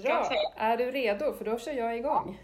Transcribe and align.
Bra. 0.00 0.28
Är 0.56 0.76
du 0.76 0.90
redo? 0.90 1.32
För 1.32 1.44
då 1.44 1.58
kör 1.58 1.72
jag 1.72 1.96
igång. 1.96 2.38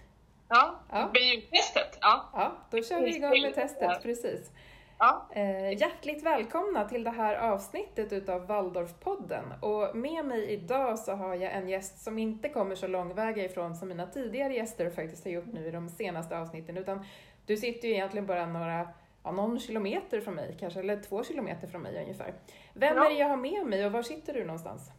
Ja, 0.49 0.81
ja. 0.93 0.99
det 0.99 1.11
blir 1.13 1.35
ju 1.35 1.41
testet. 1.41 1.99
Ja. 2.01 2.31
ja, 2.33 2.53
då 2.71 2.83
kör 2.83 3.01
vi 3.01 3.17
igång 3.17 3.43
med 3.43 3.55
testet. 3.55 4.03
Precis. 4.03 4.51
Ja. 4.99 5.29
Eh, 5.33 5.73
hjärtligt 5.81 6.23
välkomna 6.23 6.89
till 6.89 7.05
det 7.05 7.11
här 7.11 7.35
avsnittet 7.35 8.13
utav 8.13 8.47
Waldorfpodden. 8.47 9.45
Och 9.61 9.97
med 9.97 10.25
mig 10.25 10.51
idag 10.51 10.99
så 10.99 11.13
har 11.13 11.35
jag 11.35 11.53
en 11.53 11.69
gäst 11.69 12.05
som 12.05 12.19
inte 12.19 12.49
kommer 12.49 12.75
så 12.75 12.87
långväga 12.87 13.45
ifrån 13.45 13.77
som 13.77 13.89
mina 13.89 14.07
tidigare 14.07 14.55
gäster 14.55 14.91
faktiskt 14.91 15.25
har 15.25 15.31
gjort 15.31 15.53
nu 15.53 15.67
i 15.67 15.71
de 15.71 15.89
senaste 15.89 16.39
avsnitten, 16.39 16.77
utan 16.77 17.05
du 17.47 17.57
sitter 17.57 17.89
ju 17.89 17.95
egentligen 17.95 18.27
bara 18.27 18.47
några 18.47 18.89
ja, 19.25 19.31
någon 19.33 19.59
kilometer 19.61 20.21
från 20.21 20.35
mig 20.35 20.57
kanske, 20.61 20.81
eller 20.81 21.03
två 21.03 21.25
kilometer 21.25 21.67
från 21.67 21.83
mig 21.83 22.03
ungefär. 22.03 22.35
Vem 22.75 22.97
ja. 22.97 23.05
är 23.05 23.11
det 23.11 23.19
jag 23.19 23.29
har 23.29 23.37
med 23.37 23.67
mig 23.67 23.87
och 23.87 23.93
var 23.93 24.03
sitter 24.03 24.35
du 24.35 24.45
någonstans? 24.45 24.91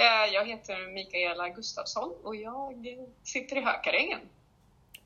Eh, 0.00 0.34
jag 0.34 0.46
heter 0.46 0.94
Mikaela 0.94 1.48
Gustafsson 1.48 2.12
och 2.22 2.36
jag 2.36 2.86
sitter 3.22 3.56
i 3.56 3.60
Hökarängen. 3.60 4.20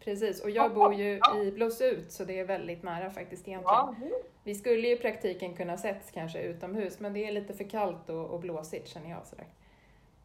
Precis, 0.01 0.41
och 0.41 0.51
jag 0.51 0.75
bor 0.75 0.95
ju 0.95 1.21
i 1.45 1.53
Blåsut 1.53 2.13
så 2.13 2.25
det 2.25 2.39
är 2.39 2.45
väldigt 2.45 2.83
nära 2.83 3.11
faktiskt 3.11 3.49
egentligen. 3.49 4.13
Vi 4.45 4.55
skulle 4.55 4.89
ju 4.89 4.95
i 4.95 4.99
praktiken 4.99 5.57
kunna 5.57 5.77
setts 5.77 6.11
kanske 6.11 6.43
utomhus 6.43 7.01
men 7.01 7.13
det 7.13 7.25
är 7.25 7.33
lite 7.33 7.55
för 7.55 7.71
kallt 7.71 8.11
och, 8.11 8.31
och 8.31 8.41
blåsigt 8.41 8.89
känner 8.89 9.11
jag 9.11 9.27
sådär. 9.27 9.47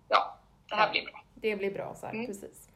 Ja, 0.08 0.38
det 0.70 0.76
här 0.76 0.92
blir 0.92 1.06
bra. 1.06 1.24
Det 1.36 1.56
blir 1.56 1.72
bra 1.72 1.96
så 1.96 2.06
här, 2.06 2.14
mm. 2.14 2.26
precis. 2.26 2.69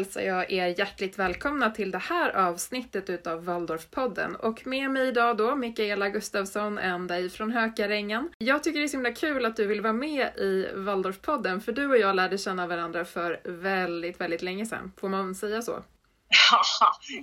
Hälsar 0.00 0.20
jag 0.20 0.52
er 0.52 0.78
hjärtligt 0.78 1.18
välkomna 1.18 1.70
till 1.70 1.90
det 1.90 1.98
här 1.98 2.36
avsnittet 2.36 3.10
utav 3.10 3.44
Waldorfpodden. 3.44 4.36
Och 4.36 4.66
med 4.66 4.90
mig 4.90 5.08
idag 5.08 5.36
då 5.36 5.56
Mikaela 5.56 6.08
Gustafsson 6.08 6.78
ända 6.78 7.18
ifrån 7.20 7.50
Hökarängen. 7.50 8.32
Jag 8.38 8.62
tycker 8.62 8.78
det 8.78 8.84
är 8.84 8.88
så 8.88 8.96
himla 8.96 9.12
kul 9.12 9.46
att 9.46 9.56
du 9.56 9.66
vill 9.66 9.80
vara 9.80 9.92
med 9.92 10.36
i 10.36 10.68
Waldorfpodden 10.74 11.60
för 11.60 11.72
du 11.72 11.86
och 11.86 11.98
jag 11.98 12.16
lärde 12.16 12.38
känna 12.38 12.66
varandra 12.66 13.04
för 13.04 13.40
väldigt, 13.44 14.20
väldigt 14.20 14.42
länge 14.42 14.66
sedan. 14.66 14.92
Får 15.00 15.08
man 15.08 15.34
säga 15.34 15.62
så? 15.62 15.72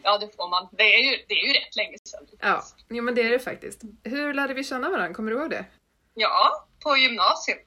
ja, 0.03 0.17
det 0.17 0.35
får 0.35 0.49
man. 0.49 0.67
Det 0.71 0.95
är 0.95 1.11
ju, 1.11 1.17
det 1.27 1.33
är 1.33 1.47
ju 1.47 1.53
rätt 1.53 1.75
länge 1.75 1.97
sedan. 2.03 2.27
Ja, 2.39 2.63
jo, 2.89 3.03
men 3.03 3.15
det 3.15 3.21
är 3.21 3.29
det 3.29 3.39
faktiskt. 3.39 3.81
Hur 4.03 4.33
lärde 4.33 4.53
vi 4.53 4.63
känna 4.63 4.89
varandra? 4.89 5.13
Kommer 5.13 5.31
du 5.31 5.37
ihåg 5.37 5.49
det? 5.49 5.65
Ja, 6.13 6.67
på 6.83 6.97
gymnasiet. 6.97 7.65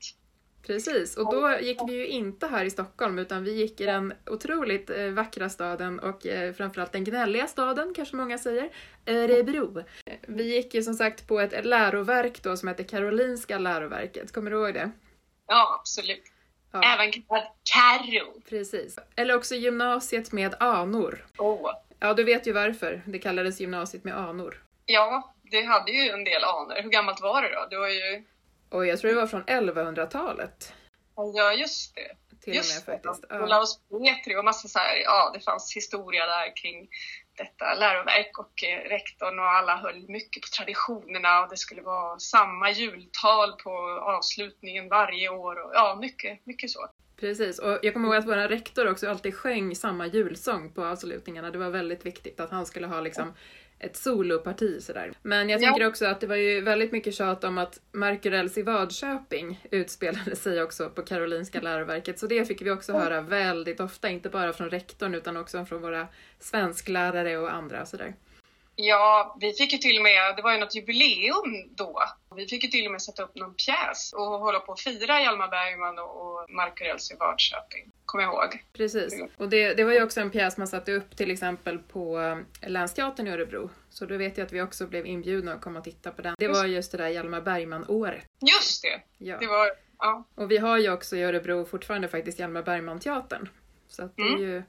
Precis, 0.66 1.16
och 1.16 1.34
då 1.34 1.58
gick 1.60 1.78
vi 1.88 1.92
ju 1.92 2.06
inte 2.06 2.46
här 2.46 2.64
i 2.64 2.70
Stockholm 2.70 3.18
utan 3.18 3.44
vi 3.44 3.52
gick 3.54 3.80
i 3.80 3.86
den 3.86 4.14
otroligt 4.26 4.90
eh, 4.90 5.06
vackra 5.06 5.48
staden 5.48 5.98
och 5.98 6.26
eh, 6.26 6.52
framförallt 6.52 6.92
den 6.92 7.04
gnälliga 7.04 7.46
staden, 7.46 7.94
kanske 7.94 8.16
många 8.16 8.38
säger, 8.38 8.70
Örebro. 9.06 9.82
Vi 10.28 10.54
gick 10.54 10.74
ju 10.74 10.82
som 10.82 10.94
sagt 10.94 11.28
på 11.28 11.40
ett 11.40 11.64
läroverk 11.64 12.42
då 12.42 12.56
som 12.56 12.68
heter 12.68 12.84
Karolinska 12.84 13.58
läroverket, 13.58 14.32
kommer 14.32 14.50
du 14.50 14.56
ihåg 14.56 14.74
det? 14.74 14.90
Ja, 15.46 15.78
absolut. 15.80 16.22
Ja. 16.72 16.94
Även 16.94 17.12
kallad 17.12 17.46
Karo. 17.72 18.40
Precis. 18.48 18.98
Eller 19.16 19.34
också 19.36 19.54
gymnasiet 19.54 20.32
med 20.32 20.54
anor. 20.60 21.26
Oh. 21.38 21.70
Ja, 22.00 22.14
du 22.14 22.24
vet 22.24 22.46
ju 22.46 22.52
varför 22.52 23.02
det 23.06 23.18
kallades 23.18 23.60
gymnasiet 23.60 24.04
med 24.04 24.18
anor. 24.18 24.62
Ja, 24.86 25.34
det 25.50 25.62
hade 25.62 25.92
ju 25.92 26.10
en 26.10 26.24
del 26.24 26.44
anor. 26.44 26.82
Hur 26.82 26.90
gammalt 26.90 27.20
var 27.20 27.42
det 27.42 27.48
då? 27.48 27.66
Det 27.70 27.78
var 27.78 27.88
ju 27.88 28.24
och 28.70 28.86
jag 28.86 28.98
tror 28.98 29.10
det 29.10 29.16
var 29.16 29.26
från 29.26 29.44
1100-talet. 29.44 30.72
Ja, 31.16 31.52
just 31.52 31.94
det. 31.94 32.16
Till 32.40 32.54
just 32.54 32.82
och 32.82 32.88
med 32.88 33.02
faktiskt. 33.02 33.24
Ja. 33.28 33.42
Olaus 33.42 33.80
Petri 33.88 34.36
och 34.36 34.44
massa 34.44 34.68
så 34.68 34.78
här, 34.78 34.96
ja 34.96 35.30
det 35.34 35.40
fanns 35.40 35.76
historia 35.76 36.26
där 36.26 36.56
kring 36.56 36.88
detta 37.36 37.74
läroverk 37.74 38.38
och 38.38 38.64
eh, 38.64 38.88
rektorn 38.88 39.38
och 39.38 39.44
alla 39.44 39.76
höll 39.76 40.08
mycket 40.08 40.42
på 40.42 40.48
traditionerna 40.48 41.42
och 41.42 41.50
det 41.50 41.56
skulle 41.56 41.82
vara 41.82 42.18
samma 42.18 42.70
jultal 42.70 43.52
på 43.52 43.70
avslutningen 44.02 44.88
varje 44.88 45.28
år 45.28 45.56
och 45.64 45.70
ja, 45.74 45.98
mycket, 46.00 46.46
mycket 46.46 46.70
så. 46.70 46.88
Precis, 47.20 47.58
och 47.58 47.78
jag 47.82 47.92
kommer 47.92 48.08
ihåg 48.08 48.16
att 48.16 48.26
vår 48.26 48.48
rektor 48.48 48.90
också 48.90 49.10
alltid 49.10 49.34
sjöng 49.34 49.74
samma 49.74 50.06
julsång 50.06 50.72
på 50.72 50.84
avslutningarna. 50.84 51.50
Det 51.50 51.58
var 51.58 51.70
väldigt 51.70 52.06
viktigt 52.06 52.40
att 52.40 52.50
han 52.50 52.66
skulle 52.66 52.86
ha 52.86 53.00
liksom 53.00 53.34
ett 53.80 53.96
soloparti 53.96 54.82
sådär. 54.82 55.12
Men 55.22 55.48
jag 55.48 55.60
tänker 55.60 55.80
ja. 55.80 55.88
också 55.88 56.06
att 56.06 56.20
det 56.20 56.26
var 56.26 56.36
ju 56.36 56.60
väldigt 56.60 56.92
mycket 56.92 57.14
tjat 57.14 57.44
om 57.44 57.58
att 57.58 57.80
Markurells 57.92 58.58
i 58.58 58.62
Vadköping 58.62 59.66
utspelade 59.70 60.36
sig 60.36 60.62
också 60.62 60.90
på 60.90 61.02
Karolinska 61.02 61.60
läroverket, 61.60 62.18
så 62.18 62.26
det 62.26 62.44
fick 62.44 62.62
vi 62.62 62.70
också 62.70 62.92
höra 62.92 63.20
väldigt 63.20 63.80
ofta, 63.80 64.08
inte 64.08 64.28
bara 64.28 64.52
från 64.52 64.70
rektorn 64.70 65.14
utan 65.14 65.36
också 65.36 65.64
från 65.64 65.82
våra 65.82 66.06
svensklärare 66.38 67.38
och 67.38 67.54
andra 67.54 67.86
sådär. 67.86 68.14
Ja, 68.82 69.36
vi 69.40 69.52
fick 69.52 69.72
ju 69.72 69.78
till 69.78 69.96
och 69.96 70.02
med, 70.02 70.36
det 70.36 70.42
var 70.42 70.52
ju 70.52 70.58
något 70.58 70.74
jubileum 70.74 71.74
då. 71.74 72.02
Vi 72.36 72.46
fick 72.46 72.64
ju 72.64 72.70
till 72.70 72.86
och 72.86 72.92
med 72.92 73.02
sätta 73.02 73.22
upp 73.22 73.34
någon 73.34 73.54
pjäs 73.54 74.12
och 74.12 74.24
hålla 74.24 74.60
på 74.60 74.72
och 74.72 74.78
fira 74.78 75.20
Hjalmar 75.20 75.48
Bergman 75.48 75.98
och 75.98 76.50
Mark 76.50 76.80
Aurelius 76.80 77.10
i 77.10 77.16
Vadköping, 77.20 77.92
kommer 78.04 78.24
jag 78.24 78.32
ihåg. 78.34 78.64
Precis, 78.72 79.22
och 79.36 79.48
det, 79.48 79.74
det 79.74 79.84
var 79.84 79.92
ju 79.92 80.02
också 80.02 80.20
en 80.20 80.30
pjäs 80.30 80.56
man 80.56 80.68
satte 80.68 80.92
upp 80.92 81.16
till 81.16 81.30
exempel 81.30 81.78
på 81.78 82.20
eh, 82.20 82.68
Länsteatern 82.70 83.26
i 83.26 83.30
Örebro. 83.30 83.70
Så 83.90 84.06
då 84.06 84.16
vet 84.16 84.38
jag 84.38 84.46
att 84.46 84.52
vi 84.52 84.62
också 84.62 84.86
blev 84.86 85.06
inbjudna 85.06 85.52
att 85.52 85.60
komma 85.60 85.78
och 85.78 85.84
titta 85.84 86.10
på 86.10 86.22
den. 86.22 86.34
Det 86.38 86.48
var 86.48 86.64
just 86.64 86.92
det 86.92 86.98
där 86.98 87.08
Hjalmar 87.08 87.40
Bergman-året. 87.40 88.24
Just 88.40 88.82
det! 88.82 89.00
Ja. 89.18 89.36
det 89.40 89.46
var, 89.46 89.70
ja. 89.98 90.24
Och 90.34 90.50
vi 90.50 90.58
har 90.58 90.78
ju 90.78 90.92
också 90.92 91.16
i 91.16 91.22
Örebro 91.22 91.64
fortfarande 91.64 92.08
faktiskt 92.08 92.38
Hjalmar 92.38 92.62
Bergman-teatern. 92.62 93.48
Så 93.88 94.04
att 94.04 94.16
det 94.16 94.22
är 94.22 94.28
mm. 94.28 94.40
ju 94.40 94.62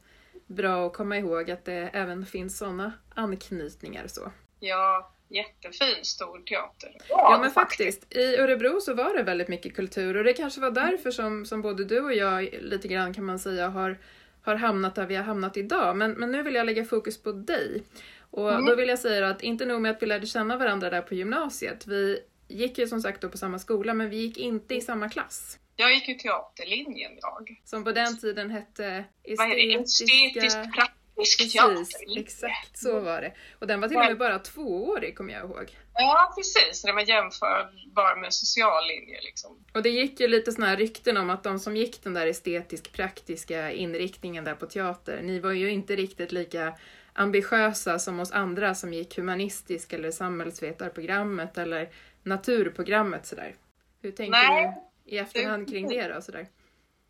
bra 0.51 0.87
att 0.87 0.93
komma 0.93 1.17
ihåg 1.17 1.51
att 1.51 1.65
det 1.65 1.89
även 1.93 2.25
finns 2.25 2.57
sådana 2.57 2.93
anknytningar 3.15 4.07
så. 4.07 4.31
Ja, 4.59 5.11
jättefin 5.29 6.05
stor 6.05 6.39
teater. 6.39 6.97
Ja, 7.09 7.37
men 7.41 7.51
faktiskt. 7.51 8.15
I 8.15 8.35
Örebro 8.35 8.81
så 8.81 8.93
var 8.93 9.17
det 9.17 9.23
väldigt 9.23 9.47
mycket 9.47 9.75
kultur 9.75 10.17
och 10.17 10.23
det 10.23 10.33
kanske 10.33 10.61
var 10.61 10.71
därför 10.71 11.11
som, 11.11 11.45
som 11.45 11.61
både 11.61 11.85
du 11.85 11.99
och 11.99 12.13
jag 12.13 12.49
lite 12.61 12.87
grann 12.87 13.13
kan 13.13 13.25
man 13.25 13.39
säga 13.39 13.67
har, 13.67 13.97
har 14.41 14.55
hamnat 14.55 14.95
där 14.95 15.05
vi 15.05 15.15
har 15.15 15.23
hamnat 15.23 15.57
idag. 15.57 15.97
Men, 15.97 16.11
men 16.11 16.31
nu 16.31 16.43
vill 16.43 16.55
jag 16.55 16.65
lägga 16.65 16.85
fokus 16.85 17.23
på 17.23 17.31
dig. 17.31 17.83
Och 18.31 18.53
mm. 18.53 18.65
då 18.65 18.75
vill 18.75 18.89
jag 18.89 18.99
säga 18.99 19.27
att 19.27 19.41
inte 19.41 19.65
nog 19.65 19.81
med 19.81 19.91
att 19.91 20.01
vi 20.01 20.05
lärde 20.05 20.25
känna 20.25 20.57
varandra 20.57 20.89
där 20.89 21.01
på 21.01 21.15
gymnasiet. 21.15 21.87
Vi 21.87 22.19
gick 22.47 22.77
ju 22.77 22.87
som 22.87 23.01
sagt 23.01 23.21
då 23.21 23.29
på 23.29 23.37
samma 23.37 23.59
skola 23.59 23.93
men 23.93 24.09
vi 24.09 24.17
gick 24.17 24.37
inte 24.37 24.75
i 24.75 24.81
samma 24.81 25.09
klass. 25.09 25.59
Jag 25.75 25.93
gick 25.93 26.07
ju 26.07 26.13
teaterlinjen 26.15 27.11
jag. 27.21 27.61
Som 27.65 27.83
på 27.83 27.91
den 27.91 28.17
tiden 28.17 28.49
hette 28.49 29.05
estetiska... 29.23 29.79
Estetisk 29.79 30.57
praktisk 30.75 31.53
teater. 31.53 32.19
Exakt, 32.19 32.77
så 32.77 32.99
var 32.99 33.21
det. 33.21 33.33
Och 33.59 33.67
den 33.67 33.81
var 33.81 33.87
till 33.87 33.97
och 33.97 34.03
med 34.03 34.17
bara 34.17 34.39
tvåårig 34.39 35.17
kommer 35.17 35.33
jag 35.33 35.49
ihåg. 35.49 35.77
Ja, 35.93 36.33
precis. 36.37 36.81
Den 36.81 36.95
var 36.95 37.01
jämförbar 37.01 38.21
med 38.21 38.33
social 38.33 38.87
linje 38.87 39.21
liksom. 39.21 39.65
Och 39.73 39.83
det 39.83 39.89
gick 39.89 40.19
ju 40.19 40.27
lite 40.27 40.51
sådana 40.51 40.69
här 40.69 40.77
rykten 40.77 41.17
om 41.17 41.29
att 41.29 41.43
de 41.43 41.59
som 41.59 41.77
gick 41.77 42.03
den 42.03 42.13
där 42.13 42.27
estetisk 42.27 42.93
praktiska 42.93 43.71
inriktningen 43.71 44.43
där 44.43 44.55
på 44.55 44.65
teater, 44.65 45.21
ni 45.21 45.39
var 45.39 45.51
ju 45.51 45.71
inte 45.71 45.95
riktigt 45.95 46.31
lika 46.31 46.73
ambitiösa 47.13 47.99
som 47.99 48.19
oss 48.19 48.31
andra 48.31 48.75
som 48.75 48.93
gick 48.93 49.17
humanistisk 49.17 49.93
eller 49.93 50.11
samhällsvetarprogrammet 50.11 51.57
eller 51.57 51.89
naturprogrammet 52.23 53.25
sådär. 53.25 53.55
Hur 54.01 54.11
tänker 54.11 54.31
Nej. 54.31 54.65
du? 54.65 54.90
I 55.05 55.17
efterhand 55.17 55.69
kring 55.69 55.87
det 55.87 56.07
då? 56.07 56.21
Sådär. 56.21 56.47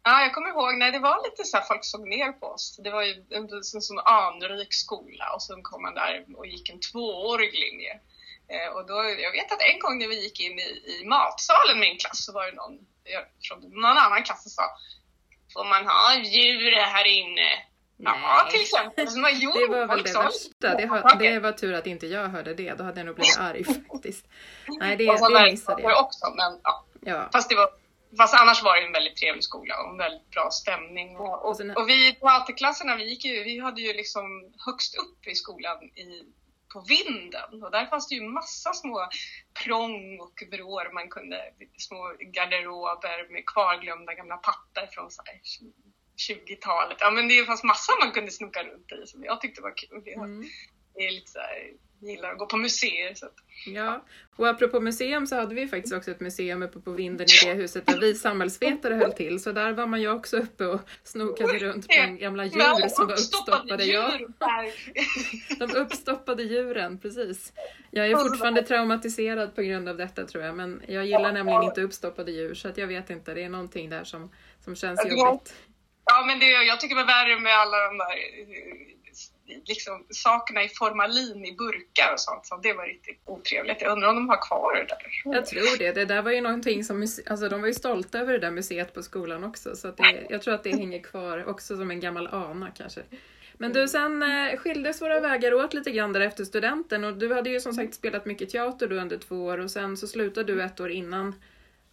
Ja, 0.03 0.21
jag 0.21 0.33
kommer 0.33 0.49
ihåg 0.49 0.77
när 0.77 0.91
det 0.91 0.99
var 0.99 1.29
lite 1.29 1.43
så 1.43 1.57
här, 1.57 1.63
folk 1.63 1.85
såg 1.85 2.07
ner 2.07 2.31
på 2.31 2.45
oss. 2.45 2.79
Det 2.83 2.91
var 2.91 3.03
ju 3.03 3.13
en, 3.29 3.49
en 3.53 3.81
sån 3.81 3.99
anrik 3.99 4.73
skola 4.73 5.33
och 5.35 5.41
sen 5.41 5.63
kom 5.63 5.81
man 5.81 5.93
där 5.93 6.25
och 6.35 6.47
gick 6.47 6.69
en 6.69 6.79
tvåårig 6.79 7.53
linje. 7.53 7.99
Eh, 8.47 8.69
och 8.75 8.87
då, 8.87 8.95
jag 8.95 9.31
vet 9.31 9.51
att 9.51 9.61
en 9.61 9.79
gång 9.79 9.99
när 9.99 10.07
vi 10.07 10.23
gick 10.23 10.39
in 10.39 10.59
i, 10.59 10.69
i 10.93 11.05
matsalen 11.05 11.79
med 11.79 11.89
en 11.89 11.97
klass 11.97 12.25
så 12.25 12.33
var 12.33 12.45
det 12.45 12.51
någon 12.51 12.79
från 13.47 13.59
någon 13.81 13.97
annan 13.97 14.23
klass 14.23 14.43
som 14.43 14.49
sa 14.49 14.63
Får 15.53 15.65
man 15.65 15.85
ha 15.85 16.15
djur 16.15 16.71
här 16.71 17.07
inne? 17.07 17.49
Nej. 17.97 18.19
Ja, 18.23 18.47
till 18.51 18.61
exempel. 18.61 19.07
Har 19.07 19.29
gjort 19.29 19.55
det 19.55 19.67
var 19.67 19.85
väl 19.85 20.03
det 20.03 20.13
värsta. 20.13 20.75
Det, 20.75 20.85
har, 20.85 21.15
det 21.19 21.39
var 21.39 21.51
tur 21.51 21.73
att 21.73 21.87
inte 21.87 22.07
jag 22.07 22.27
hörde 22.27 22.53
det. 22.53 22.73
Då 22.73 22.83
hade 22.83 22.99
jag 22.99 23.05
nog 23.05 23.15
blivit 23.15 23.37
arg 23.39 23.63
faktiskt. 23.63 24.25
Nej, 24.79 24.97
det, 24.97 25.05
det 25.05 25.51
missade 25.51 25.81
jag. 25.81 26.05
också, 26.05 26.33
men 26.35 26.59
ja. 26.63 26.85
ja. 27.01 27.29
Fast 27.31 27.49
det 27.49 27.55
var 27.55 27.69
Fast 28.17 28.33
annars 28.33 28.63
var 28.63 28.75
det 28.75 28.85
en 28.85 28.91
väldigt 28.91 29.17
trevlig 29.17 29.43
skola 29.43 29.83
och 29.83 29.89
en 29.89 29.97
väldigt 29.97 30.29
bra 30.29 30.49
stämning. 30.51 31.17
Och, 31.17 31.45
och, 31.45 31.59
och 31.75 31.89
vi 31.89 32.13
på 32.13 32.27
AT-klasserna, 32.27 32.95
vi, 32.95 33.09
gick 33.09 33.25
ju, 33.25 33.43
vi 33.43 33.59
hade 33.59 33.81
ju 33.81 33.93
liksom 33.93 34.53
högst 34.65 34.95
upp 34.95 35.27
i 35.27 35.35
skolan 35.35 35.83
i, 35.83 36.23
på 36.73 36.81
vinden 36.81 37.63
och 37.63 37.71
där 37.71 37.85
fanns 37.85 38.07
det 38.07 38.15
ju 38.15 38.21
massa 38.21 38.73
små 38.73 39.09
prång 39.63 40.19
och 40.19 40.43
vrår 40.51 40.93
man 40.93 41.09
kunde, 41.09 41.53
små 41.77 42.15
garderober 42.19 43.31
med 43.31 43.45
kvarglömda 43.45 44.13
gamla 44.13 44.37
pattar 44.37 44.87
från 44.87 45.09
20-talet. 46.29 46.97
Ja 46.99 47.11
men 47.11 47.27
det 47.27 47.45
fanns 47.45 47.63
massa 47.63 47.91
man 47.99 48.11
kunde 48.11 48.31
snoka 48.31 48.63
runt 48.63 48.91
i 48.91 49.07
som 49.07 49.23
jag 49.23 49.41
tyckte 49.41 49.61
var 49.61 49.77
kul. 49.77 50.13
Mm. 50.15 50.43
Det 50.93 51.07
är 51.07 51.11
lite 51.11 51.31
så 51.31 51.39
här, 51.39 51.71
gillar 52.01 52.31
att 52.31 52.37
gå 52.37 52.45
på 52.45 52.57
museer. 52.57 53.13
Så. 53.13 53.27
Ja, 53.65 54.05
och 54.35 54.47
apropå 54.47 54.79
museum 54.79 55.27
så 55.27 55.35
hade 55.35 55.55
vi 55.55 55.67
faktiskt 55.67 55.93
också 55.93 56.11
ett 56.11 56.19
museum 56.19 56.63
uppe 56.63 56.79
på 56.79 56.91
vinden 56.91 57.27
i 57.27 57.45
det 57.45 57.53
huset 57.53 57.85
där 57.85 57.99
vi 57.99 58.15
samhällsvetare 58.15 58.93
höll 58.93 59.13
till. 59.13 59.39
Så 59.39 59.51
där 59.51 59.71
var 59.71 59.87
man 59.87 60.01
ju 60.01 60.11
också 60.11 60.37
uppe 60.37 60.65
och 60.65 60.81
snokade 61.03 61.59
runt 61.59 61.87
på 61.87 62.17
gamla 62.19 62.45
djur 62.45 62.89
som 62.89 63.07
var 63.07 63.13
uppstoppade. 63.13 63.85
Ja. 63.85 64.11
De 65.59 65.75
uppstoppade 65.75 66.43
djuren, 66.43 66.99
precis. 66.99 67.53
Jag 67.91 68.11
är 68.11 68.15
fortfarande 68.15 68.63
traumatiserad 68.63 69.55
på 69.55 69.61
grund 69.61 69.89
av 69.89 69.97
detta 69.97 70.25
tror 70.25 70.43
jag, 70.43 70.55
men 70.55 70.81
jag 70.87 71.05
gillar 71.05 71.31
nämligen 71.31 71.63
inte 71.63 71.81
uppstoppade 71.81 72.31
djur 72.31 72.53
så 72.53 72.67
att 72.67 72.77
jag 72.77 72.87
vet 72.87 73.09
inte, 73.09 73.33
det 73.33 73.43
är 73.43 73.49
någonting 73.49 73.89
där 73.89 74.03
som, 74.03 74.31
som 74.59 74.75
känns 74.75 75.05
jobbigt. 75.05 75.53
Ja, 76.05 76.23
men 76.27 76.39
det, 76.39 76.45
jag 76.45 76.79
tycker 76.79 76.95
det 76.95 77.03
var 77.03 77.07
värre 77.07 77.39
med 77.39 77.53
alla 77.53 77.77
de 77.77 77.97
där 77.97 78.15
liksom, 79.65 80.05
sakerna 80.09 80.63
i 80.63 80.69
formalin 80.69 81.45
i 81.45 81.55
burkar 81.55 82.13
och 82.13 82.19
sånt. 82.19 82.45
Så 82.45 82.57
det 82.57 82.73
var 82.73 82.85
riktigt 82.85 83.21
otrevligt. 83.25 83.81
Jag 83.81 83.91
undrar 83.91 84.09
om 84.09 84.15
de 84.15 84.29
har 84.29 84.47
kvar 84.47 84.75
det 84.75 84.85
där. 84.85 85.33
Jag 85.35 85.45
tror 85.45 85.77
det. 85.77 85.91
Det 85.91 86.05
där 86.05 86.21
var 86.21 86.31
ju 86.31 86.41
någonting 86.41 86.83
som, 86.83 87.07
alltså 87.29 87.49
de 87.49 87.61
var 87.61 87.67
ju 87.67 87.73
stolta 87.73 88.19
över 88.19 88.33
det 88.33 88.39
där 88.39 88.51
museet 88.51 88.93
på 88.93 89.03
skolan 89.03 89.43
också. 89.43 89.75
Så 89.75 89.87
att 89.87 89.97
det, 89.97 90.25
jag 90.29 90.41
tror 90.41 90.53
att 90.53 90.63
det 90.63 90.71
hänger 90.71 91.03
kvar 91.03 91.49
också 91.49 91.77
som 91.77 91.91
en 91.91 91.99
gammal 91.99 92.27
ana 92.27 92.71
kanske. 92.77 93.01
Men 93.61 93.73
du, 93.73 93.87
sen 93.87 94.23
eh, 94.23 94.57
skildes 94.57 95.01
våra 95.01 95.19
vägar 95.19 95.53
åt 95.53 95.73
lite 95.73 95.91
grann 95.91 96.13
där 96.13 96.21
efter 96.21 96.45
studenten 96.45 97.03
och 97.03 97.17
du 97.17 97.33
hade 97.33 97.49
ju 97.49 97.59
som 97.59 97.73
sagt 97.73 97.93
spelat 97.93 98.25
mycket 98.25 98.49
teater 98.49 98.87
då 98.87 98.95
under 98.95 99.17
två 99.17 99.45
år 99.45 99.57
och 99.57 99.71
sen 99.71 99.97
så 99.97 100.07
slutade 100.07 100.53
du 100.53 100.63
ett 100.63 100.79
år 100.79 100.91
innan 100.91 101.35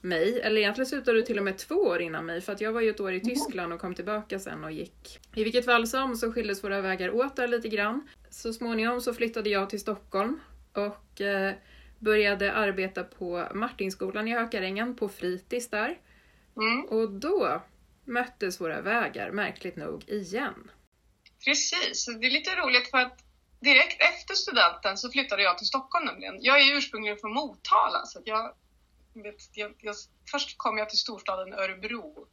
mig, 0.01 0.41
eller 0.41 0.61
egentligen 0.61 0.87
slutade 0.87 1.19
du 1.19 1.23
till 1.23 1.39
och 1.39 1.45
med 1.45 1.59
två 1.59 1.75
år 1.75 2.01
innan 2.01 2.27
mig 2.27 2.41
för 2.41 2.53
att 2.53 2.61
jag 2.61 2.73
var 2.73 2.81
ju 2.81 2.91
ett 2.91 3.01
år 3.01 3.13
i 3.13 3.21
Tyskland 3.21 3.73
och 3.73 3.81
kom 3.81 3.95
tillbaka 3.95 4.39
sen 4.39 4.65
och 4.65 4.73
gick. 4.73 5.21
I 5.35 5.45
vilket 5.45 5.65
fall 5.65 5.87
som 5.87 6.17
så 6.17 6.33
skildes 6.33 6.65
våra 6.65 6.81
vägar 6.81 7.11
åt 7.11 7.37
där 7.37 7.49
lite 7.49 7.69
grann. 7.69 8.09
Så 8.31 8.53
småningom 8.53 9.01
så 9.01 9.15
flyttade 9.15 9.51
jag 9.51 9.71
till 9.71 9.81
Stockholm 9.81 10.41
och 10.73 11.21
eh, 11.21 11.55
började 11.99 12.53
arbeta 12.53 13.05
på 13.05 13.49
Martinskolan 13.55 14.29
i 14.29 14.35
Hökarängen 14.35 14.97
på 14.97 15.09
fritids 15.09 15.71
där. 15.71 15.99
Mm. 16.57 16.85
Och 16.85 17.11
då 17.11 17.63
möttes 18.05 18.61
våra 18.61 18.81
vägar 18.81 19.31
märkligt 19.31 19.77
nog 19.77 20.09
igen. 20.09 20.71
Precis, 21.45 22.07
det 22.07 22.27
är 22.27 22.31
lite 22.31 22.51
roligt 22.51 22.91
för 22.91 22.99
att 22.99 23.25
direkt 23.61 24.03
efter 24.03 24.35
studenten 24.35 24.97
så 24.97 25.11
flyttade 25.11 25.43
jag 25.43 25.59
till 25.59 25.67
Stockholm 25.67 26.07
nämligen. 26.07 26.37
Jag 26.41 26.61
är 26.61 26.77
ursprungligen 26.77 27.19
från 27.19 27.35
Motala 27.35 28.07
så 28.07 28.23
jag 28.25 28.43
vet, 28.43 28.55
jag, 29.53 29.75
jag, 29.81 29.97
först 30.31 30.59
kom 30.59 30.79
jag 30.79 30.89
till 30.89 30.99
storstaden 30.99 31.53
Örebro. 31.53 32.29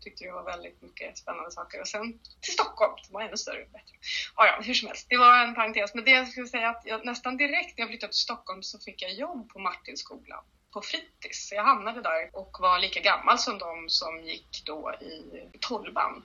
Tyckte 0.00 0.24
det 0.24 0.32
var 0.32 0.44
väldigt 0.44 0.82
mycket 0.82 1.18
spännande 1.18 1.50
saker. 1.50 1.80
Och 1.80 1.88
sen 1.88 2.18
till 2.40 2.52
Stockholm 2.52 2.92
som 3.02 3.12
var 3.12 3.22
ännu 3.22 3.36
större 3.36 3.62
och 3.62 3.70
bättre. 3.70 3.96
Ja, 4.36 4.46
ja, 4.46 4.60
hur 4.62 4.74
som 4.74 4.88
helst. 4.88 5.06
Det 5.08 5.16
var 5.16 5.44
en 5.44 5.54
parentes. 5.54 5.94
Men 5.94 6.04
det 6.04 6.10
jag 6.10 6.28
skulle 6.28 6.46
säga 6.46 6.68
att 6.68 6.82
jag, 6.84 7.04
nästan 7.04 7.36
direkt 7.36 7.78
när 7.78 7.82
jag 7.82 7.88
flyttade 7.88 8.12
till 8.12 8.20
Stockholm 8.20 8.62
så 8.62 8.78
fick 8.78 9.02
jag 9.02 9.12
jobb 9.12 9.48
på 9.48 9.58
Martinskolan 9.58 10.44
på 10.72 10.82
fritids. 10.82 11.52
Jag 11.52 11.64
hamnade 11.64 12.02
där 12.02 12.30
och 12.32 12.56
var 12.60 12.78
lika 12.78 13.00
gammal 13.00 13.38
som 13.38 13.58
de 13.58 13.88
som 13.88 14.24
gick 14.24 14.62
då 14.64 14.94
i 15.00 15.58
tolvan. 15.60 16.24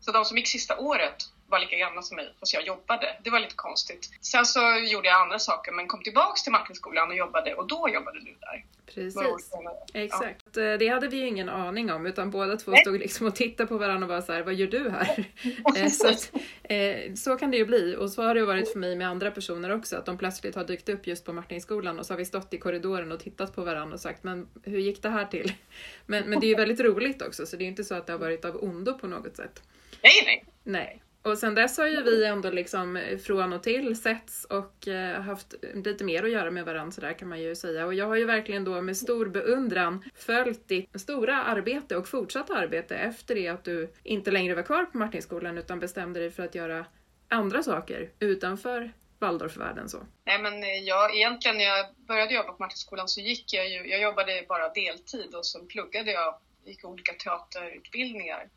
Så 0.00 0.12
de 0.12 0.24
som 0.24 0.36
gick 0.36 0.48
sista 0.48 0.78
året 0.78 1.16
var 1.50 1.58
lika 1.58 1.76
gamla 1.76 2.02
som 2.02 2.16
mig 2.16 2.34
fast 2.40 2.54
jag 2.54 2.66
jobbade. 2.66 3.16
Det 3.24 3.30
var 3.30 3.40
lite 3.40 3.54
konstigt. 3.54 4.10
Sen 4.20 4.46
så 4.46 4.60
gjorde 4.90 5.08
jag 5.08 5.20
andra 5.22 5.38
saker 5.38 5.72
men 5.72 5.88
kom 5.88 6.02
tillbaks 6.02 6.42
till 6.42 6.52
Martinskolan 6.52 7.08
och 7.08 7.16
jobbade 7.16 7.54
och 7.54 7.66
då 7.66 7.88
jobbade 7.88 8.20
du 8.20 8.34
där. 8.40 8.64
Precis. 8.94 9.52
Exakt. 9.94 10.46
Ja. 10.54 10.62
Eh, 10.62 10.78
det 10.78 10.88
hade 10.88 11.08
vi 11.08 11.16
ju 11.16 11.26
ingen 11.26 11.48
aning 11.48 11.92
om 11.92 12.06
utan 12.06 12.30
båda 12.30 12.56
två 12.56 12.70
Nej. 12.70 12.80
stod 12.80 12.98
liksom 12.98 13.26
och 13.26 13.34
tittade 13.34 13.66
på 13.66 13.78
varandra 13.78 14.06
och 14.06 14.12
var 14.12 14.20
så 14.20 14.32
här, 14.32 14.42
vad 14.42 14.54
gör 14.54 14.66
du 14.66 14.90
här? 14.90 15.24
Eh, 15.76 15.88
så, 15.88 16.08
att, 16.08 16.32
eh, 16.62 17.14
så 17.14 17.36
kan 17.36 17.50
det 17.50 17.56
ju 17.56 17.64
bli 17.64 17.96
och 17.96 18.10
så 18.10 18.22
har 18.22 18.34
det 18.34 18.44
varit 18.44 18.72
för 18.72 18.78
mig 18.78 18.96
med 18.96 19.08
andra 19.08 19.30
personer 19.30 19.70
också 19.70 19.96
att 19.96 20.06
de 20.06 20.18
plötsligt 20.18 20.54
har 20.54 20.64
dykt 20.64 20.88
upp 20.88 21.06
just 21.06 21.24
på 21.24 21.32
Martinskolan 21.32 21.98
och 21.98 22.06
så 22.06 22.12
har 22.12 22.18
vi 22.18 22.24
stått 22.24 22.54
i 22.54 22.58
korridoren 22.58 23.12
och 23.12 23.20
tittat 23.20 23.54
på 23.54 23.62
varandra 23.62 23.94
och 23.94 24.00
sagt 24.00 24.24
men 24.24 24.48
hur 24.62 24.78
gick 24.78 25.02
det 25.02 25.08
här 25.08 25.24
till? 25.24 25.52
Men, 26.06 26.30
men 26.30 26.40
det 26.40 26.46
är 26.46 26.48
ju 26.48 26.54
väldigt 26.54 26.80
roligt 26.80 27.22
också 27.22 27.46
så 27.46 27.56
det 27.56 27.64
är 27.64 27.68
inte 27.68 27.84
så 27.84 27.94
att 27.94 28.06
det 28.06 28.12
har 28.12 28.18
varit 28.18 28.44
av 28.44 28.64
ondo 28.64 28.98
på 28.98 29.06
något 29.06 29.36
sätt. 29.36 29.62
Nej, 30.02 30.22
nej. 30.24 30.44
Nej. 30.62 31.02
Och 31.22 31.38
sen 31.38 31.54
dess 31.54 31.78
har 31.78 31.86
ju 31.86 32.02
vi 32.02 32.24
ändå 32.24 32.50
liksom 32.50 33.16
från 33.26 33.52
och 33.52 33.62
till 33.62 33.96
setts 33.96 34.44
och 34.44 34.88
eh, 34.88 35.20
haft 35.20 35.54
lite 35.74 36.04
mer 36.04 36.22
att 36.22 36.30
göra 36.30 36.50
med 36.50 36.64
varandra 36.64 36.92
sådär 36.92 37.12
kan 37.12 37.28
man 37.28 37.40
ju 37.40 37.56
säga. 37.56 37.86
Och 37.86 37.94
jag 37.94 38.06
har 38.06 38.16
ju 38.16 38.24
verkligen 38.24 38.64
då 38.64 38.80
med 38.80 38.96
stor 38.96 39.26
beundran 39.26 40.04
följt 40.14 40.68
ditt 40.68 41.00
stora 41.00 41.44
arbete 41.44 41.96
och 41.96 42.08
fortsatta 42.08 42.54
arbete 42.54 42.96
efter 42.96 43.34
det 43.34 43.48
att 43.48 43.64
du 43.64 43.92
inte 44.02 44.30
längre 44.30 44.54
var 44.54 44.62
kvar 44.62 44.84
på 44.84 44.98
Martinskolan 44.98 45.58
utan 45.58 45.80
bestämde 45.80 46.20
dig 46.20 46.30
för 46.30 46.42
att 46.42 46.54
göra 46.54 46.86
andra 47.28 47.62
saker 47.62 48.10
utanför 48.18 48.92
Waldorfvärlden 49.18 49.88
så? 49.88 49.98
Nej 50.24 50.42
men 50.42 50.62
eh, 50.62 50.68
jag, 50.68 51.16
egentligen 51.16 51.56
när 51.56 51.64
jag 51.64 51.86
började 51.96 52.34
jobba 52.34 52.52
på 52.52 52.62
Martinskolan 52.62 53.08
så 53.08 53.20
gick 53.20 53.52
jag 53.52 53.68
ju, 53.68 53.90
jag 53.90 54.02
jobbade 54.02 54.44
bara 54.48 54.68
deltid 54.68 55.34
och 55.34 55.46
så 55.46 55.64
pluggade 55.64 56.12
jag, 56.12 56.34
gick 56.64 56.84
olika 56.84 57.12
teaterutbildningar 57.12 58.48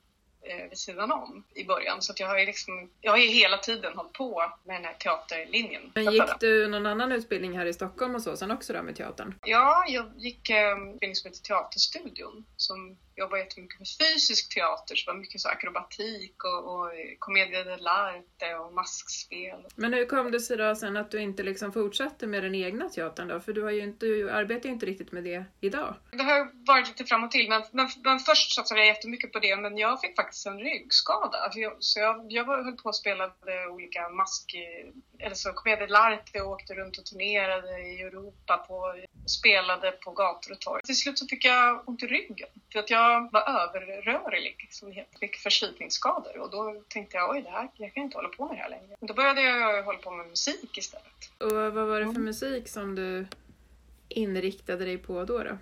eh, 0.43 0.69
vid 0.69 0.77
sidan 0.77 1.11
om 1.11 1.43
i 1.55 1.63
början. 1.65 2.01
Så 2.01 2.13
jag 2.17 2.27
har 2.27 2.39
ju 2.39 2.45
liksom, 2.45 2.89
jag 3.01 3.11
har 3.11 3.17
ju 3.17 3.27
hela 3.27 3.57
tiden 3.57 3.93
hållit 3.95 4.13
på 4.13 4.51
med 4.63 4.75
den 4.75 4.85
här 4.85 4.93
teaterlinjen. 4.93 5.91
Men 5.95 6.13
gick 6.13 6.39
du 6.39 6.67
någon 6.67 6.85
annan 6.85 7.11
utbildning 7.11 7.57
här 7.57 7.65
i 7.65 7.73
Stockholm 7.73 8.15
och 8.15 8.21
så 8.21 8.37
sen 8.37 8.51
också 8.51 8.73
då 8.73 8.83
med 8.83 8.95
teatern? 8.95 9.35
Ja, 9.45 9.85
jag 9.87 10.05
gick 10.17 10.49
eh, 10.49 10.77
utbildning 10.77 11.15
som 11.15 11.29
heter 11.29 11.43
Teaterstudion 11.43 12.45
som 12.57 12.97
jobbar 13.15 13.37
jättemycket 13.37 13.79
med 13.79 13.87
fysisk 13.87 14.53
teater, 14.53 14.95
så 14.95 15.05
det 15.05 15.13
var 15.13 15.19
mycket 15.19 15.41
så 15.41 15.49
akrobatik 15.49 16.43
och, 16.43 16.73
och 16.73 16.91
commedia 17.19 17.63
dell'arte 17.63 18.55
och 18.59 18.73
maskspel. 18.73 19.65
Men 19.75 19.93
hur 19.93 20.05
kom 20.05 20.31
det 20.31 20.39
sig 20.39 20.57
då 20.57 20.75
sen 20.75 20.97
att 20.97 21.11
du 21.11 21.19
inte 21.19 21.43
liksom 21.43 21.71
fortsatte 21.73 22.27
med 22.27 22.43
den 22.43 22.55
egna 22.55 22.89
teatern 22.89 23.27
då? 23.27 23.39
För 23.39 23.53
du, 23.53 23.63
har 23.63 23.71
ju 23.71 23.83
inte, 23.83 24.05
du 24.05 24.31
arbetar 24.31 24.69
ju 24.69 24.73
inte 24.73 24.85
riktigt 24.85 25.11
med 25.11 25.23
det 25.23 25.45
idag. 25.61 25.95
Det 26.11 26.23
har 26.23 26.65
varit 26.67 26.87
lite 26.87 27.05
fram 27.05 27.23
och 27.23 27.31
till, 27.31 27.49
men, 27.49 27.63
men, 27.71 27.89
men 28.03 28.19
först 28.19 28.55
satsade 28.55 28.79
jag 28.79 28.87
jättemycket 28.87 29.31
på 29.31 29.39
det, 29.39 29.55
men 29.55 29.77
jag 29.77 30.01
fick 30.01 30.15
faktiskt 30.15 30.45
en 30.45 30.59
ryggskada. 30.59 31.37
Alltså 31.37 31.59
jag, 31.59 31.73
så 31.79 31.99
jag, 31.99 32.25
jag 32.29 32.45
höll 32.45 32.77
på 32.77 32.89
och 32.89 32.95
spelade 32.95 33.67
olika 33.67 34.09
mask 34.09 34.55
eller 35.23 35.35
så 35.35 35.53
kom 35.53 35.69
jag 35.69 35.79
till 35.79 35.89
Larte 35.89 36.41
och 36.41 36.51
åkte 36.51 36.73
runt 36.73 36.97
och 36.97 37.05
turnerade 37.05 37.79
i 37.79 38.01
Europa 38.01 38.57
på, 38.57 38.95
spelade 39.39 39.91
på 39.91 40.11
gator 40.11 40.51
och 40.51 40.61
torg. 40.61 40.81
Till 40.83 40.97
slut 40.97 41.19
så 41.19 41.27
fick 41.27 41.45
jag 41.45 41.89
ont 41.89 42.03
i 42.03 42.07
ryggen 42.07 42.49
för 42.71 42.79
att 42.79 42.89
jag 42.89 43.02
var 43.31 43.41
överrörlig, 43.41 44.67
som 44.71 44.89
det 44.89 44.95
heter. 44.95 45.19
Fick 45.19 45.35
förslitningsskador 45.35 46.37
och 46.37 46.51
då 46.51 46.83
tänkte 46.87 47.17
jag 47.17 47.31
oj, 47.31 47.41
det 47.41 47.49
här, 47.49 47.69
jag 47.75 47.93
kan 47.93 48.03
inte 48.03 48.17
hålla 48.17 48.29
på 48.29 48.47
med 48.47 48.57
det 48.57 48.61
här 48.61 48.69
längre. 48.69 48.95
Då 48.99 49.13
började 49.13 49.41
jag 49.41 49.83
hålla 49.83 49.97
på 49.97 50.11
med 50.11 50.27
musik 50.27 50.77
istället. 50.77 51.31
Och 51.39 51.51
vad 51.51 51.73
var 51.73 51.99
det 51.99 52.05
för 52.05 52.11
mm. 52.11 52.23
musik 52.23 52.67
som 52.67 52.95
du 52.95 53.27
inriktade 54.09 54.85
dig 54.85 54.97
på 54.97 55.25
då? 55.25 55.43
då? 55.43 55.57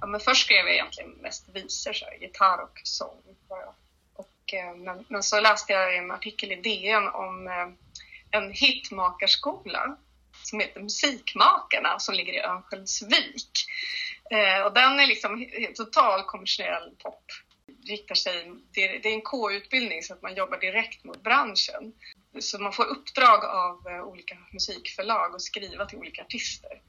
Ja, 0.00 0.06
men 0.06 0.20
först 0.20 0.44
skrev 0.44 0.66
jag 0.66 0.74
egentligen 0.74 1.10
mest 1.10 1.48
visor, 1.48 1.92
så 1.92 2.04
här, 2.04 2.14
gitarr 2.20 2.62
och 2.62 2.80
sång. 2.84 3.22
Bara. 3.48 3.74
Och, 4.14 4.54
eh, 4.54 4.76
men, 4.76 5.04
men 5.08 5.22
så 5.22 5.40
läste 5.40 5.72
jag 5.72 5.96
en 5.96 6.10
artikel 6.10 6.52
i 6.52 6.56
DN 6.56 7.08
om 7.08 7.46
eh, 7.46 7.68
en 8.30 8.52
hitmakarskola 8.52 9.96
som 10.42 10.60
heter 10.60 10.80
Musikmakarna 10.80 11.98
som 11.98 12.14
ligger 12.14 12.32
i 12.32 12.40
Örnsköldsvik. 12.40 13.50
Eh, 14.30 14.62
och 14.66 14.74
den 14.74 15.00
är 15.00 15.06
liksom 15.06 15.46
total 15.74 16.22
kommersiell 16.22 16.90
pop. 17.02 17.24
Riktar 17.88 18.14
sig, 18.14 18.52
det 18.74 18.84
är, 18.84 18.98
det 19.02 19.08
är 19.08 19.14
en 19.14 19.22
K-utbildning 19.22 20.02
så 20.02 20.14
att 20.14 20.22
man 20.22 20.34
jobbar 20.34 20.58
direkt 20.58 21.04
mot 21.04 21.22
branschen. 21.22 21.92
Så 22.38 22.58
man 22.58 22.72
får 22.72 22.84
uppdrag 22.84 23.44
av 23.44 23.88
eh, 23.88 24.02
olika 24.02 24.38
musikförlag 24.52 25.34
att 25.34 25.42
skriva 25.42 25.86
till 25.86 25.98
olika 25.98 26.22
artister. 26.22 26.80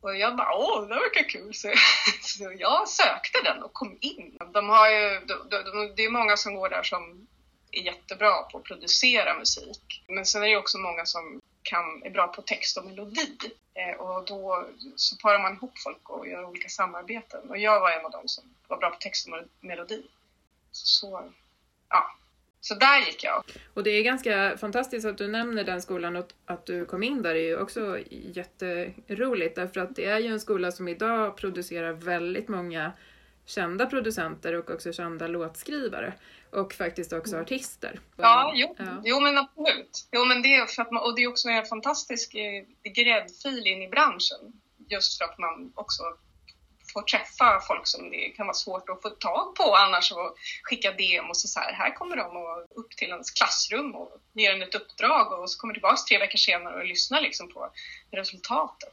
Och 0.00 0.16
jag 0.16 0.36
bara, 0.36 0.56
åh, 0.56 0.88
det 0.88 0.94
verkar 0.94 1.28
kul. 1.28 1.54
Så, 1.54 1.72
så 2.20 2.54
jag 2.58 2.88
sökte 2.88 3.42
den 3.44 3.62
och 3.62 3.72
kom 3.72 3.98
in. 4.00 4.38
De 4.52 4.68
har 4.68 4.90
ju, 4.90 5.20
de, 5.20 5.48
de, 5.50 5.92
det 5.96 6.04
är 6.04 6.10
många 6.10 6.36
som 6.36 6.54
går 6.54 6.68
där 6.68 6.82
som 6.82 7.26
är 7.72 7.82
jättebra 7.82 8.42
på 8.42 8.58
att 8.58 8.64
producera 8.64 9.38
musik. 9.38 10.04
Men 10.08 10.26
sen 10.26 10.42
är 10.42 10.48
det 10.48 10.56
också 10.56 10.78
många 10.78 11.06
som 11.06 11.40
kan, 11.64 12.02
är 12.02 12.10
bra 12.10 12.28
på 12.28 12.42
text 12.42 12.76
och 12.76 12.84
melodi. 12.84 13.36
Eh, 13.74 14.00
och 14.00 14.24
då 14.24 14.68
så 14.96 15.16
parar 15.16 15.42
man 15.42 15.54
ihop 15.54 15.78
folk 15.78 16.10
och 16.10 16.28
gör 16.28 16.44
olika 16.44 16.68
samarbeten. 16.68 17.50
Och 17.50 17.58
jag 17.58 17.80
var 17.80 17.90
en 17.90 18.04
av 18.04 18.10
dem 18.10 18.28
som 18.28 18.44
var 18.68 18.76
bra 18.76 18.90
på 18.90 18.96
text 18.96 19.28
och 19.28 19.34
melodi. 19.60 20.02
Så, 20.72 21.30
ja. 21.88 22.16
Så 22.60 22.74
där 22.74 23.06
gick 23.06 23.24
jag. 23.24 23.44
Och 23.74 23.82
det 23.82 23.90
är 23.90 24.02
ganska 24.02 24.56
fantastiskt 24.58 25.06
att 25.06 25.18
du 25.18 25.28
nämner 25.28 25.64
den 25.64 25.82
skolan 25.82 26.16
och 26.16 26.32
att 26.46 26.66
du 26.66 26.84
kom 26.84 27.02
in 27.02 27.22
där 27.22 27.34
är 27.34 27.48
ju 27.48 27.60
också 27.60 27.98
jätteroligt 28.10 29.56
därför 29.56 29.80
att 29.80 29.96
det 29.96 30.04
är 30.04 30.18
ju 30.18 30.26
en 30.26 30.40
skola 30.40 30.72
som 30.72 30.88
idag 30.88 31.36
producerar 31.36 31.92
väldigt 31.92 32.48
många 32.48 32.92
kända 33.46 33.86
producenter 33.86 34.54
och 34.54 34.70
också 34.70 34.92
kända 34.92 35.26
låtskrivare. 35.26 36.12
Och 36.54 36.74
faktiskt 36.74 37.12
också 37.12 37.32
mm. 37.32 37.42
artister. 37.42 38.00
Ja, 38.16 38.52
jo, 38.54 38.74
ja. 38.78 39.02
jo 39.04 39.20
men 39.20 39.38
absolut. 39.38 40.08
Jo, 40.12 40.24
men 40.24 40.42
det 40.42 40.54
är 40.54 40.66
för 40.66 40.82
att 40.82 40.90
man, 40.90 41.02
och 41.02 41.14
det 41.16 41.22
är 41.22 41.28
också 41.28 41.48
en 41.48 41.66
fantastisk 41.66 42.34
eh, 42.34 42.64
gräddfil 42.82 43.66
in 43.66 43.82
i 43.82 43.88
branschen. 43.88 44.52
Just 44.88 45.18
för 45.18 45.24
att 45.24 45.38
man 45.38 45.72
också 45.74 46.02
får 46.92 47.02
träffa 47.02 47.60
folk 47.60 47.86
som 47.86 48.10
det 48.10 48.28
kan 48.28 48.46
vara 48.46 48.54
svårt 48.54 48.88
att 48.88 49.02
få 49.02 49.10
tag 49.10 49.54
på 49.54 49.76
annars 49.76 50.12
och 50.12 50.36
skicka 50.62 50.92
demos 50.92 51.44
och 51.44 51.50
så 51.50 51.60
här. 51.60 51.72
Här 51.72 51.94
kommer 51.94 52.16
de 52.16 52.36
och 52.36 52.78
upp 52.80 52.90
till 52.90 53.08
ens 53.08 53.30
klassrum 53.30 53.94
och 53.94 54.20
ger 54.32 54.52
en 54.52 54.62
ett 54.62 54.74
uppdrag 54.74 55.32
och 55.32 55.50
så 55.50 55.58
kommer 55.60 55.74
tillbaks 55.74 56.04
tre 56.04 56.18
veckor 56.18 56.38
senare 56.38 56.76
och 56.76 56.86
lyssnar 56.86 57.20
liksom 57.20 57.48
på 57.48 57.70
resultatet. 58.10 58.92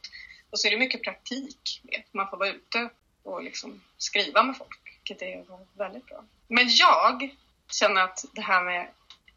Och 0.49 0.59
så 0.59 0.67
är 0.67 0.71
det 0.71 0.77
mycket 0.77 1.03
praktik 1.03 1.81
med. 1.83 2.03
Man 2.11 2.29
får 2.29 2.37
vara 2.37 2.49
ute 2.49 2.89
och 3.23 3.43
liksom 3.43 3.81
skriva 3.97 4.43
med 4.43 4.57
folk, 4.57 4.79
vilket 4.85 5.21
är 5.21 5.45
väldigt 5.77 6.05
bra. 6.05 6.23
Men 6.47 6.67
jag 6.69 7.35
känner 7.73 8.01
att 8.01 8.25
det 8.33 8.41
här 8.41 8.63
med 8.63 8.87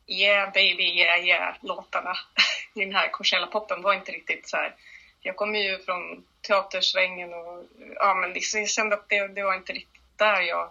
Yeah 0.07 0.53
baby, 0.53 0.85
yeah 0.85 1.25
yeah 1.25 1.55
låtarna 1.61 2.17
i 2.75 2.81
den 2.81 2.95
här 2.95 3.09
Coachella-poppen 3.09 3.83
var 3.83 3.95
inte 3.95 4.13
riktigt 4.13 4.49
så 4.49 4.57
här. 4.57 4.75
Jag 5.21 5.37
kommer 5.37 5.59
ju 5.59 5.79
från 5.79 6.25
teatersvängen 6.41 7.35
och 7.35 7.65
ja, 7.95 8.15
men 8.15 8.33
liksom, 8.33 8.61
jag 8.61 8.69
kände 8.69 8.97
att 8.97 9.09
det, 9.09 9.29
det 9.29 9.43
var 9.43 9.55
inte 9.55 9.73
riktigt 9.73 10.03
där 10.17 10.41
jag 10.41 10.71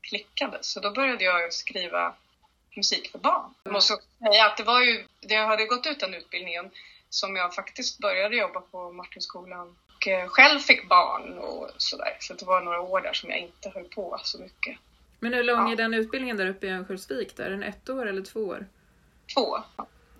klickade. 0.00 0.58
Så 0.60 0.80
då 0.80 0.90
började 0.90 1.24
jag 1.24 1.52
skriva 1.52 2.14
musik 2.74 3.10
för 3.10 3.18
barn. 3.18 3.54
Jag 3.62 3.72
måste 3.72 3.96
säga 4.18 4.46
att 4.46 4.56
det 4.56 4.62
var 4.62 4.80
ju, 4.80 5.04
det 5.20 5.34
hade 5.34 5.66
gått 5.66 5.86
ut 5.86 6.00
den 6.00 6.14
utbildningen 6.14 6.70
som 7.08 7.36
jag 7.36 7.54
faktiskt 7.54 7.98
började 7.98 8.36
jobba 8.36 8.60
på 8.60 8.92
Martinskolan 8.92 9.76
och 9.94 10.08
eh, 10.08 10.28
själv 10.28 10.58
fick 10.58 10.88
barn 10.88 11.38
och 11.38 11.70
sådär. 11.76 12.16
Så 12.20 12.34
det 12.34 12.46
var 12.46 12.60
några 12.60 12.80
år 12.80 13.00
där 13.00 13.12
som 13.12 13.30
jag 13.30 13.38
inte 13.38 13.70
höll 13.70 13.84
på 13.84 14.20
så 14.22 14.38
mycket. 14.38 14.78
Men 15.20 15.34
hur 15.34 15.44
lång 15.44 15.66
ja. 15.66 15.72
är 15.72 15.76
den 15.76 15.94
utbildningen 15.94 16.36
där 16.36 16.46
uppe 16.46 16.66
i 16.66 16.70
Örnsköldsvik? 16.70 17.38
Är 17.38 17.50
den 17.50 17.62
ett 17.62 17.90
år 17.90 18.06
eller 18.06 18.22
två 18.22 18.40
år? 18.40 18.66
Två. 19.34 19.58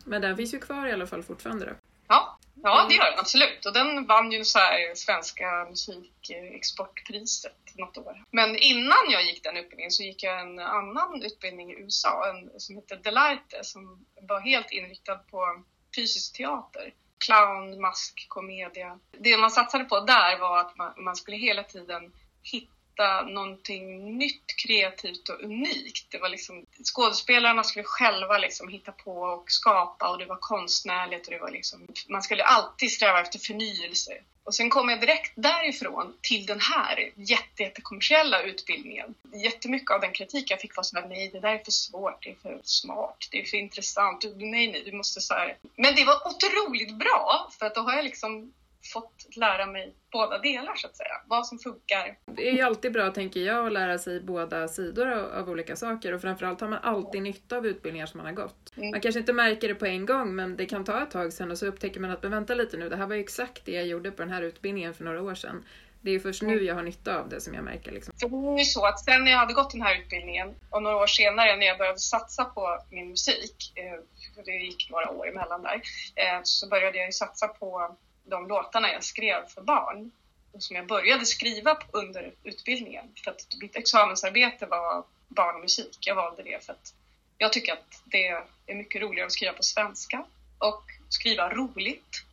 Men 0.04 0.22
den 0.22 0.36
finns 0.36 0.54
ju 0.54 0.58
kvar 0.58 0.86
i 0.86 0.92
alla 0.92 1.06
fall 1.06 1.22
fortfarande 1.22 1.66
då? 1.66 1.72
Ja, 2.08 2.38
ja 2.62 2.86
det 2.88 2.94
gör 2.94 3.10
den 3.10 3.18
absolut. 3.18 3.66
Och 3.66 3.72
den 3.72 4.06
vann 4.06 4.32
ju 4.32 4.44
så 4.44 4.58
här 4.58 4.94
svenska 4.94 5.66
musikexportpriset 5.68 7.52
något 7.74 7.98
år. 7.98 8.24
Men 8.30 8.56
innan 8.56 9.10
jag 9.10 9.22
gick 9.22 9.42
den 9.42 9.56
utbildningen 9.56 9.90
så 9.90 10.02
gick 10.02 10.22
jag 10.22 10.40
en 10.40 10.58
annan 10.58 11.22
utbildning 11.22 11.70
i 11.70 11.74
USA 11.74 12.30
en, 12.30 12.60
som 12.60 12.76
heter 12.76 12.96
Delarte 12.96 13.64
som 13.64 14.06
var 14.28 14.40
helt 14.40 14.70
inriktad 14.70 15.16
på 15.16 15.64
fysisk 15.96 16.36
teater. 16.36 16.94
Clown, 17.26 17.80
mask, 17.80 18.26
kommedia. 18.28 18.98
Det 19.10 19.36
man 19.36 19.50
satsade 19.50 19.84
på 19.84 20.00
där 20.00 20.38
var 20.38 20.60
att 20.60 20.76
man, 20.76 21.04
man 21.04 21.16
skulle 21.16 21.36
hela 21.36 21.62
tiden 21.62 22.12
hitta 22.42 22.79
hitta 23.00 23.22
någonting 23.22 24.18
nytt, 24.18 24.56
kreativt 24.66 25.28
och 25.28 25.40
unikt. 25.42 26.06
Det 26.10 26.18
var 26.18 26.28
liksom, 26.28 26.66
skådespelarna 26.84 27.64
skulle 27.64 27.84
själva 27.84 28.38
liksom 28.38 28.68
hitta 28.68 28.92
på 28.92 29.12
och 29.12 29.50
skapa 29.50 30.08
och 30.08 30.18
det 30.18 30.26
var 30.26 30.36
konstnärligt 30.36 31.26
och 31.26 31.32
det 31.32 31.38
var 31.38 31.50
liksom, 31.50 31.86
man 32.08 32.22
skulle 32.22 32.44
alltid 32.44 32.90
sträva 32.90 33.20
efter 33.20 33.38
förnyelse. 33.38 34.12
Och 34.44 34.54
sen 34.54 34.70
kom 34.70 34.88
jag 34.88 35.00
direkt 35.00 35.32
därifrån 35.34 36.14
till 36.20 36.46
den 36.46 36.60
här 36.60 37.10
jättekommersiella 37.14 38.42
utbildningen. 38.42 39.14
Jättemycket 39.34 39.90
av 39.90 40.00
den 40.00 40.12
kritik 40.12 40.50
jag 40.50 40.60
fick 40.60 40.76
var 40.76 40.82
såhär, 40.82 41.08
nej 41.08 41.30
det 41.32 41.40
där 41.40 41.54
är 41.54 41.64
för 41.64 41.72
svårt, 41.72 42.24
det 42.24 42.30
är 42.30 42.36
för 42.42 42.60
smart, 42.64 43.28
det 43.30 43.40
är 43.40 43.44
för 43.44 43.56
intressant, 43.56 44.24
nej 44.36 44.72
nej, 44.72 44.82
du 44.84 44.92
måste 44.92 45.20
så 45.20 45.34
här. 45.34 45.56
Men 45.76 45.94
det 45.94 46.04
var 46.04 46.26
otroligt 46.26 46.98
bra 46.98 47.50
för 47.58 47.66
att 47.66 47.74
då 47.74 47.80
har 47.80 47.92
jag 47.92 48.04
liksom 48.04 48.52
fått 48.92 49.36
lära 49.36 49.66
mig 49.66 49.94
båda 50.12 50.38
delar 50.38 50.74
så 50.76 50.86
att 50.86 50.96
säga, 50.96 51.22
vad 51.26 51.46
som 51.46 51.58
funkar. 51.58 52.18
Det 52.24 52.48
är 52.48 52.52
ju 52.52 52.60
alltid 52.60 52.92
bra, 52.92 53.10
tänker 53.10 53.40
jag, 53.40 53.66
att 53.66 53.72
lära 53.72 53.98
sig 53.98 54.20
båda 54.20 54.68
sidor 54.68 55.10
av, 55.10 55.32
av 55.32 55.50
olika 55.50 55.76
saker 55.76 56.12
och 56.12 56.20
framförallt 56.20 56.60
har 56.60 56.68
man 56.68 56.78
alltid 56.82 57.22
nytta 57.22 57.56
av 57.56 57.66
utbildningar 57.66 58.06
som 58.06 58.18
man 58.18 58.26
har 58.26 58.32
gått. 58.32 58.76
Mm. 58.76 58.90
Man 58.90 59.00
kanske 59.00 59.18
inte 59.18 59.32
märker 59.32 59.68
det 59.68 59.74
på 59.74 59.86
en 59.86 60.06
gång, 60.06 60.34
men 60.34 60.56
det 60.56 60.66
kan 60.66 60.84
ta 60.84 61.02
ett 61.02 61.10
tag 61.10 61.32
sen 61.32 61.50
och 61.50 61.58
så 61.58 61.66
upptäcker 61.66 62.00
man 62.00 62.10
att, 62.10 62.22
men 62.22 62.32
vänta 62.32 62.54
lite 62.54 62.76
nu, 62.76 62.88
det 62.88 62.96
här 62.96 63.06
var 63.06 63.14
ju 63.14 63.20
exakt 63.20 63.64
det 63.64 63.72
jag 63.72 63.86
gjorde 63.86 64.10
på 64.10 64.22
den 64.22 64.32
här 64.32 64.42
utbildningen 64.42 64.94
för 64.94 65.04
några 65.04 65.22
år 65.22 65.34
sedan. 65.34 65.64
Det 66.02 66.10
är 66.10 66.12
ju 66.12 66.20
först 66.20 66.42
nu 66.42 66.52
mm. 66.52 66.66
jag 66.66 66.74
har 66.74 66.82
nytta 66.82 67.20
av 67.20 67.28
det 67.28 67.40
som 67.40 67.54
jag 67.54 67.64
märker. 67.64 67.92
Liksom. 67.92 68.14
det 68.18 68.26
är 68.26 68.58
ju 68.58 68.64
så 68.64 68.86
att 68.86 69.00
sen 69.04 69.24
när 69.24 69.30
jag 69.30 69.38
hade 69.38 69.54
gått 69.54 69.70
den 69.70 69.82
här 69.82 70.00
utbildningen 70.00 70.54
och 70.70 70.82
några 70.82 70.96
år 70.96 71.06
senare 71.06 71.56
när 71.56 71.66
jag 71.66 71.78
började 71.78 71.98
satsa 71.98 72.44
på 72.44 72.78
min 72.90 73.08
musik, 73.08 73.72
eh, 73.74 74.44
det 74.44 74.52
gick 74.52 74.90
några 74.90 75.10
år 75.10 75.28
emellan 75.28 75.62
där, 75.62 75.74
eh, 76.16 76.40
så 76.42 76.68
började 76.68 76.98
jag 76.98 77.06
ju 77.06 77.12
satsa 77.12 77.48
på 77.48 77.96
de 78.30 78.48
låtarna 78.48 78.92
jag 78.92 79.04
skrev 79.04 79.46
för 79.46 79.62
barn 79.62 80.10
och 80.52 80.62
som 80.62 80.76
jag 80.76 80.86
började 80.86 81.26
skriva 81.26 81.78
under 81.92 82.32
utbildningen. 82.44 83.04
För 83.24 83.30
att 83.30 83.46
mitt 83.60 83.76
examensarbete 83.76 84.66
var 84.66 85.04
barnmusik. 85.28 85.98
Jag 86.00 86.14
valde 86.14 86.42
det 86.42 86.64
för 86.64 86.72
att 86.72 86.94
jag 87.38 87.52
tycker 87.52 87.72
att 87.72 88.02
det 88.04 88.26
är 88.66 88.74
mycket 88.74 89.02
roligare 89.02 89.26
att 89.26 89.32
skriva 89.32 89.52
på 89.52 89.62
svenska 89.62 90.24
och 90.58 90.82
skriva 91.08 91.48
roligt 91.48 92.24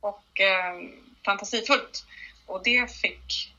och 0.00 0.40
eh, 0.40 0.80
fantasifullt. 1.24 2.06
Och 2.46 2.62
det 2.64 2.92
fick, 2.92 3.54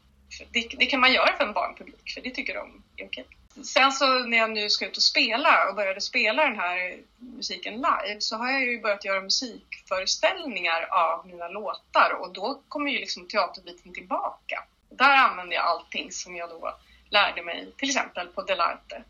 det, 0.52 0.68
det, 0.78 0.86
kan 0.86 1.00
man 1.00 1.14
göra 1.14 1.38
för 1.38 1.44
en 1.44 1.54
barnpublik, 1.54 2.12
för 2.14 2.22
det 2.22 2.32
tycker 2.32 2.54
de 2.54 2.84
är 2.98 3.06
okej 3.06 3.26
sen 3.64 3.92
så 3.92 4.20
när 4.20 4.38
jag 4.38 4.52
nu 4.52 4.70
ska 4.70 4.86
ut 4.86 4.98
och 4.98 5.04
spela 5.04 5.70
och 5.70 5.76
började 5.76 6.02
spela 6.02 6.44
den 6.44 6.60
här 6.60 6.98
musiken 7.18 7.74
live 7.74 8.22
så 8.22 8.38
har 8.38 8.52
jag 8.52 8.62
ju 8.62 8.82
börjat 8.82 9.06
göra 9.06 9.22
musikföreställningar 9.22 10.88
av 10.92 11.28
mina 11.28 11.48
låtar 11.48 12.18
och 12.22 12.34
då 12.34 12.62
kommer 12.68 12.92
ju 12.92 13.00
liksom 13.00 13.28
teaterbiten 13.28 13.94
tillbaka. 13.94 14.64
Där 14.90 15.16
använder 15.16 15.56
jag 15.56 15.66
allting 15.66 16.12
som 16.12 16.36
jag 16.36 16.50
då 16.50 16.78
lärde 17.10 17.44
mig, 17.44 17.72
till 17.78 17.90
exempel 17.90 18.28
på 18.28 18.42
Delarte. 18.42 19.04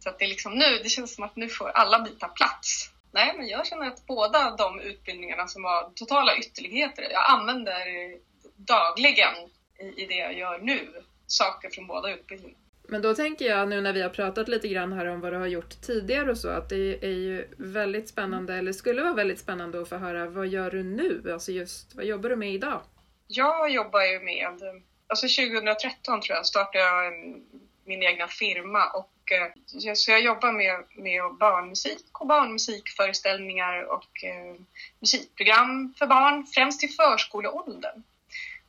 Så 0.00 0.08
att 0.08 0.18
det 0.18 0.24
är 0.24 0.28
liksom 0.28 0.54
nu, 0.54 0.78
det 0.82 0.88
känns 0.88 1.14
som 1.14 1.24
att 1.24 1.36
nu 1.36 1.48
får 1.48 1.68
alla 1.68 1.98
bitar 2.00 2.28
plats. 2.28 2.90
Nej, 3.10 3.34
men 3.36 3.48
jag 3.48 3.66
känner 3.66 3.86
att 3.86 4.06
båda 4.06 4.50
de 4.50 4.80
utbildningarna 4.80 5.48
som 5.48 5.62
var 5.62 5.90
totala 5.94 6.36
ytterligheter, 6.36 7.06
jag 7.10 7.30
använder 7.30 8.16
dagligen 8.56 9.34
i, 9.78 10.02
i 10.02 10.06
det 10.06 10.14
jag 10.14 10.38
gör 10.38 10.58
nu, 10.58 11.02
saker 11.26 11.70
från 11.70 11.86
båda 11.86 12.10
utbildningarna. 12.10 12.67
Men 12.90 13.02
då 13.02 13.14
tänker 13.14 13.44
jag 13.44 13.68
nu 13.68 13.80
när 13.80 13.92
vi 13.92 14.02
har 14.02 14.08
pratat 14.08 14.48
lite 14.48 14.68
grann 14.68 14.92
här 14.92 15.06
om 15.06 15.20
vad 15.20 15.32
du 15.32 15.36
har 15.36 15.46
gjort 15.46 15.80
tidigare 15.80 16.30
och 16.30 16.38
så 16.38 16.48
att 16.48 16.68
det 16.68 17.04
är 17.04 17.14
ju 17.14 17.48
väldigt 17.58 18.08
spännande, 18.08 18.54
eller 18.54 18.72
skulle 18.72 19.02
vara 19.02 19.14
väldigt 19.14 19.38
spännande 19.38 19.82
att 19.82 19.88
få 19.88 19.96
höra 19.96 20.26
vad 20.26 20.46
gör 20.46 20.70
du 20.70 20.82
nu? 20.82 21.32
Alltså 21.32 21.52
just, 21.52 21.94
vad 21.94 22.04
jobbar 22.04 22.28
du 22.28 22.36
med 22.36 22.52
idag? 22.52 22.80
Jag 23.26 23.70
jobbar 23.70 24.02
ju 24.02 24.20
med, 24.20 24.46
alltså 25.06 25.26
2013 25.26 26.20
tror 26.20 26.36
jag 26.36 26.46
startade 26.46 26.84
jag 26.84 27.12
min 27.84 28.02
egna 28.02 28.28
firma 28.28 28.90
och 28.90 29.32
eh, 29.32 29.94
så 29.94 30.10
jag 30.10 30.20
jobbar 30.20 30.52
med, 30.52 30.84
med 30.96 31.22
barnmusik 31.40 32.20
och 32.20 32.26
barnmusikföreställningar 32.26 33.82
och 33.82 34.24
eh, 34.24 34.60
musikprogram 35.00 35.94
för 35.98 36.06
barn, 36.06 36.46
främst 36.46 36.84
i 36.84 36.88
förskoleåldern. 36.88 38.02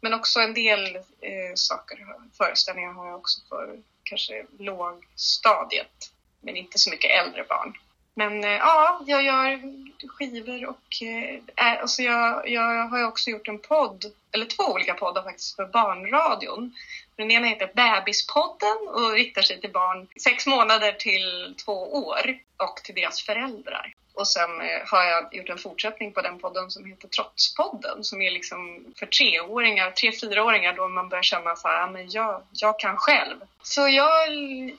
Men 0.01 0.13
också 0.13 0.39
en 0.39 0.53
del 0.53 0.95
eh, 0.95 1.53
saker, 1.55 1.97
föreställningar 2.37 2.91
har 2.91 3.07
jag 3.07 3.15
också 3.15 3.41
för 3.49 3.79
kanske 4.09 4.45
lågstadiet, 4.59 6.11
men 6.41 6.57
inte 6.57 6.79
så 6.79 6.89
mycket 6.89 7.11
äldre 7.11 7.43
barn. 7.43 7.73
Men 8.13 8.43
eh, 8.43 8.49
ja, 8.49 9.01
jag 9.05 9.23
gör 9.23 9.61
skivor 10.07 10.65
och 10.65 11.03
eh, 11.03 11.39
alltså 11.81 12.01
jag, 12.01 12.49
jag 12.49 12.87
har 12.87 13.03
också 13.03 13.29
gjort 13.29 13.47
en 13.47 13.59
podd, 13.59 14.05
eller 14.31 14.45
två 14.45 14.63
olika 14.63 14.93
poddar 14.93 15.23
faktiskt, 15.23 15.55
för 15.55 15.65
barnradion. 15.65 16.75
Den 17.15 17.31
ena 17.31 17.47
heter 17.47 17.71
Bebispodden 17.73 18.77
och 18.87 19.11
riktar 19.11 19.41
sig 19.41 19.61
till 19.61 19.71
barn 19.71 20.07
sex 20.23 20.47
månader 20.47 20.91
till 20.91 21.55
två 21.65 22.07
år 22.07 22.39
och 22.57 22.75
till 22.83 22.95
deras 22.95 23.21
föräldrar. 23.21 23.93
Och 24.19 24.27
sen 24.27 24.61
eh, 24.61 24.81
har 24.85 25.03
jag 25.03 25.35
gjort 25.35 25.49
en 25.49 25.57
fortsättning 25.57 26.11
på 26.11 26.21
den 26.21 26.39
podden 26.39 26.71
som 26.71 26.85
heter 26.85 27.07
Trotspodden 27.07 28.03
som 28.03 28.21
är 28.21 28.31
liksom 28.31 28.85
för 28.95 29.05
treåringar, 29.05 29.91
tre, 29.91 30.11
fyraåringar 30.11 30.73
då 30.73 30.87
man 30.87 31.09
börjar 31.09 31.23
känna 31.23 31.55
så 31.55 31.67
här, 31.67 31.91
men 31.91 32.09
jag, 32.09 32.41
jag 32.51 32.79
kan 32.79 32.97
själv. 32.97 33.35
Så 33.63 33.87
jag 33.87 34.29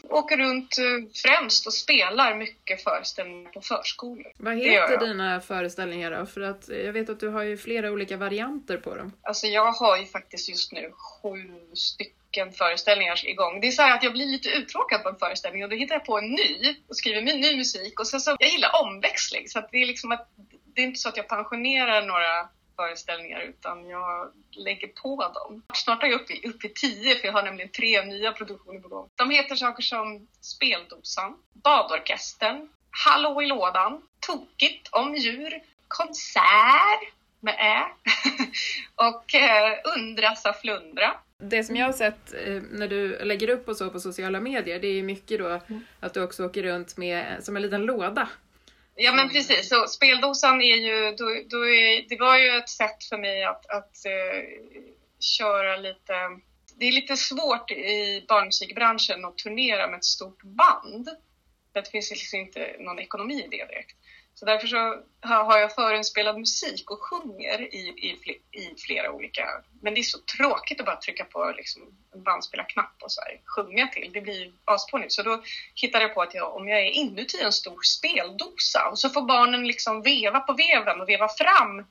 åker 0.08 0.36
runt 0.36 0.78
eh, 0.78 0.84
främst 1.22 1.66
och 1.66 1.74
spelar 1.74 2.34
mycket 2.34 2.84
föreställningar 2.84 3.50
på 3.50 3.60
förskolor. 3.60 4.32
Vad 4.36 4.56
heter 4.56 4.98
dina 4.98 5.40
föreställningar 5.40 6.10
då? 6.10 6.26
För 6.26 6.40
att 6.40 6.68
jag 6.68 6.92
vet 6.92 7.08
att 7.08 7.20
du 7.20 7.28
har 7.28 7.42
ju 7.42 7.56
flera 7.56 7.90
olika 7.90 8.16
varianter 8.16 8.76
på 8.76 8.94
dem. 8.94 9.12
Alltså 9.22 9.46
jag 9.46 9.72
har 9.72 9.96
ju 9.96 10.06
faktiskt 10.06 10.48
just 10.48 10.72
nu 10.72 10.92
sju 11.22 11.38
stycken 11.74 12.20
stycken 12.30 12.52
föreställningar 12.52 13.28
igång. 13.28 13.60
Det 13.60 13.66
är 13.66 13.70
så 13.70 13.82
att 13.82 14.02
jag 14.02 14.12
blir 14.12 14.26
lite 14.26 14.48
uttråkad 14.48 15.02
på 15.02 15.08
en 15.08 15.16
föreställning 15.16 15.64
och 15.64 15.70
då 15.70 15.76
hittar 15.76 15.94
jag 15.94 16.04
på 16.04 16.18
en 16.18 16.30
ny 16.30 16.76
och 16.88 16.96
skriver 16.96 17.22
min 17.22 17.40
ny 17.40 17.56
musik 17.56 18.00
och 18.00 18.06
sen 18.06 18.20
så, 18.20 18.36
jag 18.38 18.50
gillar 18.50 18.70
omväxling 18.82 19.29
så 19.46 19.58
att 19.58 19.70
det 19.70 19.82
är 19.82 19.86
liksom 19.86 20.12
att 20.12 20.28
det 20.74 20.80
är 20.80 20.86
inte 20.86 21.00
så 21.00 21.08
att 21.08 21.16
jag 21.16 21.28
pensionerar 21.28 22.06
några 22.06 22.48
föreställningar 22.76 23.40
utan 23.40 23.88
jag 23.88 24.32
lägger 24.50 24.88
på 24.88 25.32
dem. 25.34 25.62
Snart 25.74 26.02
är 26.02 26.06
jag 26.06 26.20
uppe 26.20 26.32
i, 26.32 26.48
uppe 26.48 26.66
i 26.66 26.70
tio 26.70 27.14
för 27.14 27.26
jag 27.26 27.32
har 27.32 27.42
nämligen 27.42 27.70
tre 27.70 28.04
nya 28.04 28.32
produktioner 28.32 28.80
på 28.80 28.88
gång. 28.88 29.08
De 29.16 29.30
heter 29.30 29.56
saker 29.56 29.82
som 29.82 30.28
Speldosan, 30.40 31.36
Badorkestern, 31.52 32.68
Hallå 32.90 33.42
i 33.42 33.46
lådan, 33.46 34.02
Tokigt 34.20 34.88
om 34.92 35.14
djur, 35.14 35.62
Konsert 35.88 37.12
med 37.40 37.54
Ä 37.58 37.84
och 38.94 39.34
eh, 39.34 39.78
Undra 39.96 40.36
sa 40.36 40.52
flundra 40.52 41.14
det 41.40 41.64
som 41.64 41.76
jag 41.76 41.86
har 41.86 41.92
sett 41.92 42.34
eh, 42.46 42.62
när 42.70 42.88
du 42.88 43.24
lägger 43.24 43.50
upp 43.50 43.68
och 43.68 43.76
så 43.76 43.90
på 43.90 44.00
sociala 44.00 44.40
medier, 44.40 44.78
det 44.80 44.86
är 44.88 45.02
mycket 45.02 45.38
då 45.38 45.48
mm. 45.48 45.80
att 46.00 46.14
du 46.14 46.22
också 46.22 46.46
åker 46.46 46.62
runt 46.62 46.96
med 46.96 47.44
som 47.44 47.56
en 47.56 47.62
liten 47.62 47.82
låda. 47.82 48.28
Ja 48.94 49.12
men 49.12 49.28
precis, 49.28 49.68
så 49.68 49.86
speldosan 49.86 50.62
är 50.62 50.76
ju, 50.76 51.12
då, 51.16 51.24
då 51.50 51.68
är, 51.68 52.08
det 52.08 52.16
var 52.16 52.38
ju 52.38 52.48
ett 52.48 52.68
sätt 52.68 53.04
för 53.08 53.16
mig 53.16 53.44
att, 53.44 53.66
att 53.66 53.92
uh, 54.06 54.60
köra 55.20 55.76
lite 55.76 56.40
det 56.80 56.86
är 56.86 56.92
lite 56.92 57.16
svårt 57.16 57.70
i 57.70 58.24
barnmusikbranschen 58.28 59.24
att 59.24 59.38
turnera 59.38 59.86
med 59.86 59.96
ett 59.96 60.04
stort 60.04 60.42
band. 60.42 61.08
För 61.72 61.80
det 61.82 61.90
finns 61.90 62.10
liksom 62.10 62.38
inte 62.38 62.76
någon 62.78 62.98
ekonomi 62.98 63.34
i 63.44 63.48
det 63.48 63.64
direkt. 63.64 63.96
Så 64.34 64.46
därför 64.46 64.66
så 64.66 65.02
har 65.20 65.58
jag 65.58 65.74
förinspelad 65.74 66.38
musik 66.38 66.90
och 66.90 67.02
sjunger 67.02 67.74
i, 67.74 67.78
i, 67.78 68.40
i 68.60 68.74
flera 68.78 69.12
olika... 69.12 69.46
Men 69.80 69.94
det 69.94 70.00
är 70.00 70.02
så 70.02 70.18
tråkigt 70.18 70.80
att 70.80 70.86
bara 70.86 70.96
trycka 70.96 71.24
på 71.24 71.52
liksom 71.56 71.82
en 72.14 72.22
bandspelarknapp 72.22 72.94
och 73.02 73.12
så 73.12 73.20
här, 73.20 73.40
sjunga 73.44 73.88
till. 73.88 74.10
Det 74.12 74.20
blir 74.20 74.52
asfånigt. 74.64 75.12
Så 75.12 75.22
då 75.22 75.42
hittade 75.74 76.04
jag 76.04 76.14
på 76.14 76.22
att 76.22 76.34
jag, 76.34 76.56
om 76.56 76.68
jag 76.68 76.80
är 76.80 76.90
inuti 76.90 77.40
en 77.42 77.52
stor 77.52 77.82
speldosa 77.82 78.88
och 78.90 78.98
så 78.98 79.10
får 79.10 79.22
barnen 79.22 79.66
liksom 79.66 80.02
veva 80.02 80.40
på 80.40 80.52
veven 80.52 81.00
och 81.00 81.08
veva 81.08 81.28
fram 81.28 81.86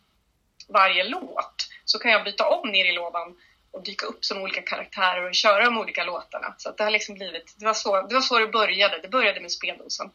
varje 0.68 1.04
låt 1.04 1.70
så 1.86 2.00
kan 2.00 2.12
jag 2.12 2.24
byta 2.24 2.48
om 2.48 2.70
ner 2.70 2.86
i 2.86 2.92
lådan 2.92 3.36
och 3.72 3.84
dyka 3.84 4.06
upp 4.06 4.26
som 4.26 4.42
olika 4.42 4.62
karaktärer 4.62 5.30
och 5.30 5.36
köra 5.36 5.66
de 5.66 5.78
olika 5.78 6.04
låtarna. 6.04 6.56
Så 6.58 6.72
det 6.72 6.84
har 6.84 6.92
liksom 6.92 7.16
blivit, 7.16 7.56
det 7.58 7.66
var, 7.66 7.74
så, 7.74 8.02
det 8.08 8.14
var 8.14 8.22
så 8.22 8.40
det 8.40 8.48
började. 8.48 9.00
Det 9.02 9.08
började 9.08 9.42
med 9.42 9.52
speldosan. 9.52 10.12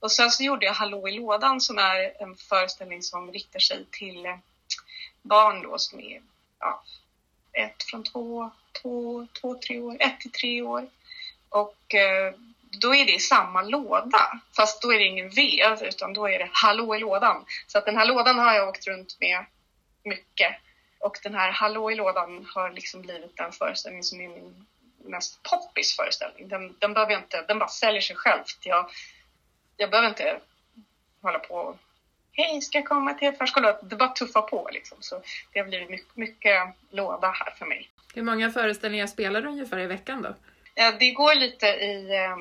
Och 0.00 0.12
sen 0.12 0.30
så 0.30 0.42
gjorde 0.42 0.66
jag 0.66 0.72
Hallå 0.72 1.08
i 1.08 1.12
lådan 1.12 1.60
som 1.60 1.78
är 1.78 2.22
en 2.22 2.36
föreställning 2.36 3.02
som 3.02 3.32
riktar 3.32 3.60
sig 3.60 3.84
till 3.90 4.26
eh, 4.26 4.36
barn 5.22 5.62
då 5.62 5.78
som 5.78 6.00
är 6.00 6.22
ja, 6.58 6.82
ett 7.52 7.82
från 7.82 8.04
två, 8.04 8.50
två, 8.82 9.26
två, 9.40 9.54
tre 9.54 9.78
år, 9.78 9.96
ett 10.00 10.20
till 10.20 10.32
tre 10.32 10.62
år. 10.62 10.88
Och 11.48 11.94
eh, 11.94 12.34
då 12.80 12.94
är 12.94 13.06
det 13.06 13.14
i 13.14 13.18
samma 13.18 13.62
låda, 13.62 14.40
fast 14.56 14.82
då 14.82 14.92
är 14.92 14.98
det 14.98 15.04
ingen 15.04 15.30
vev 15.30 15.82
utan 15.82 16.14
då 16.14 16.28
är 16.28 16.38
det 16.38 16.48
Hallå 16.52 16.96
i 16.96 16.98
lådan. 16.98 17.44
Så 17.66 17.78
att 17.78 17.84
den 17.84 17.96
här 17.96 18.06
lådan 18.06 18.38
har 18.38 18.54
jag 18.54 18.68
åkt 18.68 18.86
runt 18.86 19.16
med 19.20 19.44
mycket. 20.04 20.56
Och 20.98 21.18
den 21.22 21.34
här 21.34 21.50
Hallå 21.50 21.90
i 21.90 21.94
lådan 21.94 22.46
har 22.54 22.70
liksom 22.70 23.02
blivit 23.02 23.36
den 23.36 23.52
föreställning 23.52 24.02
som 24.02 24.20
är 24.20 24.28
min 24.28 24.66
mest 25.04 25.42
poppis 25.42 25.96
föreställning. 25.96 26.48
Den, 26.48 26.76
den, 26.78 26.94
behöver 26.94 27.16
inte, 27.16 27.42
den 27.42 27.58
bara 27.58 27.68
säljer 27.68 28.00
sig 28.00 28.16
själv. 28.16 28.42
Jag, 28.62 28.90
jag 29.80 29.90
behöver 29.90 30.08
inte 30.08 30.40
hålla 31.22 31.38
på 31.38 31.78
Hej, 32.32 32.60
ska 32.60 32.78
jag 32.78 32.88
komma 32.88 33.14
till 33.14 33.32
förskolan? 33.32 33.74
Det 33.82 33.96
bara 33.96 34.08
tuffa 34.08 34.42
på 34.42 34.68
liksom. 34.72 34.98
Så 35.00 35.22
det 35.52 35.58
har 35.58 35.66
blivit 35.66 35.90
mycket, 35.90 36.16
mycket 36.16 36.62
låda 36.90 37.30
här 37.30 37.50
för 37.58 37.66
mig. 37.66 37.90
Hur 38.14 38.22
många 38.22 38.50
föreställningar 38.50 39.06
spelar 39.06 39.42
du 39.42 39.48
ungefär 39.48 39.78
i 39.78 39.86
veckan 39.86 40.22
då? 40.22 40.34
Ja, 40.74 40.92
det 40.92 41.10
går 41.10 41.34
lite 41.34 41.66
i 41.66 42.14
eh, 42.14 42.36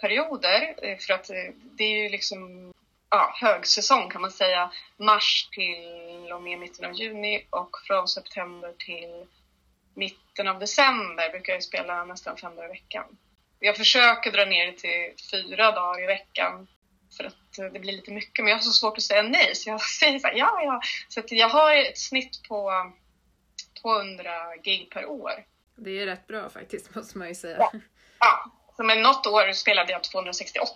perioder 0.00 0.74
eh, 0.82 0.98
för 0.98 1.14
att 1.14 1.30
eh, 1.30 1.36
det 1.62 1.84
är 1.84 2.02
ju 2.02 2.08
liksom 2.08 2.72
ja, 3.10 3.34
högsäsong 3.40 4.10
kan 4.10 4.20
man 4.20 4.30
säga. 4.30 4.70
Mars 4.96 5.48
till 5.52 6.32
och 6.32 6.42
med 6.42 6.58
mitten 6.58 6.84
av 6.84 6.92
juni 6.92 7.46
och 7.50 7.76
från 7.86 8.08
september 8.08 8.72
till 8.78 9.26
mitten 9.94 10.48
av 10.48 10.58
december 10.58 11.30
brukar 11.30 11.52
jag 11.52 11.62
spela 11.62 12.04
nästan 12.04 12.36
fem 12.36 12.56
dagar 12.56 12.68
i 12.68 12.72
veckan. 12.72 13.04
Jag 13.60 13.76
försöker 13.76 14.32
dra 14.32 14.44
ner 14.44 14.66
det 14.66 14.72
till 14.72 15.14
fyra 15.30 15.72
dagar 15.72 16.02
i 16.02 16.06
veckan 16.06 16.66
för 17.16 17.24
att 17.24 17.72
det 17.72 17.80
blir 17.80 17.92
lite 17.92 18.10
mycket, 18.10 18.44
men 18.44 18.48
jag 18.48 18.56
har 18.56 18.62
så 18.62 18.72
svårt 18.72 18.96
att 18.96 19.02
säga 19.02 19.22
nej 19.22 19.54
så 19.54 19.70
jag 19.70 19.80
säger 20.00 20.18
så 20.18 20.26
här, 20.26 20.34
ja, 20.34 20.62
ja. 20.62 20.80
Så 21.08 21.22
jag 21.26 21.48
har 21.48 21.76
ett 21.76 21.98
snitt 21.98 22.48
på 22.48 22.92
200 23.82 24.56
gig 24.64 24.90
per 24.90 25.06
år. 25.06 25.44
Det 25.76 25.90
är 25.90 26.06
rätt 26.06 26.26
bra 26.26 26.50
faktiskt, 26.50 26.94
måste 26.94 27.18
man 27.18 27.28
ju 27.28 27.34
säga. 27.34 27.56
Ja, 27.58 27.72
ja. 28.20 28.50
Så 28.76 28.84
men 28.84 29.02
något 29.02 29.26
år 29.26 29.52
spelade 29.52 29.92
jag 29.92 30.04
268 30.04 30.70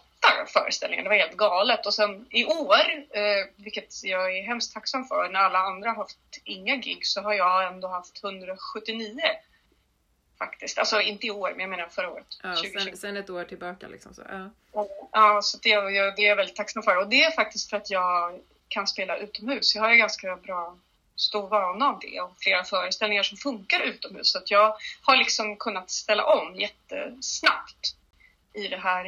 föreställningar, 0.46 1.02
det 1.02 1.08
var 1.08 1.16
helt 1.16 1.36
galet. 1.36 1.86
Och 1.86 1.94
sen 1.94 2.26
i 2.30 2.44
år, 2.44 2.80
eh, 3.10 3.46
vilket 3.56 4.04
jag 4.04 4.36
är 4.36 4.42
hemskt 4.42 4.74
tacksam 4.74 5.04
för, 5.04 5.28
när 5.28 5.40
alla 5.40 5.58
andra 5.58 5.90
har 5.90 5.96
haft 5.96 6.18
inga 6.44 6.76
gig 6.76 7.06
så 7.06 7.20
har 7.20 7.34
jag 7.34 7.66
ändå 7.66 7.88
haft 7.88 8.24
179 8.24 9.20
faktiskt. 10.46 10.78
Alltså 10.78 11.00
inte 11.00 11.26
i 11.26 11.30
år, 11.30 11.50
men 11.50 11.60
jag 11.60 11.70
menar 11.70 11.88
förra 11.88 12.10
året. 12.10 12.26
Ja, 12.42 12.56
sen, 12.56 12.96
sen, 12.96 13.16
ett 13.16 13.30
år 13.30 13.44
tillbaka 13.44 13.88
liksom. 13.88 14.14
Så, 14.14 14.22
ja. 14.28 14.50
ja, 15.12 15.40
så 15.42 15.58
det, 15.58 15.68
jag, 15.68 16.16
det 16.16 16.22
är 16.22 16.28
jag 16.28 16.36
väldigt 16.36 16.56
tacksam 16.56 16.82
för. 16.82 16.96
Och 16.96 17.08
det 17.08 17.24
är 17.24 17.30
faktiskt 17.30 17.70
för 17.70 17.76
att 17.76 17.90
jag 17.90 18.40
kan 18.68 18.86
spela 18.86 19.16
utomhus. 19.16 19.74
Jag 19.74 19.82
har 19.82 19.90
ju 19.90 19.96
ganska 19.96 20.36
bra 20.36 20.76
stor 21.16 21.48
vana 21.48 21.86
av 21.86 21.98
det 22.00 22.20
och 22.20 22.34
flera 22.38 22.64
föreställningar 22.64 23.22
som 23.22 23.38
funkar 23.38 23.80
utomhus. 23.80 24.32
Så 24.32 24.38
att 24.38 24.50
jag 24.50 24.76
har 25.02 25.16
liksom 25.16 25.56
kunnat 25.56 25.90
ställa 25.90 26.24
om 26.24 26.56
jättesnabbt 26.56 27.96
i 28.52 28.68
det 28.68 28.76
här, 28.76 29.04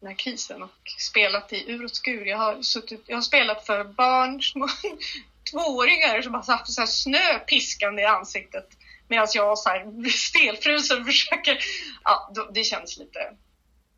den 0.00 0.08
här 0.08 0.14
krisen 0.14 0.62
och 0.62 0.70
spelat 0.98 1.52
i 1.52 1.70
ur 1.70 1.84
och 1.84 1.90
skur. 1.90 2.26
Jag 2.26 2.38
har, 2.38 2.62
suttit, 2.62 3.02
jag 3.06 3.16
har 3.16 3.22
spelat 3.22 3.66
för 3.66 3.84
barn, 3.84 4.42
små 4.42 4.68
tvååringar 5.50 6.22
som 6.22 6.34
har 6.34 6.42
haft 6.42 6.72
så 6.72 6.80
här 6.80 6.86
snö 6.86 7.38
piskande 7.38 8.02
i 8.02 8.06
ansiktet 8.06 8.68
Medan 9.08 9.26
jag 9.34 9.58
så 9.58 9.68
här 9.68 10.08
stelfrusen 10.08 11.04
försöker, 11.04 11.58
ja 12.04 12.32
det 12.54 12.64
känns 12.64 12.98
lite 12.98 13.36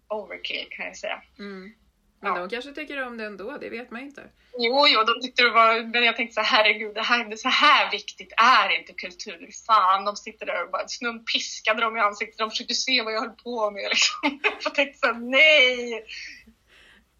overkill 0.08 0.66
kan 0.70 0.86
jag 0.86 0.96
säga. 0.96 1.22
Mm. 1.38 1.72
Men 2.20 2.34
ja. 2.34 2.38
de 2.38 2.48
kanske 2.48 2.72
tycker 2.72 3.06
om 3.06 3.16
det 3.16 3.24
ändå, 3.24 3.58
det 3.60 3.68
vet 3.68 3.90
man 3.90 4.02
inte. 4.02 4.22
Jo, 4.58 4.86
jo, 4.88 5.02
de 5.02 5.20
tyckte 5.22 5.42
det 5.42 5.50
var, 5.50 5.82
men 5.82 6.04
jag 6.04 6.16
tänkte 6.16 6.34
så 6.34 6.40
här, 6.40 6.64
herregud, 6.64 6.94
det 6.94 7.02
här, 7.02 7.36
så 7.36 7.48
här 7.48 7.90
viktigt 7.90 8.32
är 8.36 8.78
inte 8.78 8.92
kultur. 8.92 9.50
Fan, 9.66 10.04
de 10.04 10.16
sitter 10.16 10.46
där 10.46 10.64
och 10.64 10.70
bara 10.70 10.88
snum 10.88 11.24
piskade 11.24 11.80
dem 11.80 11.96
i 11.96 12.00
ansiktet, 12.00 12.38
de 12.38 12.50
försökte 12.50 12.74
se 12.74 13.02
vad 13.02 13.12
jag 13.12 13.20
höll 13.20 13.30
på 13.30 13.70
med 13.70 13.88
liksom. 13.90 14.40
Jag 14.64 14.74
tänkte 14.74 14.98
så 14.98 15.06
här, 15.06 15.14
nej! 15.14 16.04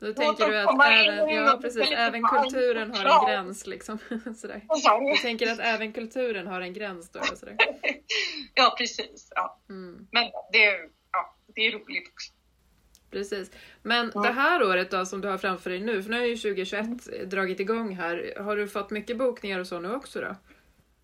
Då 0.00 0.12
tänker 0.12 0.46
du 0.46 0.58
att 0.58 0.86
även, 0.86 1.28
ja, 1.28 1.58
precis, 1.62 1.90
även 1.90 2.22
kulturen 2.22 2.94
har 2.94 3.04
en 3.04 3.26
gräns 3.26 3.66
liksom. 3.66 3.98
Sådär. 4.36 4.62
Du 5.12 5.16
tänker 5.22 5.52
att 5.52 5.58
även 5.58 5.92
kulturen 5.92 6.46
har 6.46 6.60
en 6.60 6.72
gräns 6.72 7.10
då? 7.10 7.20
Sådär. 7.22 7.56
Ja, 8.54 8.74
precis. 8.78 9.32
Ja. 9.34 9.60
Mm. 9.68 10.06
Men 10.12 10.24
det, 10.52 10.64
ja, 11.12 11.36
det 11.54 11.66
är 11.66 11.72
roligt 11.72 12.08
också. 12.08 12.32
Precis. 13.10 13.50
Men 13.82 14.12
ja. 14.14 14.20
det 14.20 14.32
här 14.32 14.62
året 14.62 14.90
då 14.90 15.06
som 15.06 15.20
du 15.20 15.28
har 15.28 15.38
framför 15.38 15.70
dig 15.70 15.80
nu, 15.80 16.02
för 16.02 16.10
nu 16.10 16.18
har 16.18 16.26
ju 16.26 16.36
2021 16.36 16.86
mm. 16.86 17.28
dragit 17.28 17.60
igång 17.60 17.96
här. 17.96 18.34
Har 18.40 18.56
du 18.56 18.68
fått 18.68 18.90
mycket 18.90 19.16
bokningar 19.16 19.58
och 19.58 19.66
så 19.66 19.80
nu 19.80 19.94
också 19.94 20.20
då? 20.20 20.36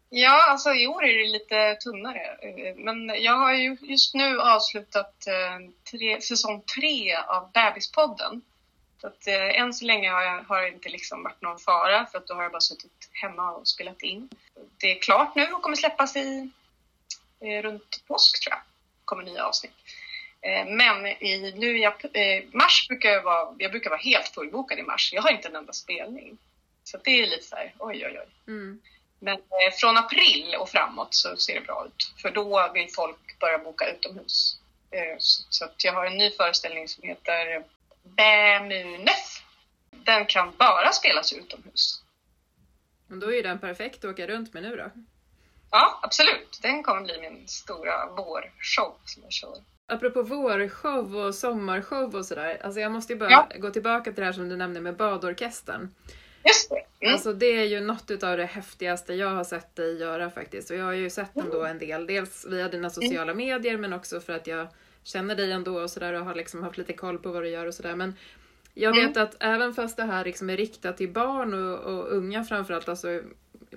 Ja, 0.09 0.51
alltså 0.51 0.71
i 0.71 0.87
år 0.87 1.05
är 1.05 1.19
det 1.19 1.33
lite 1.33 1.75
tunnare. 1.75 2.37
Men 2.77 3.23
jag 3.23 3.33
har 3.33 3.55
ju 3.55 3.77
just 3.81 4.15
nu 4.15 4.41
avslutat 4.41 5.27
eh, 5.27 5.71
tre, 5.91 6.21
säsong 6.21 6.63
tre 6.77 7.15
av 7.15 7.51
Bebispodden. 7.53 8.43
Så 9.05 9.09
att, 9.09 9.27
eh, 9.27 9.61
än 9.61 9.75
så 9.75 9.85
länge 9.85 10.11
har, 10.11 10.23
jag, 10.23 10.43
har 10.43 10.63
det 10.63 10.69
inte 10.69 10.89
liksom 10.89 11.23
varit 11.23 11.43
någon 11.43 11.59
fara 11.59 12.07
för 12.07 12.19
att 12.19 12.27
då 12.27 12.35
har 12.35 12.43
jag 12.43 12.53
bara 12.53 12.61
suttit 12.61 13.11
hemma 13.13 13.51
och 13.51 13.69
spelat 13.69 14.03
in. 14.03 14.29
Det 14.81 14.87
är 14.87 15.01
klart 15.01 15.35
nu 15.35 15.53
och 15.53 15.63
kommer 15.63 15.77
släppas 15.77 16.17
i 16.17 16.51
eh, 17.41 17.63
runt 17.63 18.05
påsk 18.07 18.45
tror 18.45 18.53
jag. 18.53 18.61
kommer 19.05 19.23
nya 19.23 19.45
avsnitt. 19.45 19.73
Eh, 20.41 20.67
men 20.67 21.07
i, 21.07 21.53
nu 21.57 21.79
i 21.79 21.85
eh, 21.85 22.45
mars 22.53 22.89
brukar 22.89 23.11
jag 23.11 23.23
vara, 23.23 23.55
jag 23.59 23.71
brukar 23.71 23.91
vara 23.91 24.01
helt 24.01 24.29
fullbokad 24.29 24.79
i 24.79 24.83
mars. 24.83 25.13
Jag 25.13 25.23
har 25.23 25.31
inte 25.31 25.49
en 25.49 25.57
enda 25.57 25.73
spelning. 25.73 26.39
Så 26.85 26.99
det 27.05 27.11
är 27.11 27.27
lite 27.27 27.45
så 27.45 27.57
här, 27.57 27.75
oj 27.79 28.07
oj 28.07 28.19
oj. 28.21 28.29
Mm. 28.47 28.81
Men 29.19 29.35
eh, 29.35 29.75
från 29.81 29.97
april 29.97 30.55
och 30.59 30.69
framåt 30.69 31.15
så 31.15 31.37
ser 31.37 31.55
det 31.55 31.67
bra 31.67 31.87
ut. 31.87 32.13
För 32.23 32.31
då 32.31 32.71
vill 32.75 32.89
folk 32.95 33.39
börja 33.39 33.59
boka 33.59 33.91
utomhus. 33.91 34.59
Eh, 34.91 35.17
så, 35.19 35.69
jag 35.77 35.93
har 35.93 36.07
en 36.07 36.19
ny 36.19 36.31
föreställning 36.31 36.89
som 36.89 37.09
heter 37.09 37.65
Bämunef. 38.05 39.43
Den 39.91 40.27
kan 40.27 40.53
bara 40.59 40.93
spelas 40.93 41.33
utomhus. 41.33 42.03
Men 43.07 43.21
då 43.21 43.33
är 43.33 43.37
ju 43.37 43.43
den 43.43 43.59
perfekt 43.59 44.05
att 44.05 44.11
åka 44.11 44.27
runt 44.27 44.55
med 44.55 44.63
nu 44.63 44.77
då. 44.77 44.91
Ja, 45.71 46.01
absolut. 46.03 46.59
Den 46.63 46.83
kommer 46.83 47.03
bli 47.03 47.21
min 47.21 47.49
stora 47.49 48.07
vårshow 48.07 48.97
som 49.05 49.23
jag 49.23 49.33
kör. 49.33 49.57
Apropå 49.87 50.23
vårshow 50.23 51.17
och 51.17 51.35
sommarshow 51.35 52.15
och 52.15 52.27
sådär. 52.27 52.61
Alltså 52.65 52.81
jag 52.81 52.93
måste 52.93 53.13
ju 53.13 53.19
bara 53.19 53.31
ja. 53.31 53.49
gå 53.59 53.71
tillbaka 53.71 54.05
till 54.05 54.21
det 54.21 54.25
här 54.25 54.33
som 54.33 54.49
du 54.49 54.57
nämnde 54.57 54.81
med 54.81 54.97
badorkestern. 54.97 55.95
Just 56.45 56.71
det. 56.71 56.85
Mm. 57.01 57.15
Alltså 57.15 57.33
det 57.33 57.47
är 57.47 57.65
ju 57.65 57.81
något 57.81 58.23
av 58.23 58.37
det 58.37 58.45
häftigaste 58.45 59.15
jag 59.15 59.31
har 59.31 59.45
sett 59.45 59.77
dig 59.77 59.99
göra 59.99 60.31
faktiskt. 60.31 60.71
Och 60.71 60.77
jag 60.77 60.85
har 60.85 60.93
ju 60.93 61.11
sett 61.11 61.35
dem 61.35 61.51
då 61.53 61.59
mm. 61.59 61.71
en 61.71 61.79
del. 61.79 62.07
Dels 62.07 62.47
via 62.47 62.69
dina 62.69 62.91
sociala 62.91 63.33
mm. 63.33 63.37
medier 63.37 63.77
men 63.77 63.93
också 63.93 64.21
för 64.21 64.33
att 64.33 64.47
jag 64.47 64.69
känner 65.05 65.35
dig 65.35 65.53
ändå 65.53 65.81
och 65.81 65.91
sådär 65.91 66.13
och 66.13 66.25
har 66.25 66.35
liksom 66.35 66.63
haft 66.63 66.79
lite 66.79 66.93
koll 66.93 67.19
på 67.19 67.33
vad 67.33 67.43
du 67.43 67.49
gör 67.49 67.67
och 67.67 67.75
sådär. 67.75 67.97
Men 67.97 68.15
jag 68.75 68.97
mm. 68.97 69.09
vet 69.09 69.17
att 69.17 69.37
även 69.41 69.75
fast 69.75 69.97
det 69.97 70.05
här 70.05 70.25
liksom 70.25 70.51
är 70.51 70.57
riktat 70.57 70.97
till 70.97 71.13
barn 71.13 71.55
och, 71.55 71.79
och 71.79 72.13
unga 72.17 72.45
framförallt, 72.45 72.89
alltså 72.89 73.21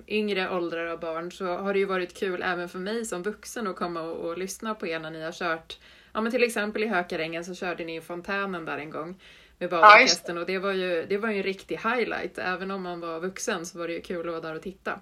yngre 0.08 0.50
åldrar 0.50 0.86
av 0.86 1.00
barn, 1.00 1.32
så 1.32 1.44
har 1.44 1.72
det 1.72 1.78
ju 1.78 1.84
varit 1.84 2.18
kul 2.18 2.42
även 2.42 2.68
för 2.68 2.78
mig 2.78 3.04
som 3.04 3.22
vuxen 3.22 3.66
att 3.66 3.76
komma 3.76 4.02
och, 4.02 4.16
och 4.16 4.38
lyssna 4.38 4.74
på 4.74 4.86
er 4.86 4.98
när 4.98 5.10
ni 5.10 5.22
har 5.22 5.32
kört. 5.32 5.78
Ja 6.12 6.20
men 6.20 6.32
till 6.32 6.42
exempel 6.42 6.84
i 6.84 6.86
Hökarängen 6.86 7.44
så 7.44 7.54
körde 7.54 7.84
ni 7.84 7.96
i 7.96 8.00
fontänen 8.00 8.64
där 8.64 8.78
en 8.78 8.90
gång 8.90 9.20
med 9.58 9.70
badorkestern 9.70 10.36
ja, 10.36 10.40
och 10.40 10.46
det 10.46 10.58
var, 10.58 10.72
ju, 10.72 11.06
det 11.08 11.18
var 11.18 11.30
ju 11.30 11.36
en 11.36 11.42
riktig 11.42 11.76
highlight. 11.76 12.38
Även 12.38 12.70
om 12.70 12.82
man 12.82 13.00
var 13.00 13.20
vuxen 13.20 13.66
så 13.66 13.78
var 13.78 13.88
det 13.88 13.94
ju 13.94 14.00
kul 14.00 14.20
att 14.20 14.26
vara 14.26 14.40
där 14.40 14.54
och 14.54 14.62
titta. 14.62 15.00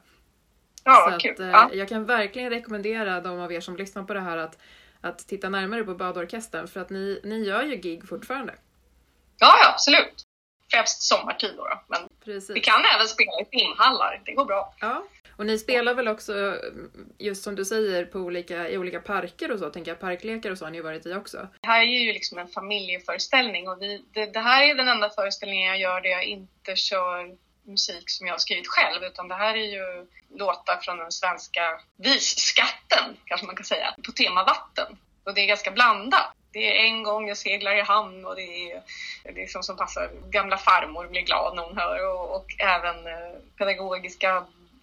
Ja, 0.84 1.18
så. 1.20 1.30
Att, 1.30 1.40
eh, 1.40 1.46
ja. 1.46 1.70
Jag 1.72 1.88
kan 1.88 2.04
verkligen 2.04 2.50
rekommendera 2.50 3.20
de 3.20 3.40
av 3.40 3.52
er 3.52 3.60
som 3.60 3.76
lyssnar 3.76 4.02
på 4.02 4.14
det 4.14 4.20
här 4.20 4.36
att 4.36 4.58
att 5.06 5.18
titta 5.18 5.48
närmare 5.48 5.84
på 5.84 5.94
badorkestern 5.94 6.68
för 6.68 6.80
att 6.80 6.90
ni, 6.90 7.20
ni 7.24 7.44
gör 7.44 7.62
ju 7.62 7.76
gig 7.76 8.08
fortfarande. 8.08 8.54
Ja, 9.38 9.54
ja 9.62 9.72
absolut. 9.72 10.22
främst 10.70 11.02
sommartid 11.02 11.50
då, 11.56 11.64
då. 11.64 11.80
men 11.88 12.08
Precis. 12.24 12.56
vi 12.56 12.60
kan 12.60 12.84
även 12.94 13.08
spela 13.08 13.30
i 13.42 13.58
simhallar, 13.58 14.22
det 14.24 14.32
går 14.32 14.44
bra. 14.44 14.74
Ja. 14.80 15.04
Och 15.36 15.46
ni 15.46 15.58
spelar 15.58 15.94
väl 15.94 16.08
också, 16.08 16.58
just 17.18 17.42
som 17.44 17.54
du 17.54 17.64
säger, 17.64 18.04
på 18.04 18.18
olika, 18.18 18.68
i 18.68 18.78
olika 18.78 19.00
parker 19.00 19.52
och 19.52 19.58
så, 19.58 19.70
tänker 19.70 19.90
jag. 19.90 20.00
Parklekar 20.00 20.50
och 20.50 20.58
så 20.58 20.64
har 20.64 20.70
ni 20.70 20.80
varit 20.80 21.06
i 21.06 21.14
också. 21.14 21.48
Det 21.60 21.68
här 21.68 21.80
är 21.80 21.84
ju 21.84 22.12
liksom 22.12 22.38
en 22.38 22.48
familjeföreställning 22.48 23.68
och 23.68 23.82
vi, 23.82 24.04
det, 24.12 24.26
det 24.26 24.40
här 24.40 24.62
är 24.62 24.74
den 24.74 24.88
enda 24.88 25.10
föreställningen 25.10 25.68
jag 25.68 25.80
gör 25.80 26.00
där 26.00 26.10
jag 26.10 26.24
inte 26.24 26.76
kör 26.76 27.36
musik 27.66 28.10
som 28.10 28.26
jag 28.26 28.34
har 28.34 28.38
skrivit 28.38 28.68
själv, 28.68 29.04
utan 29.04 29.28
det 29.28 29.34
här 29.34 29.54
är 29.54 29.72
ju 29.72 30.06
låtar 30.38 30.76
från 30.82 30.98
den 30.98 31.12
svenska 31.12 31.80
visskatten, 31.96 33.16
kanske 33.24 33.46
man 33.46 33.56
kan 33.56 33.64
säga, 33.64 33.94
på 34.06 34.12
tema 34.12 34.44
vatten. 34.44 34.96
Och 35.24 35.34
det 35.34 35.40
är 35.40 35.46
ganska 35.46 35.70
blandat. 35.70 36.32
Det 36.52 36.78
är 36.78 36.84
en 36.84 37.02
gång 37.02 37.28
jag 37.28 37.36
seglar 37.36 37.76
i 37.76 37.80
hamn 37.80 38.24
och 38.24 38.36
det 38.36 38.72
är, 38.72 38.82
liksom 39.24 39.62
som, 39.62 39.76
passar. 39.76 40.10
Gamla 40.30 40.58
farmor 40.58 41.06
blir 41.06 41.22
glad 41.22 41.56
när 41.56 41.62
hon 41.62 41.76
hör 41.76 42.06
och, 42.08 42.36
och 42.36 42.46
även 42.58 43.06
eh, 43.06 43.38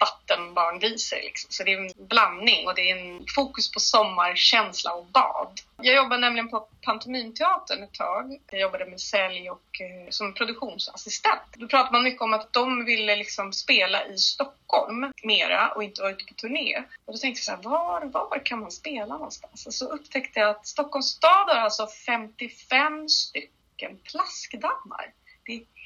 vattenbarn 0.04 0.80
pedagogiska. 0.84 1.16
Liksom. 1.16 1.52
Så 1.52 1.64
det 1.64 1.74
är 1.74 1.78
en 1.78 2.08
blandning 2.08 2.68
och 2.68 2.76
det 2.76 2.92
är 2.92 2.98
en 2.98 3.26
fokus 3.36 3.72
på 3.72 3.80
sommarkänsla 3.80 4.94
och 4.94 5.06
bad. 5.06 5.60
Jag 5.82 5.96
jobbade 5.96 6.22
nämligen 6.22 6.50
på 6.50 6.68
Pantomimteatern 6.82 7.84
ett 7.84 7.94
tag. 7.94 8.40
Jag 8.52 8.62
jobbade 8.62 8.86
med 8.86 9.02
sälj 9.02 9.50
och 9.50 9.82
eh, 9.82 10.10
som 10.10 10.34
produktionsassistent. 10.34 11.42
Då 11.58 11.68
pratade 11.68 11.92
man 11.92 12.04
mycket 12.04 12.22
om 12.22 12.34
att 12.34 12.54
de 12.54 12.86
ville 12.86 13.16
liksom 13.16 13.54
spela 13.54 14.06
i 14.06 14.18
Stockholm 14.18 15.12
mera 15.24 15.72
och 15.72 15.84
inte 15.84 16.02
vara 16.02 16.12
ute 16.12 16.26
på 16.26 16.34
turné. 16.34 16.84
Och 17.06 17.14
då 17.14 17.18
tänkte 17.18 17.40
jag 17.40 17.46
så 17.46 17.52
här, 17.52 17.70
var, 17.70 18.06
var 18.06 18.46
kan 18.46 18.60
man 18.60 18.72
spela 18.72 19.14
någonstans? 19.14 19.66
Och 19.68 19.74
så 19.74 19.86
upptäckte 19.86 20.40
jag 20.40 20.50
att 20.50 20.68
Stockholms 20.68 21.08
stad 21.08 21.48
har 21.48 21.56
alltså 21.56 21.88
55 21.88 23.10
stycken 23.10 23.98
plaskdammar. 24.04 25.14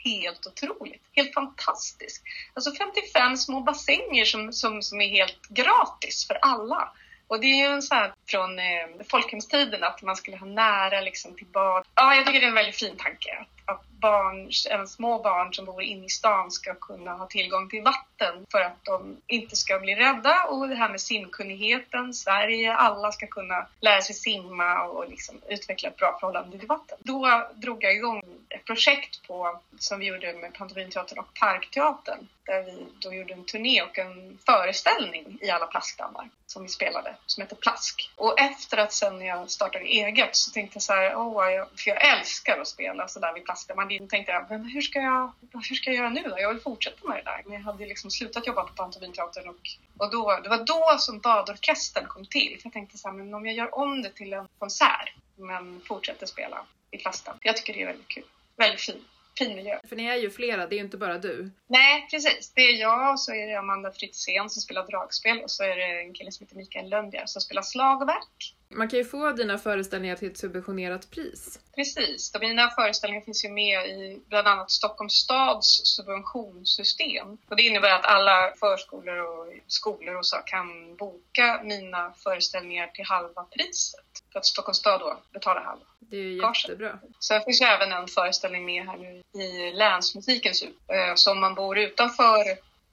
Helt 0.08 0.48
otroligt, 0.48 1.02
helt 1.12 1.34
fantastiskt. 1.34 2.24
Alltså 2.54 2.72
55 2.76 3.38
små 3.38 3.60
bassänger 3.60 4.26
som, 4.26 4.54
som, 4.54 4.82
som 4.82 5.02
är 5.02 5.10
helt 5.10 5.48
gratis 5.50 6.28
för 6.28 6.38
alla. 6.42 6.92
Och 7.28 7.40
det 7.40 7.48
är 7.48 7.68
ju 7.68 7.74
en 7.74 7.82
sån 7.82 7.98
här 7.98 8.14
från 8.28 8.60
eh, 8.60 9.06
folkhemstiden 9.10 9.84
att 9.84 10.02
man 10.02 10.16
skulle 10.16 10.38
ha 10.38 10.48
nära 10.48 11.02
liksom, 11.02 11.36
till 11.36 11.48
bad. 11.48 11.86
Ja, 11.96 12.16
jag 12.16 12.26
tycker 12.26 12.40
det 12.40 12.46
är 12.46 12.50
en 12.50 12.56
väldigt 12.56 12.76
fin 12.76 12.98
tanke 12.98 13.46
att 13.68 13.88
barn, 13.88 14.52
även 14.70 14.88
små 14.88 15.20
barn 15.20 15.54
som 15.54 15.66
bor 15.66 15.82
inne 15.82 16.06
i 16.06 16.10
stan 16.10 16.52
ska 16.52 16.74
kunna 16.74 17.14
ha 17.14 17.26
tillgång 17.26 17.70
till 17.70 17.84
vatten 17.84 18.46
för 18.52 18.62
att 18.62 18.84
de 18.84 19.18
inte 19.28 19.56
ska 19.56 19.80
bli 19.80 19.96
rädda. 19.96 20.44
Och 20.44 20.70
det 20.70 20.76
här 20.76 20.90
med 20.90 21.02
simkunnigheten, 21.02 22.14
Sverige, 22.14 22.74
alla 22.74 23.12
ska 23.12 23.28
kunna 23.28 23.68
lära 23.80 24.02
sig 24.02 24.16
simma 24.16 24.84
och 24.84 25.10
liksom 25.10 25.42
utveckla 25.50 25.90
ett 25.90 25.98
bra 25.98 26.18
förhållande 26.20 26.60
till 26.60 26.68
vatten. 26.68 26.98
Då 27.00 27.48
drog 27.56 27.84
jag 27.84 27.94
igång 27.94 28.22
ett 28.50 28.66
projekt 28.66 29.28
på, 29.28 29.60
som 29.80 30.00
vi 30.00 30.06
gjorde 30.06 30.34
med 30.34 30.54
Pantomimteatern 30.54 31.20
och 31.20 31.34
Parkteatern 31.34 32.28
där 32.48 32.64
vi 32.64 32.88
då 33.00 33.14
gjorde 33.14 33.34
en 33.34 33.46
turné 33.46 33.82
och 33.82 34.00
en 34.00 34.38
föreställning 34.46 35.38
i 35.42 35.50
alla 35.50 35.68
plaskdammar 35.68 36.30
som 36.46 36.64
vi 36.64 36.70
spelade, 36.70 37.16
som 37.26 37.42
heter 37.42 37.56
Plask. 37.56 38.12
Och 38.16 38.40
efter 38.40 38.78
att 38.78 38.94
sen 38.94 39.22
jag 39.22 39.50
startade 39.50 39.86
eget 39.86 40.36
så 40.36 40.52
tänkte 40.52 40.76
jag 40.76 40.84
så 40.84 40.94
här, 40.94 41.16
oh, 41.16 41.52
jag, 41.52 41.68
för 41.68 41.90
jag 41.90 42.18
älskar 42.18 42.60
att 42.62 42.68
spela 42.68 43.08
sådär 43.08 43.34
vid 43.34 43.46
plaskdammar. 43.46 43.57
Då 44.00 44.08
tänkte 44.08 44.32
jag, 44.32 44.46
men 44.50 44.66
hur 44.66 44.82
ska 44.82 45.00
jag, 45.00 45.32
hur 45.54 45.76
ska 45.76 45.90
jag 45.90 45.98
göra 45.98 46.10
nu 46.10 46.22
då? 46.22 46.36
Jag 46.40 46.54
vill 46.54 46.62
fortsätta 46.62 47.08
med 47.08 47.18
det 47.18 47.24
där. 47.24 47.42
Men 47.46 47.54
jag 47.54 47.62
hade 47.62 47.86
liksom 47.86 48.12
slutat 48.12 48.48
jobba 48.48 48.64
på 48.64 48.74
Pantomimteatern 48.74 49.48
och, 49.48 49.56
och 49.98 50.12
då, 50.12 50.40
det 50.44 50.50
var 50.50 50.66
då 50.66 50.98
som 51.00 51.20
badorkestern 51.20 52.08
kom 52.08 52.26
till. 52.26 52.58
För 52.62 52.66
jag 52.66 52.74
tänkte 52.74 52.98
så 52.98 53.08
här, 53.08 53.16
men 53.16 53.34
om 53.34 53.46
jag 53.46 53.56
gör 53.56 53.78
om 53.78 54.02
det 54.02 54.10
till 54.10 54.34
en 54.34 54.48
konsert 54.60 55.14
men 55.36 55.82
fortsätter 55.82 56.26
spela 56.26 56.66
i 56.92 56.98
Plastan. 56.98 57.38
Jag 57.42 57.58
tycker 57.58 57.74
det 57.74 57.82
är 57.82 57.88
väldigt 57.88 58.08
kul. 58.08 58.24
Väldigt 58.56 58.82
fint 58.82 59.04
fin 59.38 59.56
miljö. 59.56 59.80
För 59.90 59.96
ni 59.96 60.06
är 60.06 60.16
ju 60.16 60.30
flera, 60.30 60.68
det 60.68 60.76
är 60.76 60.78
ju 60.78 60.84
inte 60.84 60.98
bara 60.98 61.18
du. 61.18 61.52
Nej, 61.68 62.08
precis. 62.12 62.52
Det 62.56 62.62
är 62.62 62.76
jag 62.76 63.12
och 63.12 63.20
så 63.20 63.34
är 63.34 63.48
det 63.48 63.60
Amanda 63.60 63.92
Fritzén 63.92 64.50
som 64.50 64.62
spelar 64.62 64.88
dragspel 64.88 65.42
och 65.42 65.52
så 65.52 65.64
är 65.64 65.76
det 65.76 66.02
en 66.02 66.14
kille 66.14 66.32
som 66.32 66.46
heter 66.46 66.56
Mikael 66.56 66.90
Lundbjer 66.90 67.26
som 67.26 67.42
spelar 67.42 67.62
slagverk. 67.62 68.56
Man 68.70 68.90
kan 68.90 69.00
ju 69.00 69.06
få 69.06 69.32
dina 69.32 69.58
föreställningar 69.58 70.16
till 70.16 70.32
ett 70.32 70.38
subventionerat 70.38 71.12
pris. 71.12 71.60
Precis. 71.76 72.34
Mina 72.42 72.70
föreställningar 72.70 73.26
finns 73.26 73.46
ju 73.46 73.50
med 73.50 73.86
i 73.90 74.22
bland 74.30 74.48
annat 74.48 74.72
Stockholms 74.72 75.14
stads 75.14 75.82
subventionssystem. 75.84 77.38
Och 77.50 77.56
det 77.56 77.64
innebär 77.64 77.92
att 77.92 78.06
alla 78.06 78.54
förskolor 78.60 79.18
och 79.18 79.54
skolor 79.68 80.16
och 80.16 80.26
så 80.26 80.36
kan 80.46 80.96
boka 80.96 81.62
mina 81.64 82.12
föreställningar 82.12 82.88
till 82.88 83.06
halva 83.06 83.44
priset. 83.44 84.06
För 84.32 84.40
att 84.40 84.46
Stockholms 84.46 84.78
stad 84.78 85.00
då 85.00 85.18
betalar 85.34 85.62
halva. 85.62 85.86
Det 86.00 86.18
är 86.18 86.22
ju 86.22 86.42
jättebra. 86.42 87.00
Sen 87.20 87.42
finns 87.42 87.62
ju 87.62 87.66
även 87.66 87.92
en 87.92 88.08
föreställning 88.08 88.66
med 88.66 88.86
här 88.86 88.98
nu 88.98 89.42
i 89.42 89.72
Länsmusikens 89.72 90.64
eh, 90.64 91.16
Så 91.16 91.32
om 91.32 91.40
man 91.40 91.56
bor 91.56 91.78
utanför 91.78 92.44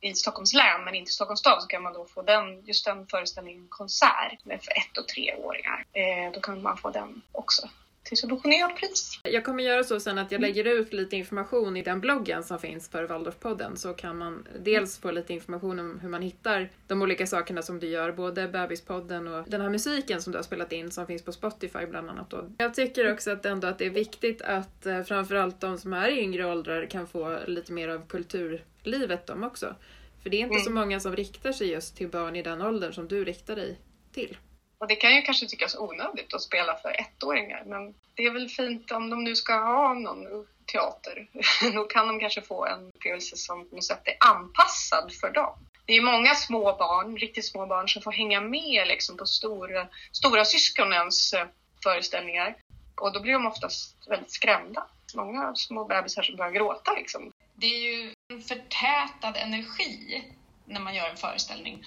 i 0.05 0.15
Stockholms 0.15 0.53
län 0.53 0.85
men 0.85 0.95
inte 0.95 1.09
i 1.09 1.13
Stockholms 1.13 1.41
stad 1.41 1.63
så 1.63 1.69
kan 1.69 1.83
man 1.83 1.93
då 1.93 2.05
få 2.05 2.23
den, 2.23 2.65
just 2.65 2.85
den 2.85 3.07
föreställningen 3.07 3.67
konsert 3.69 4.45
med 4.45 4.63
för 4.63 4.73
ett 4.73 4.99
och 4.99 5.09
treåringar. 5.09 5.85
Eh, 5.93 6.33
då 6.35 6.41
kan 6.41 6.63
man 6.63 6.77
få 6.77 6.91
den 6.91 7.23
också 7.33 7.69
till 8.05 8.17
subventionerat 8.17 8.77
pris. 8.77 9.21
Jag 9.23 9.45
kommer 9.45 9.63
göra 9.63 9.85
så 9.85 10.01
sen 10.01 10.19
att 10.19 10.33
jag 10.33 10.41
lägger 10.41 10.65
ut 10.65 10.93
lite 10.93 11.17
information 11.17 11.77
i 11.77 11.83
den 11.83 12.01
bloggen 12.01 12.45
som 12.45 12.59
finns 12.59 12.89
för 12.89 13.05
Waldorfpodden 13.05 13.77
så 13.77 13.95
kan 13.95 14.19
man 14.19 14.49
dels 14.59 14.99
få 14.99 15.11
lite 15.11 15.33
information 15.33 15.79
om 15.79 16.01
hur 16.01 16.09
man 16.09 16.23
hittar 16.23 16.69
de 16.87 17.03
olika 17.03 17.27
sakerna 17.27 17.63
som 17.63 17.81
du 17.81 17.87
gör, 17.87 18.13
både 18.13 18.49
Bebispodden 18.49 19.29
och 19.29 19.45
den 19.49 19.61
här 19.61 19.71
musiken 19.71 20.23
som 20.23 20.33
du 20.33 20.39
har 20.39 20.43
spelat 20.43 20.73
in 20.73 20.91
som 20.91 21.07
finns 21.07 21.23
på 21.23 21.33
Spotify 21.33 21.87
bland 21.87 22.11
annat. 22.11 22.31
Då. 22.31 22.51
Jag 22.59 22.75
tycker 22.75 23.13
också 23.13 23.31
att, 23.31 23.47
ändå 23.47 23.69
att 23.69 23.79
det 23.79 23.87
är 23.87 23.91
viktigt 23.91 24.43
att 24.43 24.87
eh, 24.87 25.03
framförallt 25.03 25.61
de 25.61 25.79
som 25.79 25.93
är 25.93 26.09
i 26.09 26.21
yngre 26.21 26.47
åldrar 26.47 26.87
kan 26.87 27.07
få 27.07 27.39
lite 27.47 27.73
mer 27.73 27.89
av 27.89 28.07
kulturlivet 28.07 29.27
de 29.27 29.45
också. 29.45 29.75
För 30.23 30.31
det 30.31 30.37
är 30.37 30.41
inte 30.41 30.55
mm. 30.55 30.65
så 30.65 30.71
många 30.71 31.01
som 31.01 31.17
riktar 31.17 31.53
sig 31.53 31.71
just 31.71 31.97
till 31.97 32.09
barn 32.09 32.37
i 32.37 32.43
den 32.43 32.63
åldern 32.63 32.93
som 32.93 33.09
du 33.09 33.25
riktar 33.25 33.57
dig 33.57 33.79
till. 34.13 34.37
Och 34.85 34.89
det 34.89 34.97
kan 34.97 35.15
ju 35.15 35.23
kanske 35.23 35.47
tyckas 35.47 35.77
onödigt 35.79 36.35
att 36.35 36.43
spela 36.43 36.77
för 36.77 36.97
ettåringar, 37.01 37.63
men 37.67 37.95
det 38.15 38.23
är 38.23 38.31
väl 38.31 38.49
fint 38.49 38.91
om 38.91 39.11
de 39.11 39.25
nu 39.25 39.37
ska 39.37 39.53
ha 39.53 39.95
någon 39.95 40.47
teater. 40.73 41.27
Då 41.75 41.85
kan 41.85 42.07
de 42.07 42.21
kanske 42.21 42.43
få 42.43 42.67
en 42.67 42.89
upplevelse 42.89 43.37
som 43.37 43.69
på 43.69 43.75
något 43.75 43.85
sätt 43.85 44.03
är 44.05 44.17
anpassad 44.21 45.13
för 45.21 45.31
dem. 45.31 45.59
Det 45.87 45.93
är 45.93 46.03
många 46.03 46.35
små 46.35 46.77
barn, 46.77 47.17
riktigt 47.17 47.45
små 47.45 47.67
barn, 47.67 47.89
som 47.89 48.03
får 48.03 48.13
hänga 48.13 48.41
med 48.41 48.89
liksom 48.89 49.17
på 49.17 49.27
stora, 49.27 49.89
stora 50.13 50.45
syskonens 50.45 51.33
eh, 51.33 51.47
föreställningar. 51.83 52.57
Och 53.01 53.13
då 53.13 53.21
blir 53.21 53.33
de 53.33 53.47
oftast 53.47 54.09
väldigt 54.09 54.33
skrämda. 54.33 54.87
Många 55.15 55.55
små 55.55 55.85
bebisar 55.85 56.23
som 56.23 56.37
börjar 56.37 56.53
gråta 56.53 56.93
liksom. 56.93 57.33
Det 57.55 57.67
är 57.67 57.79
ju 57.79 58.15
en 58.29 58.43
förtätad 58.43 59.37
energi 59.37 60.25
när 60.65 60.81
man 60.81 60.95
gör 60.95 61.09
en 61.09 61.17
föreställning. 61.17 61.85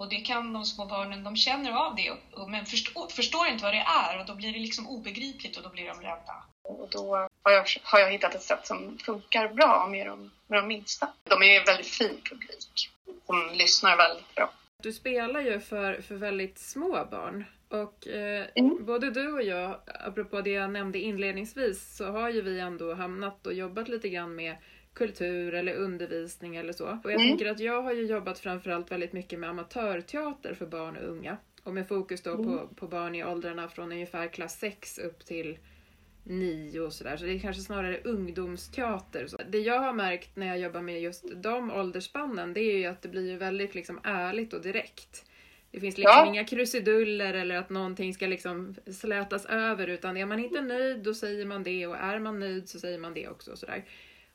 Och 0.00 0.08
det 0.08 0.16
kan 0.16 0.52
de 0.52 0.64
små 0.64 0.86
barnen, 0.86 1.24
de 1.24 1.36
känner 1.36 1.72
av 1.72 1.96
det 1.96 2.12
men 2.48 2.66
förstår, 2.66 3.08
förstår 3.08 3.46
inte 3.46 3.64
vad 3.64 3.74
det 3.74 3.84
är 3.86 4.20
och 4.20 4.26
då 4.26 4.34
blir 4.34 4.52
det 4.52 4.58
liksom 4.58 4.88
obegripligt 4.88 5.56
och 5.56 5.62
då 5.62 5.68
blir 5.68 5.86
de 5.86 6.00
rädda. 6.00 6.44
Och 6.62 6.88
då 6.90 7.28
har 7.42 7.52
jag, 7.52 7.64
har 7.82 7.98
jag 7.98 8.10
hittat 8.10 8.34
ett 8.34 8.42
sätt 8.42 8.66
som 8.66 8.98
funkar 8.98 9.48
bra 9.48 9.88
med 9.90 10.06
de, 10.06 10.30
med 10.46 10.58
de 10.58 10.68
minsta. 10.68 11.08
De 11.22 11.42
är 11.42 11.60
en 11.60 11.64
väldigt 11.64 11.86
fin 11.86 12.20
publik. 12.30 12.90
De 13.26 13.50
lyssnar 13.54 13.96
väldigt 13.96 14.34
bra. 14.34 14.52
Du 14.82 14.92
spelar 14.92 15.40
ju 15.40 15.60
för, 15.60 16.02
för 16.02 16.14
väldigt 16.14 16.58
små 16.58 17.06
barn 17.10 17.44
och 17.68 18.08
eh, 18.08 18.46
mm. 18.54 18.84
både 18.84 19.10
du 19.10 19.32
och 19.32 19.42
jag, 19.42 19.80
apropå 19.86 20.40
det 20.40 20.50
jag 20.50 20.70
nämnde 20.70 20.98
inledningsvis, 20.98 21.96
så 21.96 22.10
har 22.10 22.30
ju 22.30 22.42
vi 22.42 22.60
ändå 22.60 22.94
hamnat 22.94 23.46
och 23.46 23.54
jobbat 23.54 23.88
lite 23.88 24.08
grann 24.08 24.34
med 24.34 24.56
kultur 24.94 25.54
eller 25.54 25.74
undervisning 25.74 26.56
eller 26.56 26.72
så. 26.72 26.86
Och 26.86 27.12
jag 27.12 27.20
mm. 27.20 27.28
tänker 27.28 27.50
att 27.50 27.60
jag 27.60 27.82
har 27.82 27.92
ju 27.92 28.06
jobbat 28.06 28.38
framförallt 28.38 28.90
väldigt 28.90 29.12
mycket 29.12 29.38
med 29.38 29.50
amatörteater 29.50 30.54
för 30.54 30.66
barn 30.66 30.96
och 30.96 31.08
unga. 31.08 31.36
Och 31.62 31.74
med 31.74 31.88
fokus 31.88 32.22
då 32.22 32.34
mm. 32.34 32.46
på, 32.46 32.68
på 32.74 32.88
barn 32.88 33.14
i 33.14 33.24
åldrarna 33.24 33.68
från 33.68 33.92
ungefär 33.92 34.28
klass 34.28 34.58
6 34.58 34.98
upp 34.98 35.24
till 35.26 35.58
9 36.24 36.80
och 36.80 36.92
sådär. 36.92 37.16
Så 37.16 37.24
det 37.24 37.32
är 37.32 37.38
kanske 37.38 37.62
snarare 37.62 38.00
ungdomsteater. 38.04 39.26
Så 39.26 39.36
det 39.48 39.58
jag 39.58 39.80
har 39.80 39.92
märkt 39.92 40.36
när 40.36 40.46
jag 40.46 40.58
jobbar 40.58 40.82
med 40.82 41.02
just 41.02 41.42
de 41.42 41.70
åldersspannen 41.70 42.52
det 42.52 42.60
är 42.60 42.78
ju 42.78 42.86
att 42.86 43.02
det 43.02 43.08
blir 43.08 43.36
väldigt 43.36 43.74
liksom 43.74 44.00
ärligt 44.04 44.52
och 44.52 44.62
direkt. 44.62 45.24
Det 45.70 45.80
finns 45.80 45.98
liksom 45.98 46.16
ja. 46.16 46.26
inga 46.26 46.44
krusiduller 46.44 47.34
eller 47.34 47.56
att 47.56 47.70
någonting 47.70 48.14
ska 48.14 48.26
liksom 48.26 48.74
slätas 49.00 49.46
över 49.46 49.86
utan 49.86 50.16
är 50.16 50.26
man 50.26 50.38
inte 50.38 50.60
nöjd 50.60 51.02
då 51.02 51.14
säger 51.14 51.46
man 51.46 51.62
det 51.62 51.86
och 51.86 51.96
är 51.96 52.18
man 52.18 52.40
nöjd 52.40 52.68
så 52.68 52.78
säger 52.78 52.98
man 52.98 53.14
det 53.14 53.28
också. 53.28 53.56
Sådär. 53.56 53.84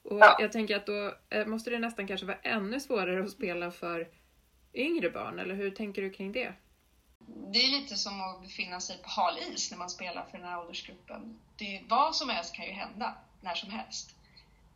Och 0.06 0.20
ja. 0.20 0.38
jag 0.40 0.52
tänker 0.52 0.76
att 0.76 0.86
då 0.86 1.14
eh, 1.30 1.46
måste 1.46 1.70
det 1.70 1.80
nästan 1.80 2.08
kanske 2.08 2.26
vara 2.26 2.38
ännu 2.38 2.80
svårare 2.80 3.24
att 3.24 3.32
spela 3.32 3.72
för 3.72 4.08
yngre 4.74 5.10
barn, 5.10 5.40
eller 5.40 5.56
hur 5.56 5.72
tänker 5.72 6.02
du 6.02 6.10
kring 6.10 6.32
det? 6.32 6.54
Det 7.28 7.60
är 7.60 7.82
lite 7.82 7.96
som 7.96 8.22
att 8.22 8.42
befinna 8.42 8.80
sig 8.80 8.98
på 8.98 9.10
hal 9.10 9.38
is 9.38 9.72
när 9.72 9.78
man 9.78 9.90
spelar 9.90 10.26
för 10.32 10.38
den 10.38 10.48
här 10.48 10.60
åldersgruppen. 10.60 11.40
Det, 11.58 11.84
vad 11.90 12.16
som 12.16 12.30
helst 12.30 12.56
kan 12.56 12.66
ju 12.66 12.72
hända, 12.72 13.16
när 13.42 13.56
som 13.56 13.70
helst. 13.70 14.16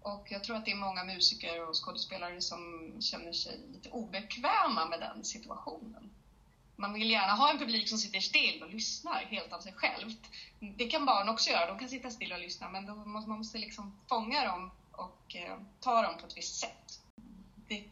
Och 0.02 0.28
jag 0.30 0.44
tror 0.44 0.56
att 0.56 0.66
det 0.66 0.72
är 0.72 0.76
många 0.76 1.04
musiker 1.04 1.70
och 1.70 1.86
skådespelare 1.86 2.42
som 2.42 2.94
känner 3.02 3.34
sig 3.34 3.60
lite 3.74 3.90
obekväma 3.90 4.86
med 4.90 5.00
den 5.00 5.24
situationen. 5.26 6.10
Man 6.76 6.94
vill 6.94 7.12
gärna 7.12 7.34
ha 7.34 7.52
en 7.52 7.60
publik 7.60 7.90
som 7.90 7.98
sitter 7.98 8.20
still 8.20 8.64
och 8.64 8.70
lyssnar 8.70 9.16
helt 9.16 9.54
av 9.54 9.60
sig 9.60 9.74
självt. 9.74 10.20
Det 10.60 10.88
kan 10.88 11.06
barn 11.06 11.30
också 11.30 11.50
göra, 11.50 11.68
de 11.68 11.80
kan 11.80 11.90
sitta 11.90 12.10
still 12.10 12.34
och 12.34 12.40
lyssna, 12.40 12.70
men 12.70 12.86
då 12.86 12.96
måste 12.96 13.30
man 13.30 13.38
måste 13.38 13.58
liksom 13.58 14.00
fånga 14.08 14.46
dem 14.46 14.72
och 15.00 15.36
eh, 15.36 15.58
ta 15.80 16.02
dem 16.02 16.18
på 16.20 16.28
ett 16.28 16.38
visst 16.38 16.60
sätt. 16.60 17.00
Det 17.68 17.84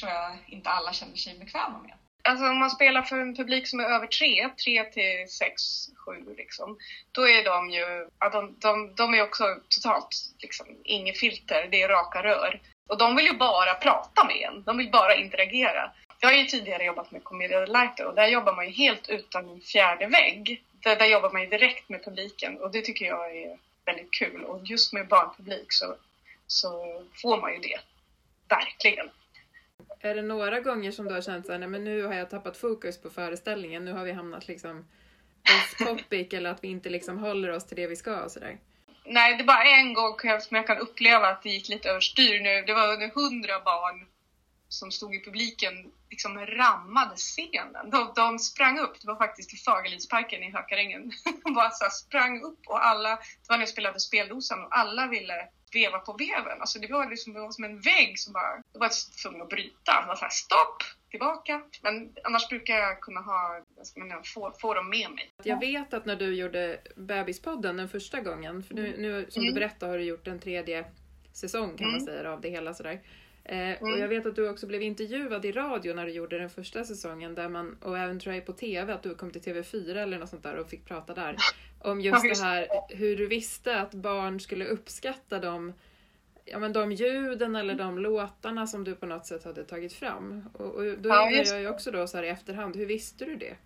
tror 0.00 0.10
jag 0.10 0.38
inte 0.46 0.70
alla 0.70 0.92
känner 0.92 1.16
sig 1.16 1.38
bekväma 1.38 1.78
med. 1.78 1.94
Alltså 2.24 2.44
om 2.44 2.58
man 2.58 2.70
spelar 2.70 3.02
för 3.02 3.18
en 3.18 3.36
publik 3.36 3.68
som 3.68 3.80
är 3.80 3.84
över 3.84 4.06
tre, 4.06 4.48
tre 4.64 4.84
till 4.84 5.28
sex, 5.28 5.62
sju 5.96 6.34
liksom, 6.36 6.78
då 7.12 7.28
är 7.28 7.44
de 7.44 7.70
ju, 7.70 8.08
ja, 8.18 8.28
de, 8.28 8.56
de, 8.58 8.94
de 8.94 9.14
är 9.14 9.22
också 9.22 9.44
totalt 9.68 10.08
liksom, 10.38 10.66
inget 10.84 11.18
filter, 11.18 11.68
det 11.70 11.82
är 11.82 11.88
raka 11.88 12.22
rör. 12.22 12.60
Och 12.88 12.98
de 12.98 13.16
vill 13.16 13.26
ju 13.26 13.36
bara 13.36 13.74
prata 13.74 14.24
med 14.24 14.36
en, 14.36 14.62
de 14.62 14.78
vill 14.78 14.90
bara 14.90 15.14
interagera. 15.16 15.92
Jag 16.20 16.28
har 16.28 16.36
ju 16.36 16.44
tidigare 16.44 16.84
jobbat 16.84 17.10
med 17.10 17.24
Comedia 17.24 17.60
Delighter 17.60 18.06
och 18.06 18.14
där 18.14 18.26
jobbar 18.26 18.54
man 18.54 18.66
ju 18.66 18.72
helt 18.72 19.08
utan 19.08 19.48
en 19.48 19.60
fjärde 19.60 20.06
vägg. 20.06 20.62
Där, 20.72 20.96
där 20.96 21.06
jobbar 21.06 21.30
man 21.30 21.42
ju 21.42 21.48
direkt 21.48 21.88
med 21.88 22.04
publiken 22.04 22.58
och 22.58 22.72
det 22.72 22.82
tycker 22.82 23.06
jag 23.06 23.36
är 23.36 23.58
väldigt 23.84 24.10
kul. 24.10 24.44
Och 24.44 24.60
just 24.64 24.92
med 24.92 25.08
barnpublik 25.08 25.72
så, 25.72 25.94
så 26.46 27.02
får 27.22 27.40
man 27.40 27.52
ju 27.52 27.58
det. 27.58 27.80
Verkligen. 28.48 29.10
Är 30.00 30.14
det 30.14 30.22
några 30.22 30.60
gånger 30.60 30.90
som 30.90 31.08
du 31.08 31.14
har 31.14 31.22
känt 31.22 31.46
såhär, 31.46 31.58
nej 31.58 31.68
men 31.68 31.84
nu 31.84 32.02
har 32.02 32.14
jag 32.14 32.30
tappat 32.30 32.56
fokus 32.56 33.02
på 33.02 33.10
föreställningen, 33.10 33.84
nu 33.84 33.92
har 33.92 34.04
vi 34.04 34.12
hamnat 34.12 34.48
liksom 34.48 34.84
off 35.42 35.86
topic 35.86 36.32
eller 36.32 36.50
att 36.50 36.64
vi 36.64 36.68
inte 36.68 36.90
liksom 36.90 37.18
håller 37.18 37.50
oss 37.50 37.66
till 37.66 37.76
det 37.76 37.86
vi 37.86 37.96
ska 37.96 38.22
och 38.22 38.30
sådär? 38.30 38.58
Nej, 39.04 39.36
det 39.36 39.42
är 39.42 39.46
bara 39.46 39.64
en 39.64 39.94
gång 39.94 40.14
som 40.40 40.56
jag 40.56 40.66
kan 40.66 40.78
uppleva 40.78 41.28
att 41.28 41.42
det 41.42 41.50
gick 41.50 41.68
lite 41.68 41.88
överstyr 41.88 42.40
nu. 42.40 42.62
Det 42.66 42.74
var 42.74 42.92
under 42.92 43.08
hundra 43.08 43.60
barn 43.60 44.06
som 44.68 44.90
stod 44.90 45.14
i 45.14 45.24
publiken 45.24 45.92
liksom 46.10 46.38
rammade 46.38 47.16
scenen. 47.16 47.90
De, 47.90 48.12
de 48.16 48.38
sprang 48.38 48.78
upp, 48.78 49.00
det 49.00 49.06
var 49.06 49.16
faktiskt 49.16 49.54
i 49.54 49.56
Fagerlidsparken 49.56 50.42
i 50.42 50.52
Hökarängen. 50.52 51.12
De 51.44 51.54
bara 51.54 51.70
så 51.70 51.90
sprang 51.90 52.42
upp 52.42 52.60
och 52.66 52.86
alla, 52.86 53.08
det 53.10 53.48
var 53.48 53.56
när 53.56 53.62
jag 53.62 53.68
spelade 53.68 54.00
speldosan 54.00 54.64
och 54.64 54.78
alla 54.78 55.06
ville 55.06 55.48
veva 55.72 55.98
på 55.98 56.12
veven. 56.12 56.60
Alltså 56.60 56.78
det 56.78 56.92
var 56.92 57.10
liksom 57.10 57.32
det 57.32 57.40
var 57.40 57.50
som 57.50 57.64
en 57.64 57.80
vägg 57.80 58.18
som 58.18 58.32
bara, 58.32 58.62
det 58.72 58.78
var 58.78 59.22
tvungen 59.22 59.42
att 59.42 59.48
bryta. 59.48 60.00
Det 60.00 60.08
var 60.08 60.16
så 60.16 60.24
här, 60.24 60.30
stopp, 60.30 60.82
tillbaka. 61.10 61.62
Men 61.82 62.12
annars 62.24 62.48
brukar 62.48 62.74
jag 62.74 63.00
kunna 63.00 63.20
ha, 63.20 63.64
jag 63.94 64.26
få, 64.26 64.52
få 64.60 64.74
dem 64.74 64.90
med 64.90 65.10
mig. 65.10 65.32
Jag 65.42 65.60
vet 65.60 65.94
att 65.94 66.06
när 66.06 66.16
du 66.16 66.34
gjorde 66.34 66.80
Bebispodden 66.96 67.76
den 67.76 67.88
första 67.88 68.20
gången, 68.20 68.62
för 68.62 68.74
nu, 68.74 68.96
nu 68.98 69.26
som 69.28 69.42
mm. 69.42 69.54
du 69.54 69.60
berättade 69.60 69.92
har 69.92 69.98
du 69.98 70.04
gjort 70.04 70.26
en 70.26 70.40
tredje 70.40 70.84
säsong 71.32 71.76
kan 71.76 71.86
mm. 71.86 71.92
man 71.92 72.06
säga 72.06 72.32
av 72.32 72.40
det 72.40 72.50
hela 72.50 72.74
sådär. 72.74 73.00
Eh, 73.44 73.56
mm. 73.58 73.92
Och 73.92 73.98
jag 73.98 74.08
vet 74.08 74.26
att 74.26 74.36
du 74.36 74.48
också 74.48 74.66
blev 74.66 74.82
intervjuad 74.82 75.44
i 75.44 75.52
radio 75.52 75.94
när 75.94 76.06
du 76.06 76.12
gjorde 76.12 76.38
den 76.38 76.50
första 76.50 76.84
säsongen 76.84 77.34
där 77.34 77.48
man, 77.48 77.76
och 77.82 77.98
även 77.98 78.20
tror 78.20 78.34
jag 78.34 78.46
på 78.46 78.52
TV, 78.52 78.92
att 78.92 79.02
du 79.02 79.14
kom 79.14 79.30
till 79.30 79.42
TV4 79.42 79.96
eller 79.96 80.18
något 80.18 80.28
sånt 80.28 80.42
där 80.42 80.56
och 80.56 80.68
fick 80.70 80.84
prata 80.84 81.14
där. 81.14 81.36
Om 81.84 82.00
just 82.00 82.22
det 82.22 82.44
här 82.44 82.68
hur 82.88 83.16
du 83.16 83.26
visste 83.26 83.80
att 83.80 83.94
barn 83.94 84.40
skulle 84.40 84.64
uppskatta 84.64 85.38
de, 85.38 85.72
ja, 86.44 86.58
men 86.58 86.72
de 86.72 86.92
ljuden 86.92 87.56
eller 87.56 87.74
de 87.74 87.98
låtarna 87.98 88.66
som 88.66 88.84
du 88.84 88.94
på 88.94 89.06
något 89.06 89.26
sätt 89.26 89.44
hade 89.44 89.64
tagit 89.64 89.92
fram. 89.92 90.48
Och, 90.52 90.74
och 90.74 90.82
då 90.82 90.88
undrar 90.88 91.52
jag 91.52 91.60
ju 91.60 91.68
också 91.68 91.90
då 91.90 92.06
så 92.06 92.16
här 92.16 92.24
i 92.24 92.28
efterhand, 92.28 92.76
hur 92.76 92.86
visste 92.86 93.24
du 93.24 93.36
det? 93.36 93.56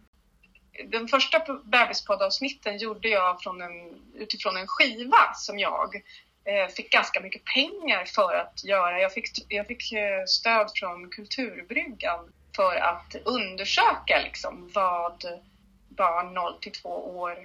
Den 0.91 1.09
första 1.09 1.61
bebispoddavsnitten 1.65 2.79
gjorde 2.79 3.09
jag 3.09 3.43
från 3.43 3.63
en, 3.63 4.03
utifrån 4.15 4.57
en 4.57 4.67
skiva 4.67 5.35
som 5.35 5.59
jag 5.59 6.03
Eh, 6.47 6.69
fick 6.69 6.91
ganska 6.91 7.21
mycket 7.21 7.45
pengar 7.45 8.05
för 8.05 8.35
att 8.35 8.65
göra. 8.65 9.01
Jag 9.01 9.13
fick, 9.13 9.29
jag 9.49 9.67
fick 9.67 9.93
eh, 9.93 10.25
stöd 10.27 10.71
från 10.75 11.11
Kulturbryggan 11.11 12.33
för 12.57 12.77
att 12.77 13.17
undersöka 13.25 14.21
liksom 14.25 14.71
vad 14.75 15.25
barn 15.89 16.35
0 16.35 16.59
till 16.61 16.73
2 16.73 16.89
år, 17.19 17.39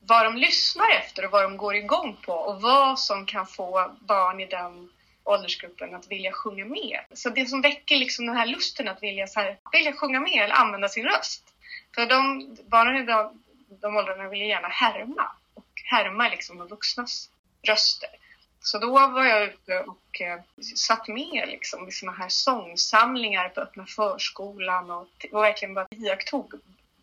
vad 0.00 0.24
de 0.24 0.36
lyssnar 0.36 0.90
efter 0.90 1.24
och 1.24 1.30
vad 1.30 1.42
de 1.42 1.56
går 1.56 1.74
igång 1.74 2.16
på 2.26 2.32
och 2.32 2.62
vad 2.62 2.98
som 2.98 3.26
kan 3.26 3.46
få 3.46 3.96
barn 4.00 4.40
i 4.40 4.46
den 4.46 4.90
åldersgruppen 5.24 5.94
att 5.94 6.10
vilja 6.10 6.32
sjunga 6.32 6.64
med. 6.64 7.00
Så 7.12 7.30
det 7.30 7.46
som 7.46 7.62
väcker 7.62 7.96
liksom 7.96 8.26
den 8.26 8.36
här 8.36 8.46
lusten 8.46 8.88
att 8.88 9.02
vilja, 9.02 9.26
så 9.26 9.40
här, 9.40 9.58
vilja 9.72 9.92
sjunga 9.92 10.20
med 10.20 10.44
eller 10.44 10.54
använda 10.54 10.88
sin 10.88 11.04
röst. 11.04 11.44
För 11.94 12.06
de 12.06 12.56
barnen 12.68 12.96
i 12.96 13.06
de, 13.06 13.42
de 13.80 13.96
åldrarna 13.96 14.28
vill 14.28 14.40
gärna 14.40 14.68
härma 14.68 15.30
och 15.54 15.82
härma 15.84 16.28
liksom 16.28 16.58
de 16.58 16.68
vuxnas 16.68 17.30
röster. 17.62 18.17
Så 18.70 18.78
då 18.78 18.92
var 18.92 19.24
jag 19.24 19.44
ute 19.44 19.80
och 19.80 20.20
eh, 20.20 20.40
satt 20.76 21.08
med 21.08 21.48
liksom, 21.48 21.88
i 21.88 21.92
såna 21.92 22.12
här 22.12 22.28
sångsamlingar 22.28 23.48
på 23.48 23.60
öppna 23.60 23.86
förskolan 23.86 24.90
och, 24.90 25.26
och 25.32 25.42
verkligen 25.42 25.74
bara 25.74 25.86
iakttog 25.90 26.52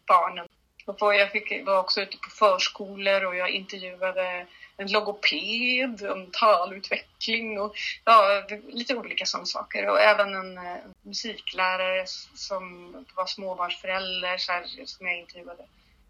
barnen. 0.08 0.48
Och 0.86 1.16
jag 1.16 1.32
fick, 1.32 1.66
var 1.66 1.80
också 1.80 2.02
ute 2.02 2.18
på 2.18 2.30
förskolor 2.30 3.26
och 3.26 3.36
jag 3.36 3.50
intervjuade 3.50 4.48
en 4.78 4.92
logoped 4.92 6.12
om 6.12 6.32
talutveckling 6.32 7.60
och 7.60 7.76
ja, 8.04 8.48
lite 8.68 8.96
olika 8.96 9.26
sådana 9.26 9.46
saker. 9.46 9.90
Och 9.90 10.02
även 10.02 10.36
en, 10.36 10.58
en 10.58 10.94
musiklärare 11.02 12.06
som 12.36 12.94
var 13.16 13.26
småbarnsförälder 13.26 14.38
så 14.38 14.52
här, 14.52 14.66
som 14.86 15.08
jag 15.08 15.20
intervjuade 15.20 15.66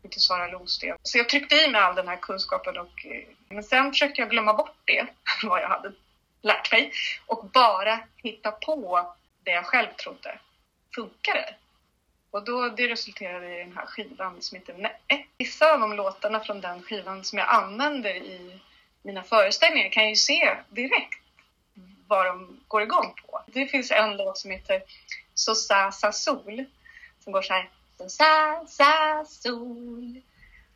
till 0.09 0.21
Sara 0.21 0.47
Losten. 0.47 0.97
Så 1.03 1.17
jag 1.17 1.29
tryckte 1.29 1.55
i 1.55 1.67
mig 1.67 1.81
all 1.81 1.95
den 1.95 2.07
här 2.07 2.17
kunskapen 2.17 2.77
och 2.77 3.05
eh, 3.05 3.23
men 3.49 3.63
sen 3.63 3.91
försökte 3.91 4.21
jag 4.21 4.29
glömma 4.29 4.53
bort 4.53 4.77
det, 4.85 5.07
vad 5.43 5.61
jag 5.61 5.69
hade 5.69 5.91
lärt 6.41 6.71
mig 6.71 6.91
och 7.25 7.45
bara 7.45 7.99
hitta 8.23 8.51
på 8.51 9.13
det 9.43 9.51
jag 9.51 9.65
själv 9.65 9.87
trodde 9.93 10.39
funkade. 10.95 11.55
Och 12.31 12.43
då, 12.43 12.69
det 12.69 12.87
resulterade 12.87 13.55
i 13.55 13.59
den 13.59 13.75
här 13.75 13.85
skivan 13.85 14.41
som 14.41 14.55
heter 14.55 14.73
Nej. 15.07 15.27
Vissa 15.37 15.73
av 15.73 15.79
de 15.79 15.93
låtarna 15.93 16.39
från 16.39 16.61
den 16.61 16.83
skivan 16.83 17.23
som 17.23 17.39
jag 17.39 17.49
använder 17.49 18.15
i 18.15 18.59
mina 19.01 19.23
föreställningar 19.23 19.89
kan 19.89 20.03
jag 20.03 20.09
ju 20.09 20.15
se 20.15 20.55
direkt 20.69 21.19
vad 22.07 22.25
de 22.25 22.59
går 22.67 22.81
igång 22.81 23.13
på. 23.25 23.41
Det 23.47 23.67
finns 23.67 23.91
en 23.91 24.17
låt 24.17 24.37
som 24.37 24.51
heter 24.51 24.81
Så 25.33 25.55
sa 25.55 25.91
sa 25.91 26.11
sol 26.11 26.65
som 27.19 27.33
går 27.33 27.41
så 27.41 27.53
här 27.53 27.69
så 27.97 28.09
sa 28.09 28.63
sa 28.67 29.25
sol 29.25 30.21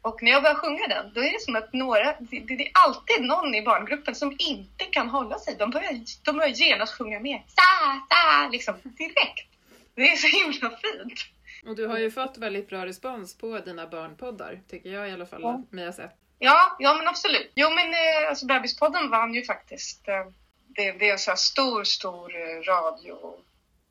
och 0.01 0.23
när 0.23 0.31
jag 0.31 0.43
börjar 0.43 0.55
sjunga 0.55 0.87
den, 0.87 1.13
då 1.13 1.21
är 1.21 1.31
det 1.31 1.41
som 1.41 1.55
att 1.55 1.73
några, 1.73 2.15
det, 2.19 2.39
det, 2.39 2.67
är 2.67 2.71
alltid 2.73 3.21
någon 3.21 3.55
i 3.55 3.61
barngruppen 3.61 4.15
som 4.15 4.35
inte 4.39 4.85
kan 4.85 5.09
hålla 5.09 5.39
sig. 5.39 5.55
De 5.59 5.71
börjar, 5.71 5.99
de 6.23 6.37
börjar 6.37 6.49
genast 6.49 6.93
sjunga 6.93 7.19
med. 7.19 7.41
Sa, 7.47 7.61
sa, 8.09 8.49
liksom 8.51 8.75
direkt. 8.83 9.49
Det 9.95 10.01
är 10.01 10.15
så 10.15 10.27
himla 10.27 10.77
fint. 10.77 11.19
Och 11.65 11.75
du 11.75 11.87
har 11.87 11.97
ju 11.97 12.11
fått 12.11 12.37
väldigt 12.37 12.69
bra 12.69 12.85
respons 12.85 13.37
på 13.37 13.59
dina 13.59 13.87
barnpoddar, 13.87 14.59
tycker 14.69 14.89
jag 14.89 15.09
i 15.09 15.11
alla 15.11 15.25
fall, 15.25 15.41
ja. 15.41 15.61
mig 15.69 15.85
har 15.85 15.91
sett. 15.91 16.15
Ja, 16.39 16.75
ja 16.79 16.93
men 16.93 17.07
absolut. 17.07 17.51
Jo 17.55 17.69
men 17.69 17.87
eh, 17.93 18.29
alltså 18.29 18.45
Bebispodden 18.45 19.09
vann 19.09 19.33
ju 19.33 19.43
faktiskt. 19.43 20.07
Eh, 20.07 20.25
det, 20.67 20.91
det 20.91 21.09
är 21.09 21.13
en 21.13 21.19
så 21.19 21.35
stor, 21.35 21.83
stor 21.83 22.35
eh, 22.35 22.61
radio. 22.61 23.17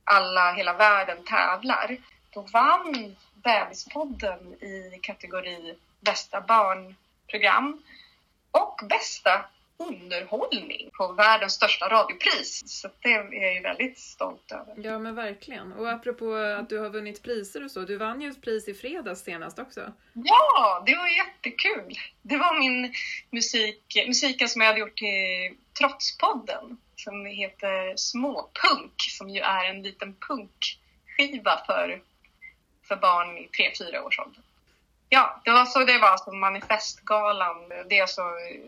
Alla, 0.05 0.53
hela 0.53 0.73
världen 0.73 1.25
tävlar. 1.25 1.97
Då 2.38 2.46
vann 2.53 3.16
Bebispodden 3.35 4.55
i 4.62 4.98
kategori 5.03 5.74
bästa 6.01 6.40
barnprogram 6.40 7.83
och 8.51 8.81
bästa 8.88 9.44
underhållning 9.77 10.90
på 10.92 11.12
världens 11.12 11.53
största 11.53 11.88
radiopris. 11.88 12.62
Så 12.66 12.88
det 13.03 13.09
är 13.12 13.42
jag 13.42 13.55
ju 13.55 13.61
väldigt 13.61 13.98
stolt 13.98 14.53
över. 14.53 14.74
Ja 14.77 14.98
men 14.98 15.14
verkligen. 15.14 15.72
Och 15.72 15.90
apropå 15.90 16.35
att 16.35 16.68
du 16.68 16.79
har 16.79 16.90
vunnit 16.90 17.22
priser 17.22 17.64
och 17.64 17.70
så, 17.70 17.81
du 17.81 17.96
vann 17.96 18.20
ju 18.20 18.31
ett 18.31 18.42
pris 18.42 18.68
i 18.68 18.74
fredags 18.74 19.22
senast 19.22 19.59
också. 19.59 19.92
Ja, 20.12 20.83
det 20.87 20.96
var 20.96 21.09
jättekul. 21.09 21.94
Det 22.22 22.37
var 22.37 22.59
min 22.59 22.94
musik, 23.31 24.05
musiken 24.07 24.48
som 24.48 24.61
jag 24.61 24.68
hade 24.68 24.81
gjort 24.81 24.96
till 24.96 25.57
Trotspodden 25.79 26.79
som 26.96 27.27
heter 27.27 27.96
Småpunk 27.96 28.94
som 28.98 29.31
ju 29.31 29.40
är 29.40 29.70
en 29.70 29.83
liten 29.83 30.16
punkskiva 30.29 31.62
för, 31.66 32.03
för 32.88 32.96
barn 32.96 33.38
i 33.38 33.48
3-4 33.83 33.98
års 33.98 34.18
ålder. 34.18 34.42
Ja, 35.11 35.40
det 35.44 35.51
var 35.51 35.64
så 35.64 35.85
det 35.85 35.98
var 35.98 36.16
som 36.16 36.40
Manifestgalan. 36.40 37.68
Det 37.88 37.98
är 37.98 38.03
alltså 38.03 38.22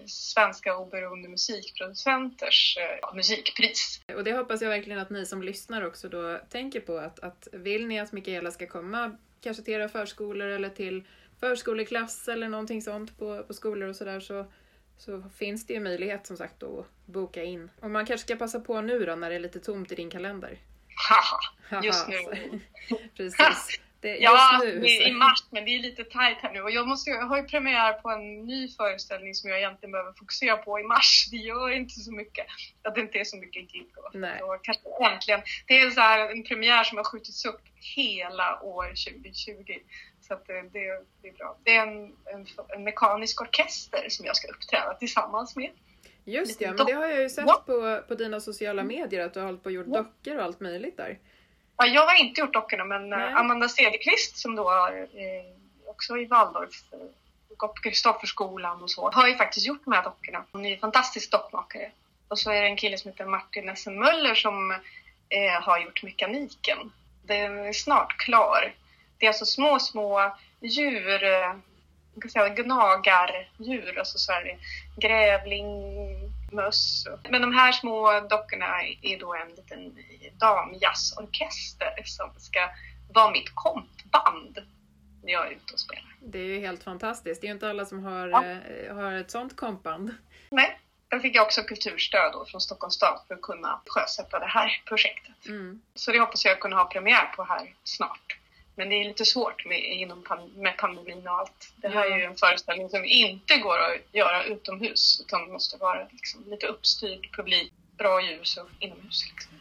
Svenska 0.07 0.77
oberoende 0.77 1.29
musikproducenters 1.29 2.79
eh, 2.81 3.15
musikpris. 3.15 4.01
Och 4.17 4.25
det 4.25 4.33
hoppas 4.33 4.63
jag 4.63 4.69
verkligen 4.69 4.99
att 4.99 5.11
ni 5.11 5.27
som 5.27 5.43
lyssnar 5.43 5.87
också 5.87 6.09
då 6.09 6.39
tänker 6.51 6.81
på 6.81 6.99
att, 6.99 7.21
att 7.21 7.49
vill 7.53 7.87
ni 7.87 8.01
att 8.01 8.13
Mikaela 8.13 8.51
ska 8.51 8.67
komma 8.67 9.17
kanske 9.41 9.63
till 9.63 9.75
era 9.75 9.89
förskolor 9.89 10.49
eller 10.49 10.69
till 10.69 11.05
förskoleklass 11.41 12.29
eller 12.29 12.49
någonting 12.49 12.83
sånt 12.83 13.19
på, 13.19 13.43
på 13.43 13.55
skolor 13.55 13.89
och 13.89 13.97
sådär 13.97 14.21
så, 14.21 14.53
så 14.99 15.23
finns 15.39 15.67
det 15.67 15.75
ju 15.75 15.81
möjlighet 15.81 16.27
som 16.27 16.37
sagt 16.37 16.63
att 16.63 16.87
boka 17.07 17.43
in. 17.43 17.71
Och 17.81 17.91
man 17.91 18.07
kanske 18.07 18.27
ska 18.27 18.37
passa 18.37 18.61
på 18.61 18.81
nu 18.81 19.05
då 19.05 19.15
när 19.15 19.31
det 19.31 19.37
är 19.37 19.41
lite 19.41 19.61
tomt 19.61 19.93
i 19.93 19.95
din 19.95 20.11
kalender. 20.11 20.59
Haha, 21.09 21.83
just 21.83 22.09
nu. 22.09 22.15
Precis. 23.17 23.81
Det, 24.01 24.17
ja, 24.17 24.61
nu, 24.65 24.87
är 24.87 25.09
i 25.09 25.13
mars, 25.13 25.45
men 25.51 25.65
det 25.65 25.71
är 25.71 25.79
lite 25.79 26.05
tajt 26.05 26.39
här 26.43 26.53
nu. 26.53 26.61
Och 26.63 26.71
jag, 26.71 26.89
måste, 26.89 27.11
jag 27.11 27.27
har 27.27 27.37
ju 27.37 27.43
premiär 27.43 27.93
på 27.93 28.11
en 28.11 28.47
ny 28.47 28.69
föreställning 28.69 29.35
som 29.35 29.51
jag 29.51 29.59
egentligen 29.59 29.93
behöver 29.93 30.13
fokusera 30.13 30.57
på 30.57 30.81
i 30.81 30.83
mars. 30.83 31.29
Det 31.31 31.37
gör 31.37 31.71
inte 31.71 31.95
så 31.95 32.13
mycket. 32.13 32.47
Att 32.83 32.95
det 32.95 33.01
inte 33.01 33.19
är 33.19 33.25
så 33.25 33.37
mycket 33.37 33.73
gig 33.73 33.87
då. 33.95 34.19
Nej. 34.19 34.37
då 34.41 34.59
kanske 34.63 34.83
äntligen. 35.13 35.41
Det 35.67 35.81
är 35.81 35.91
så 35.91 36.01
här, 36.01 36.31
en 36.31 36.43
premiär 36.43 36.85
som 36.85 36.97
har 36.99 37.05
skjutits 37.05 37.45
upp 37.45 37.61
hela 37.97 38.63
år 38.63 38.87
2020. 38.87 39.55
Så 40.21 40.35
att 40.35 40.47
det, 40.47 40.63
det, 40.63 41.05
det 41.23 41.29
är 41.29 41.33
bra. 41.33 41.59
Det 41.65 41.77
är 41.77 41.87
en, 41.87 42.13
en, 42.35 42.47
en 42.69 42.85
mekanisk 42.85 43.41
orkester 43.41 44.07
som 44.09 44.27
jag 44.27 44.37
ska 44.37 44.49
uppträda 44.49 44.95
tillsammans 44.95 45.57
med. 45.57 45.71
Just 46.25 46.61
ja, 46.61 46.73
men 46.73 46.87
det 46.87 46.93
har 46.93 47.07
jag 47.07 47.23
ju 47.23 47.29
sett 47.29 47.45
ja. 47.47 47.63
på, 47.67 48.03
på 48.09 48.15
dina 48.15 48.41
sociala 48.41 48.85
medier 48.85 49.27
att 49.27 49.35
du 49.35 49.41
har 49.41 49.47
hållit 49.47 49.63
på 49.63 49.67
och 49.67 49.73
gjort 49.73 49.87
ja. 49.89 49.97
dockor 49.97 50.37
och 50.37 50.45
allt 50.45 50.61
möjligt 50.61 50.97
där. 50.97 51.19
Ja, 51.81 51.87
jag 51.87 52.07
har 52.07 52.15
inte 52.15 52.41
gjort 52.41 52.53
dockorna 52.53 52.85
men 52.85 53.09
Nej. 53.09 53.33
Amanda 53.35 53.69
Cederqvist 53.69 54.37
som 54.37 54.57
då 54.57 54.71
eh, 54.71 55.91
också 55.91 56.19
i 56.19 56.27
Waldorf 56.27 56.83
gått 57.57 57.75
på 57.75 57.83
Kristofferskolan 57.83 58.83
och 58.83 58.91
så, 58.91 59.11
har 59.11 59.29
ju 59.29 59.37
faktiskt 59.37 59.67
gjort 59.67 59.85
de 59.85 59.93
här 59.93 60.03
dockorna. 60.03 60.45
Hon 60.53 60.65
är 60.65 60.69
ju 60.69 60.75
en 60.75 60.81
fantastisk 60.81 61.31
dockmakare. 61.31 61.91
Och 62.29 62.39
så 62.39 62.51
är 62.51 62.63
det 62.63 62.69
en 62.69 62.77
kille 62.77 62.99
som 62.99 63.11
heter 63.11 63.25
Martin 63.25 63.69
Essen 63.69 63.99
Möller 63.99 64.35
som 64.35 64.71
eh, 65.29 65.63
har 65.63 65.79
gjort 65.79 66.03
mekaniken. 66.03 66.93
Den 67.23 67.59
är 67.59 67.73
snart 67.73 68.17
klar. 68.17 68.75
Det 69.19 69.27
är 69.27 69.31
alltså 69.31 69.47
små, 69.47 69.79
små 69.79 70.37
djur, 70.61 71.25
eh, 71.25 71.55
kan 72.21 72.31
säga, 72.31 72.49
gnagardjur, 72.49 73.99
alltså 73.99 74.19
så 74.19 74.33
här, 74.33 74.59
grävling, 74.97 75.67
möss. 76.53 77.07
Men 77.31 77.43
de 77.43 77.53
här 77.55 77.73
små 77.73 78.21
dockorna 78.31 78.83
är 79.03 79.19
då 79.19 79.35
en 79.35 79.49
liten 79.49 79.99
damjazzorkester 80.39 82.03
som 82.05 82.31
ska 82.37 82.61
vara 83.13 83.31
mitt 83.31 83.55
kompband 83.55 84.59
när 85.23 85.33
jag 85.33 85.47
är 85.47 85.51
ute 85.51 85.73
och 85.73 85.81
spelar. 85.81 86.17
Det 86.21 86.39
är 86.39 86.47
ju 86.47 86.61
helt 86.61 86.83
fantastiskt. 86.83 87.41
Det 87.41 87.45
är 87.45 87.49
ju 87.49 87.55
inte 87.55 87.71
alla 87.71 87.85
som 87.85 88.05
har, 88.05 88.29
ja. 88.29 88.45
eh, 88.45 88.95
har 88.95 89.13
ett 89.13 89.31
sånt 89.31 89.57
kompband. 89.57 90.15
Nej, 90.51 90.79
Sen 91.11 91.21
fick 91.21 91.37
jag 91.37 91.43
också 91.43 91.63
kulturstöd 91.63 92.33
då 92.33 92.45
från 92.45 92.61
Stockholms 92.61 92.95
stad 92.95 93.21
för 93.29 93.35
att 93.35 93.43
kunna 93.43 93.81
sjösätta 93.87 94.39
det 94.39 94.47
här 94.47 94.83
projektet. 94.85 95.47
Mm. 95.47 95.81
Så 95.95 96.13
det 96.13 96.19
hoppas 96.19 96.45
jag 96.45 96.61
kunna 96.61 96.77
ha 96.77 96.85
premiär 96.85 97.33
på 97.37 97.45
här 97.45 97.75
snart. 97.85 98.39
Men 98.81 98.89
det 98.89 98.95
är 98.95 99.05
lite 99.05 99.25
svårt 99.25 99.65
med, 99.65 99.85
inom, 99.85 100.25
med 100.55 100.77
pandemin 100.77 101.29
och 101.29 101.39
allt. 101.39 101.73
Det 101.77 101.89
här 101.89 102.11
är 102.11 102.19
ju 102.19 102.25
en 102.25 102.37
föreställning 102.37 102.91
som 102.91 103.05
inte 103.05 103.57
går 103.57 103.79
att 103.79 104.15
göra 104.15 104.45
utomhus 104.45 105.21
utan 105.21 105.53
måste 105.53 105.77
vara 105.77 106.09
liksom 106.11 106.51
lite 106.51 106.67
uppstyrd 106.67 107.37
publik, 107.37 107.73
bra 107.99 108.23
ljus 108.23 108.57
och 108.57 108.69
inomhus. 108.79 109.25
Liksom. 109.31 109.60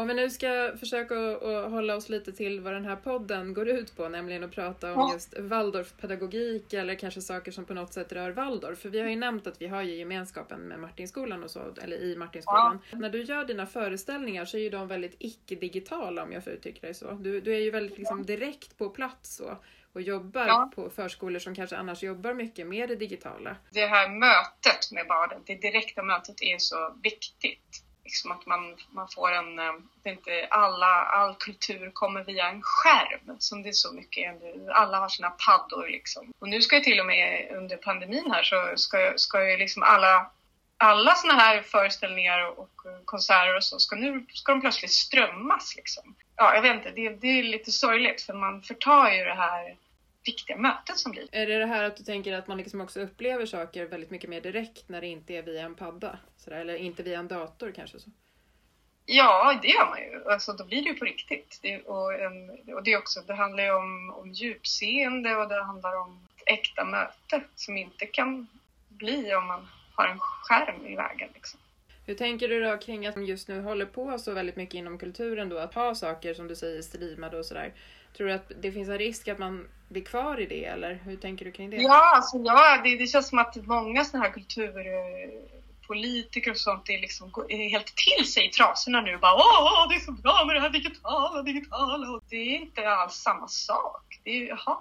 Om 0.00 0.08
vi 0.08 0.14
nu 0.14 0.30
ska 0.30 0.72
försöka 0.80 1.14
att 1.14 1.70
hålla 1.70 1.96
oss 1.96 2.08
lite 2.08 2.32
till 2.32 2.60
vad 2.60 2.72
den 2.72 2.84
här 2.84 2.96
podden 2.96 3.54
går 3.54 3.68
ut 3.68 3.96
på, 3.96 4.08
nämligen 4.08 4.44
att 4.44 4.50
prata 4.50 4.94
om 4.94 5.10
just 5.12 5.38
Waldorfpedagogik 5.38 6.72
eller 6.72 6.94
kanske 6.94 7.20
saker 7.20 7.52
som 7.52 7.64
på 7.64 7.74
något 7.74 7.92
sätt 7.92 8.12
rör 8.12 8.30
Waldorf. 8.30 8.78
För 8.78 8.88
vi 8.88 9.00
har 9.00 9.08
ju 9.08 9.16
nämnt 9.16 9.46
att 9.46 9.62
vi 9.62 9.66
har 9.66 9.82
ju 9.82 9.94
gemenskapen 9.94 10.60
med 10.60 10.80
Martinskolan 10.80 11.44
och 11.44 11.50
så, 11.50 11.60
eller 11.82 11.96
i 11.96 12.16
Martinskolan. 12.16 12.78
Ja. 12.90 12.98
När 12.98 13.10
du 13.10 13.22
gör 13.22 13.44
dina 13.44 13.66
föreställningar 13.66 14.44
så 14.44 14.56
är 14.56 14.60
ju 14.60 14.70
de 14.70 14.88
väldigt 14.88 15.16
icke-digitala 15.18 16.22
om 16.22 16.32
jag 16.32 16.44
får 16.44 16.52
uttrycka 16.52 16.86
dig 16.86 16.94
så. 16.94 17.12
Du, 17.12 17.40
du 17.40 17.54
är 17.54 17.60
ju 17.60 17.70
väldigt 17.70 17.98
liksom 17.98 18.26
direkt 18.26 18.78
på 18.78 18.88
plats 18.90 19.36
så 19.36 19.56
och 19.92 20.02
jobbar 20.02 20.46
ja. 20.46 20.72
på 20.74 20.90
förskolor 20.90 21.38
som 21.38 21.54
kanske 21.54 21.76
annars 21.76 22.02
jobbar 22.02 22.34
mycket 22.34 22.66
med 22.66 22.88
det 22.88 22.96
digitala. 22.96 23.56
Det 23.70 23.86
här 23.86 24.08
mötet 24.08 24.92
med 24.92 25.06
barnen, 25.08 25.42
det 25.46 25.54
direkta 25.54 26.02
mötet 26.02 26.42
är 26.42 26.58
så 26.58 26.96
viktigt 27.02 27.84
liksom 28.10 28.32
att 28.32 28.46
man, 28.46 28.76
man 28.90 29.08
får 29.08 29.32
en... 29.32 29.58
Eh, 29.58 29.72
det 30.02 30.08
är 30.08 30.12
inte 30.12 30.46
alla, 30.50 30.86
all 30.86 31.34
kultur 31.34 31.90
kommer 31.90 32.24
via 32.24 32.48
en 32.48 32.62
skärm 32.62 33.36
som 33.38 33.62
det 33.62 33.68
är 33.68 33.72
så 33.72 33.92
mycket 33.92 34.40
nu. 34.40 34.70
Alla 34.72 34.98
har 34.98 35.08
sina 35.08 35.30
paddor 35.30 35.88
liksom. 35.88 36.32
Och 36.38 36.48
nu 36.48 36.62
ska 36.62 36.76
ju 36.76 36.82
till 36.82 37.00
och 37.00 37.06
med 37.06 37.50
under 37.56 37.76
pandemin 37.76 38.30
här 38.30 38.42
så 38.42 38.72
ska, 38.76 39.12
ska 39.16 39.50
ju 39.50 39.56
liksom 39.56 39.82
alla 39.82 40.30
alla 40.82 41.14
såna 41.14 41.34
här 41.34 41.62
föreställningar 41.62 42.58
och 42.58 42.70
konserter 43.04 43.56
och 43.56 43.64
så 43.64 43.78
ska 43.78 43.96
nu 43.96 44.26
ska 44.34 44.52
de 44.52 44.60
plötsligt 44.60 44.92
strömmas 44.92 45.76
liksom. 45.76 46.14
Ja, 46.36 46.54
jag 46.54 46.62
vet 46.62 46.74
inte, 46.74 46.90
det, 46.90 47.08
det 47.08 47.26
är 47.26 47.42
lite 47.42 47.72
sorgligt 47.72 48.22
för 48.22 48.34
man 48.34 48.62
förtar 48.62 49.10
ju 49.10 49.24
det 49.24 49.34
här 49.34 49.76
viktiga 50.30 50.56
mötet 50.56 50.98
som 50.98 51.12
blir. 51.12 51.28
Är 51.32 51.46
det 51.46 51.58
det 51.58 51.66
här 51.66 51.84
att 51.84 51.96
du 51.96 52.04
tänker 52.04 52.32
att 52.32 52.46
man 52.46 52.58
liksom 52.58 52.80
också 52.80 53.00
upplever 53.00 53.46
saker 53.46 53.86
väldigt 53.86 54.10
mycket 54.10 54.30
mer 54.30 54.40
direkt 54.40 54.88
när 54.88 55.00
det 55.00 55.06
inte 55.06 55.34
är 55.34 55.42
via 55.42 55.62
en 55.62 55.74
padda? 55.74 56.18
Sådär, 56.36 56.60
eller 56.60 56.74
inte 56.74 57.02
via 57.02 57.18
en 57.18 57.28
dator 57.28 57.72
kanske? 57.76 57.98
Så? 57.98 58.10
Ja, 59.06 59.58
det 59.62 59.68
gör 59.68 59.86
man 59.86 59.98
ju. 59.98 60.30
Alltså, 60.30 60.52
då 60.52 60.64
blir 60.64 60.82
det 60.82 60.88
ju 60.88 60.94
på 60.94 61.04
riktigt. 61.04 61.58
Det, 61.62 61.82
och, 61.82 62.12
och 62.74 62.82
det, 62.84 62.96
också, 62.96 63.20
det 63.26 63.34
handlar 63.34 63.64
ju 63.64 63.72
om, 63.72 64.14
om 64.16 64.32
djupseende 64.32 65.36
och 65.36 65.48
det 65.48 65.62
handlar 65.64 65.96
om 65.96 66.28
ett 66.36 66.58
äkta 66.58 66.84
möte 66.84 67.42
som 67.54 67.76
inte 67.76 68.06
kan 68.06 68.46
bli 68.88 69.34
om 69.34 69.46
man 69.46 69.68
har 69.94 70.08
en 70.08 70.18
skärm 70.18 70.86
i 70.86 70.96
vägen. 70.96 71.28
Liksom. 71.34 71.60
Hur 72.06 72.14
tänker 72.14 72.48
du 72.48 72.60
då 72.60 72.76
kring 72.76 73.06
att 73.06 73.16
man 73.16 73.26
just 73.26 73.48
nu 73.48 73.60
håller 73.60 73.86
på 73.86 74.18
så 74.18 74.32
väldigt 74.32 74.56
mycket 74.56 74.74
inom 74.74 74.98
kulturen 74.98 75.48
då, 75.48 75.58
att 75.58 75.74
ha 75.74 75.94
saker 75.94 76.34
som 76.34 76.48
du 76.48 76.56
säger 76.56 76.82
streamade 76.82 77.38
och 77.38 77.46
sådär? 77.46 77.72
Tror 78.16 78.26
du 78.26 78.32
att 78.32 78.52
det 78.60 78.72
finns 78.72 78.88
en 78.88 78.98
risk 78.98 79.28
att 79.28 79.38
man 79.38 79.68
blir 79.88 80.04
kvar 80.04 80.40
i 80.40 80.46
det 80.46 80.64
eller 80.64 80.94
hur 80.94 81.16
tänker 81.16 81.44
du 81.44 81.52
kring 81.52 81.70
det? 81.70 81.76
Ja, 81.76 82.16
alltså, 82.16 82.42
ja 82.44 82.80
det, 82.84 82.96
det 82.96 83.06
känns 83.06 83.28
som 83.28 83.38
att 83.38 83.66
många 83.66 84.04
sådana 84.04 84.24
här 84.24 84.32
kulturpolitiker 84.32 86.50
eh, 86.50 86.52
och 86.52 86.58
sånt 86.58 86.90
är, 86.90 87.00
liksom, 87.00 87.32
är 87.48 87.70
helt 87.70 87.94
till 87.96 88.32
sig 88.32 88.46
i 88.46 88.50
trasorna 88.50 89.00
nu. 89.00 89.18
Bara, 89.18 89.34
Åh, 89.34 89.88
det 89.88 89.94
är 89.94 90.00
så 90.00 90.12
bra 90.12 90.44
med 90.46 90.56
det 90.56 90.60
här 90.60 90.70
digitala, 90.70 91.42
digitala. 91.42 92.10
Och 92.10 92.22
det 92.28 92.36
är 92.36 92.56
inte 92.56 92.88
alls 92.88 93.14
samma 93.14 93.48
sak. 93.48 94.20
Det 94.24 94.30
är, 94.30 94.48
jaha, 94.48 94.78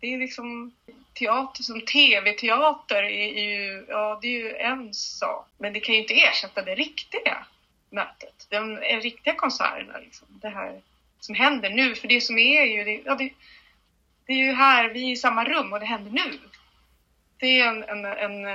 det 0.00 0.14
är 0.14 0.18
liksom 0.18 0.72
teater 1.14 1.62
som 1.62 1.80
tv-teater 1.80 3.02
är 3.02 3.42
ju, 3.42 3.86
ja, 3.88 4.18
det 4.22 4.28
är 4.28 4.40
ju 4.40 4.56
en 4.56 4.94
sak. 4.94 5.48
Men 5.58 5.72
det 5.72 5.80
kan 5.80 5.94
ju 5.94 6.00
inte 6.00 6.14
ersätta 6.14 6.62
det 6.62 6.74
riktiga 6.74 7.46
mötet. 7.90 8.46
De 8.50 8.78
eh, 8.78 9.00
riktiga 9.00 9.34
konserterna, 9.34 9.98
liksom. 9.98 10.28
det 10.30 10.48
här 10.48 10.80
som 11.24 11.34
händer 11.34 11.70
nu. 11.70 11.94
För 11.94 12.08
det 12.08 12.20
som 12.20 12.38
är 12.38 12.64
ju, 12.64 12.84
det, 12.84 13.02
ja, 13.04 13.14
det, 13.14 13.32
det 14.26 14.32
är 14.32 14.36
ju 14.36 14.52
här, 14.52 14.88
vi 14.88 15.08
är 15.08 15.12
i 15.12 15.16
samma 15.16 15.44
rum 15.44 15.72
och 15.72 15.80
det 15.80 15.86
händer 15.86 16.10
nu. 16.10 16.38
Det 17.36 17.60
är 17.60 17.68
en, 17.68 17.82
en, 17.82 18.04
en, 18.04 18.46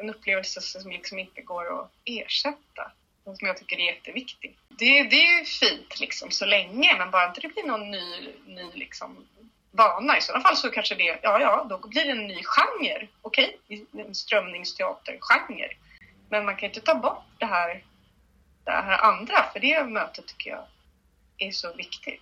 en 0.00 0.10
upplevelse 0.10 0.60
som 0.60 0.90
liksom 0.90 1.18
inte 1.18 1.40
går 1.40 1.80
att 1.80 1.90
ersätta. 2.04 2.92
Som 3.24 3.46
jag 3.46 3.56
tycker 3.56 3.80
är 3.80 3.94
jätteviktig. 3.94 4.56
Det, 4.68 5.02
det 5.02 5.16
är 5.16 5.38
ju 5.38 5.44
fint 5.44 6.00
liksom 6.00 6.30
så 6.30 6.46
länge, 6.46 6.96
men 6.98 7.10
bara 7.10 7.28
inte 7.28 7.40
det 7.40 7.48
blir 7.48 7.64
någon 7.64 7.90
ny, 7.90 8.32
ny 8.46 8.70
liksom 8.74 9.26
vana. 9.70 10.18
I 10.18 10.20
sådana 10.20 10.42
fall 10.44 10.56
så 10.56 10.70
kanske 10.70 10.94
det, 10.94 11.18
ja, 11.22 11.40
ja, 11.40 11.66
då 11.70 11.88
blir 11.88 12.04
det 12.04 12.10
en 12.10 12.26
ny 12.26 12.42
genre. 12.44 13.08
Okej, 13.22 13.56
okay? 13.68 14.04
en 14.06 14.14
strömningsteatergenre. 14.14 15.70
Men 16.28 16.44
man 16.44 16.56
kan 16.56 16.68
inte 16.68 16.80
ta 16.80 16.94
bort 16.94 17.24
det 17.38 17.46
här, 17.46 17.84
det 18.64 18.70
här 18.70 18.98
andra, 18.98 19.42
för 19.52 19.60
det 19.60 19.84
mötet 19.84 20.26
tycker 20.26 20.50
jag 20.50 20.64
är 21.46 21.50
så 21.50 21.72
viktigt. 21.72 22.20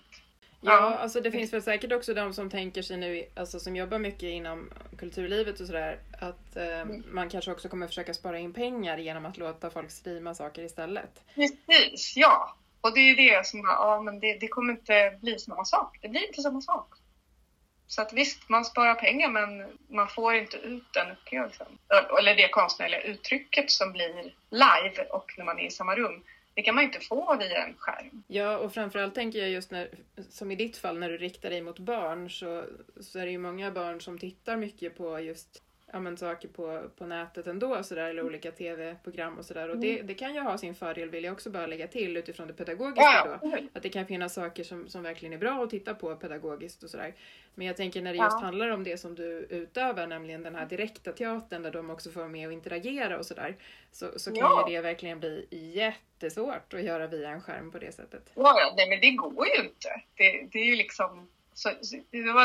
Ja, 0.65 0.97
alltså 0.97 1.21
det 1.21 1.31
finns 1.31 1.53
väl 1.53 1.61
säkert 1.61 1.91
också 1.91 2.13
de 2.13 2.33
som 2.33 2.49
tänker 2.49 2.81
sig 2.81 2.97
nu, 2.97 3.25
alltså 3.35 3.59
som 3.59 3.75
jobbar 3.75 3.99
mycket 3.99 4.23
inom 4.23 4.69
kulturlivet 4.97 5.59
och 5.59 5.67
sådär, 5.67 5.99
att 6.21 6.55
eh, 6.55 6.81
mm. 6.81 7.03
man 7.11 7.29
kanske 7.29 7.51
också 7.51 7.69
kommer 7.69 7.87
försöka 7.87 8.13
spara 8.13 8.39
in 8.39 8.53
pengar 8.53 8.97
genom 8.97 9.25
att 9.25 9.37
låta 9.37 9.69
folk 9.69 9.91
streama 9.91 10.33
saker 10.33 10.63
istället. 10.63 11.23
Precis, 11.35 12.13
ja. 12.15 12.55
Och 12.81 12.93
det 12.93 12.99
är 12.99 13.15
det 13.15 13.45
som, 13.45 13.59
ja 13.59 14.01
men 14.05 14.19
det, 14.19 14.37
det 14.39 14.47
kommer 14.47 14.73
inte 14.73 15.17
bli 15.21 15.39
samma 15.39 15.65
sak. 15.65 15.97
Det 16.01 16.09
blir 16.09 16.27
inte 16.27 16.41
samma 16.41 16.61
sak. 16.61 16.93
Så 17.87 18.01
att 18.01 18.13
visst, 18.13 18.49
man 18.49 18.65
sparar 18.65 18.95
pengar 18.95 19.29
men 19.29 19.77
man 19.89 20.07
får 20.07 20.35
inte 20.35 20.57
ut 20.57 20.93
den 20.93 21.11
upplevelsen. 21.11 21.67
Eller 22.19 22.35
det 22.35 22.47
konstnärliga 22.47 23.01
uttrycket 23.01 23.71
som 23.71 23.91
blir 23.91 24.33
live 24.49 25.03
och 25.09 25.33
när 25.37 25.45
man 25.45 25.59
är 25.59 25.67
i 25.67 25.71
samma 25.71 25.95
rum. 25.95 26.23
Det 26.53 26.61
kan 26.61 26.75
man 26.75 26.83
inte 26.83 26.99
få 26.99 27.37
via 27.37 27.65
en 27.65 27.73
skärm. 27.77 28.23
Ja, 28.27 28.57
och 28.57 28.73
framförallt 28.73 29.15
tänker 29.15 29.39
jag 29.39 29.49
just 29.49 29.71
när, 29.71 29.89
som 30.29 30.51
i 30.51 30.55
ditt 30.55 30.77
fall, 30.77 30.99
när 30.99 31.09
du 31.09 31.17
riktar 31.17 31.49
dig 31.49 31.61
mot 31.61 31.79
barn 31.79 32.29
så, 32.29 32.65
så 33.01 33.19
är 33.19 33.25
det 33.25 33.31
ju 33.31 33.37
många 33.37 33.71
barn 33.71 34.01
som 34.01 34.19
tittar 34.19 34.57
mycket 34.57 34.97
på 34.97 35.19
just 35.19 35.63
ja, 35.93 35.99
men, 35.99 36.17
saker 36.17 36.47
på, 36.47 36.89
på 36.97 37.05
nätet 37.05 37.47
ändå, 37.47 37.83
så 37.83 37.95
där, 37.95 38.09
eller 38.09 38.23
olika 38.23 38.51
tv-program 38.51 39.37
och 39.37 39.45
sådär. 39.45 39.69
Och 39.69 39.77
det, 39.77 39.93
mm. 39.93 40.07
det 40.07 40.13
kan 40.13 40.35
ju 40.35 40.41
ha 40.41 40.57
sin 40.57 40.75
fördel, 40.75 41.09
vill 41.09 41.23
jag 41.23 41.33
också 41.33 41.49
bara 41.49 41.67
lägga 41.67 41.87
till 41.87 42.17
utifrån 42.17 42.47
det 42.47 42.53
pedagogiska 42.53 43.39
då. 43.41 43.57
Att 43.73 43.83
det 43.83 43.89
kan 43.89 44.05
finnas 44.05 44.33
saker 44.33 44.63
som, 44.63 44.89
som 44.89 45.03
verkligen 45.03 45.33
är 45.33 45.37
bra 45.37 45.63
att 45.63 45.69
titta 45.69 45.93
på 45.93 46.15
pedagogiskt 46.15 46.83
och 46.83 46.89
sådär. 46.89 47.13
Men 47.55 47.67
jag 47.67 47.77
tänker 47.77 48.01
när 48.01 48.13
det 48.13 48.19
just 48.19 48.41
handlar 48.41 48.69
om 48.69 48.83
det 48.83 48.97
som 48.97 49.15
du 49.15 49.47
utövar, 49.49 50.07
nämligen 50.07 50.43
den 50.43 50.55
här 50.55 50.65
direkta 50.65 51.11
teatern 51.11 51.63
där 51.63 51.71
de 51.71 51.89
också 51.89 52.11
får 52.11 52.19
vara 52.19 52.29
med 52.29 52.47
och 52.47 52.53
interagera 52.53 53.17
och 53.17 53.25
sådär. 53.25 53.55
Så, 53.91 54.19
så 54.19 54.29
kan 54.29 54.39
ja. 54.39 54.69
ju 54.69 54.75
det 54.75 54.81
verkligen 54.81 55.19
bli 55.19 55.47
jättesvårt 55.51 56.73
att 56.73 56.83
göra 56.83 57.07
via 57.07 57.29
en 57.29 57.41
skärm 57.41 57.71
på 57.71 57.79
det 57.79 57.91
sättet. 57.91 58.31
Ja, 58.35 58.73
nej 58.77 58.89
men 58.89 59.01
det 59.01 59.11
går 59.11 59.47
ju 59.47 59.63
inte. 59.63 60.01
Det, 60.15 60.47
det 60.51 60.59
är 60.59 60.65
ju 60.65 60.75
liksom... 60.75 61.27
Så, 61.53 61.69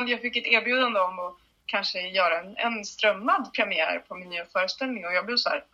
jag 0.08 0.20
fick 0.20 0.36
ett 0.36 0.46
erbjudande 0.46 1.00
om 1.00 1.18
att 1.18 1.47
kanske 1.68 2.00
göra 2.00 2.40
en, 2.40 2.56
en 2.56 2.84
strömmad 2.84 3.54
premiär 3.54 3.98
på 3.98 4.14
min 4.14 4.28
nya 4.28 4.46
föreställning 4.46 5.06
och 5.06 5.12
jag 5.12 5.26
blev 5.26 5.36
så 5.36 5.48
här 5.48 5.64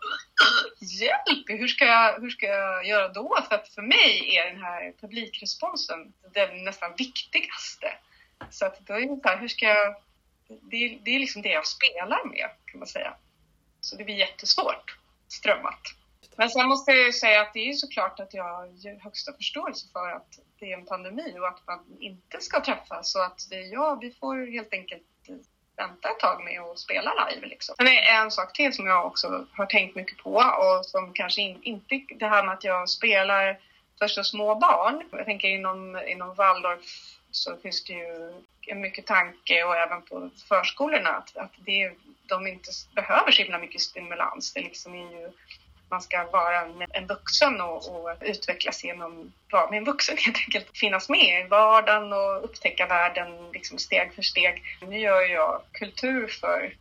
Hjälp! 0.81 1.61
Hur 1.61 1.69
ska, 1.69 1.85
jag, 1.85 2.21
hur 2.21 2.31
ska 2.31 2.47
jag 2.47 2.87
göra 2.87 3.09
då? 3.09 3.39
För 3.49 3.55
att 3.55 3.69
för 3.69 3.83
mig 3.83 4.37
är 4.37 4.53
den 4.53 4.63
här 4.63 4.93
publikresponsen 5.01 6.13
den 6.33 6.65
nästan 6.65 6.95
viktigaste. 6.99 7.93
Så 8.51 8.67
att 8.67 8.87
då 8.87 8.95
är 8.95 9.01
det 9.01 9.21
så 9.23 9.29
här, 9.29 9.39
hur 9.39 9.49
ska 9.49 9.67
jag... 9.67 9.95
Det, 10.49 10.99
det 11.05 11.11
är 11.11 11.19
liksom 11.19 11.43
det 11.43 11.49
jag 11.49 11.67
spelar 11.67 12.29
med 12.29 12.51
kan 12.65 12.79
man 12.79 12.89
säga. 12.89 13.15
Så 13.81 13.97
det 13.97 14.05
blir 14.05 14.15
jättesvårt 14.15 14.99
strömmat. 15.29 15.81
Men 16.37 16.51
sen 16.51 16.69
måste 16.69 16.91
jag 16.91 17.07
ju 17.07 17.13
säga 17.13 17.41
att 17.41 17.55
det 17.55 17.69
är 17.69 17.73
såklart 17.73 18.21
att 18.21 18.35
jag 18.35 18.45
har 18.45 19.01
högsta 19.03 19.33
förståelse 19.33 19.89
för 19.93 20.11
att 20.11 20.39
det 20.59 20.73
är 20.73 20.79
en 20.79 20.87
pandemi 20.87 21.39
och 21.39 21.49
att 21.49 21.67
man 21.67 21.97
inte 22.01 22.41
ska 22.41 22.61
träffas. 22.61 23.13
Så 23.13 23.23
att 23.23 23.47
det, 23.51 23.61
ja, 23.61 23.99
vi 24.01 24.11
får 24.11 24.53
helt 24.53 24.73
enkelt 24.73 25.03
vänta 25.77 26.11
ett 26.11 26.19
tag 26.19 26.45
med 26.45 26.61
att 26.61 26.79
spela 26.79 27.29
live. 27.29 27.47
Liksom. 27.47 27.75
Men 27.79 27.87
det 27.87 27.99
en 27.99 28.31
sak 28.31 28.53
till 28.53 28.73
som 28.73 28.87
jag 28.87 29.07
också 29.07 29.47
har 29.53 29.67
tänkt 29.67 29.97
mycket 29.97 30.19
på 30.19 30.35
och 30.35 30.87
som 30.87 31.13
kanske 31.13 31.41
in, 31.41 31.63
inte 31.63 32.01
det 32.19 32.27
här 32.27 32.45
med 32.45 32.55
att 32.55 32.65
jag 32.65 32.89
spelar 32.89 33.59
för 33.99 34.09
så 34.09 34.25
små 34.25 34.55
barn. 34.55 35.09
Jag 35.11 35.25
tänker 35.25 35.49
inom, 35.49 36.03
inom 36.07 36.35
Waldorf 36.35 36.81
så 37.31 37.57
finns 37.57 37.85
det 37.85 37.93
ju 37.93 38.43
mycket 38.75 39.07
tanke 39.07 39.65
och 39.65 39.77
även 39.77 40.03
på 40.03 40.31
förskolorna 40.49 41.11
att, 41.11 41.37
att 41.37 41.53
det, 41.57 41.93
de 42.27 42.47
inte 42.47 42.71
behöver 42.95 43.33
så 43.33 43.43
himla 43.43 43.59
mycket 43.59 43.81
stimulans. 43.81 44.53
Det 44.53 44.61
liksom 44.61 44.95
är 44.95 45.11
ju 45.21 45.33
man 45.95 46.03
ska 46.03 46.25
vara 46.33 46.61
en, 46.61 46.87
en 46.91 47.07
vuxen 47.07 47.61
och, 47.61 47.77
och 47.77 48.17
utvecklas 48.21 48.85
genom 48.85 49.33
att 49.47 49.53
vara 49.53 49.71
med 49.71 49.79
en 49.79 49.85
vuxen 49.85 50.17
helt 50.25 50.39
enkelt. 50.47 50.79
Finnas 50.79 51.09
med 51.09 51.45
i 51.45 51.49
vardagen 51.49 52.13
och 52.13 52.45
upptäcka 52.45 52.87
världen 52.87 53.51
liksom 53.53 53.79
steg 53.79 54.15
för 54.15 54.23
steg. 54.23 54.63
Nu 54.81 54.99
gör 54.99 55.21
jag 55.21 55.61
kultur 55.73 56.29
för 56.41 56.75